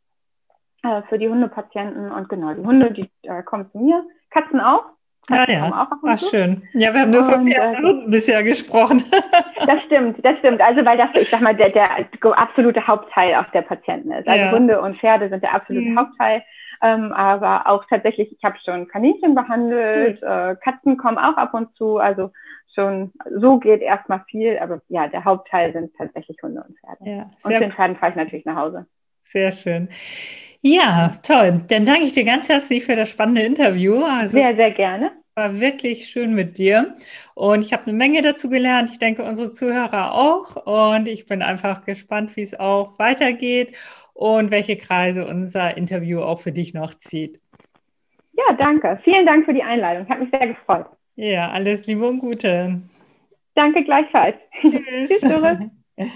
äh, 0.84 1.02
für 1.04 1.18
die 1.18 1.30
Hundepatienten. 1.30 2.12
Und 2.12 2.30
genau, 2.30 2.54
die 2.54 2.66
Hunde, 2.66 2.92
die 2.92 3.10
äh, 3.24 3.42
kommen 3.44 3.72
zu 3.72 3.80
mir, 3.80 4.06
Katzen 4.30 4.60
auch. 4.60 4.86
Ja, 5.30 5.50
ja. 5.50 5.90
Ach, 6.06 6.20
schön. 6.20 6.64
Ja, 6.74 6.94
wir 6.94 7.02
haben 7.02 7.12
nur 7.12 7.26
von 7.26 7.44
vier 7.44 7.72
Minuten 7.72 8.10
bisher 8.10 8.44
gesprochen. 8.44 9.04
das 9.66 9.84
stimmt, 9.86 10.24
das 10.24 10.38
stimmt. 10.40 10.62
Also, 10.62 10.86
weil 10.86 10.98
das, 10.98 11.10
ich 11.16 11.30
sag 11.30 11.42
mal, 11.42 11.56
der, 11.56 11.70
der 11.70 11.90
absolute 12.36 12.88
Hauptteil 12.88 13.36
auch 13.36 13.50
der 13.52 13.64
Patienten 13.64 14.12
ist. 14.12 14.28
Also, 14.28 14.46
ja. 14.46 14.52
Hunde 14.52 14.80
und 14.82 14.98
Pferde 14.98 15.30
sind 15.30 15.44
der 15.44 15.54
absolute 15.54 15.90
mhm. 15.90 16.00
Hauptteil. 16.00 16.44
Ähm, 16.82 17.12
aber 17.12 17.68
auch 17.68 17.84
tatsächlich, 17.90 18.32
ich 18.32 18.44
habe 18.44 18.58
schon 18.64 18.88
Kaninchen 18.88 19.36
behandelt, 19.36 20.22
mhm. 20.22 20.28
äh, 20.28 20.56
Katzen 20.64 20.96
kommen 20.98 21.18
auch 21.18 21.36
ab 21.36 21.54
und 21.54 21.76
zu. 21.76 21.98
Also, 21.98 22.32
schon, 22.74 23.12
so 23.36 23.60
geht 23.60 23.82
erstmal 23.82 24.24
viel. 24.30 24.58
Aber 24.60 24.82
ja, 24.88 25.08
der 25.08 25.26
Hauptteil 25.26 25.74
sind 25.74 25.92
tatsächlich 25.98 26.38
Hunde 26.42 26.64
und 26.66 26.78
Pferde. 26.80 27.10
Ja, 27.10 27.32
und 27.44 27.52
den 27.52 27.74
Pferden 27.74 27.98
fahre 27.98 28.12
ich 28.12 28.18
natürlich 28.18 28.46
nach 28.46 28.56
Hause. 28.56 28.86
Sehr 29.26 29.52
schön. 29.52 29.90
Ja, 30.62 31.14
toll. 31.24 31.62
Dann 31.68 31.86
danke 31.86 32.04
ich 32.04 32.14
dir 32.14 32.26
ganz 32.26 32.50
herzlich 32.50 32.86
für 32.86 32.96
das 32.96 33.10
spannende 33.10 33.42
Interview. 33.42 34.04
Also 34.04 34.38
sehr, 34.38 34.56
sehr 34.56 34.72
gerne. 34.72 35.12
War 35.36 35.60
wirklich 35.60 36.08
schön 36.08 36.34
mit 36.34 36.58
dir. 36.58 36.96
Und 37.36 37.64
ich 37.64 37.72
habe 37.72 37.84
eine 37.84 37.94
Menge 37.94 38.22
dazu 38.24 38.50
gelernt. 38.50 38.90
Ich 38.92 39.00
denke, 39.00 39.24
unsere 39.24 39.52
Zuhörer 39.52 40.14
auch. 40.14 40.96
Und 40.96 41.08
ich 41.08 41.28
bin 41.28 41.42
einfach 41.42 41.86
gespannt, 41.86 42.36
wie 42.36 42.42
es 42.42 42.60
auch 42.60 42.98
weitergeht 42.98 43.78
und 44.14 44.50
welche 44.50 44.78
Kreise 44.78 45.28
unser 45.28 45.78
Interview 45.78 46.22
auch 46.22 46.40
für 46.40 46.52
dich 46.52 46.74
noch 46.74 46.96
zieht. 46.96 47.40
Ja, 48.34 48.56
danke. 48.58 49.00
Vielen 49.04 49.26
Dank 49.26 49.46
für 49.46 49.54
die 49.54 49.64
Einladung. 49.64 50.10
Hat 50.10 50.20
mich 50.20 50.30
sehr 50.32 50.48
gefreut. 50.48 50.88
Ja, 51.16 51.50
alles 51.50 51.86
Liebe 51.86 52.08
und 52.08 52.20
Gute. 52.20 52.82
Danke 53.56 53.84
gleichfalls. 53.84 54.38
Tschüss. 54.62 55.10
Tschüss 55.20 56.10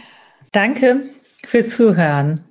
Danke 0.52 1.10
fürs 1.46 1.76
Zuhören. 1.76 2.51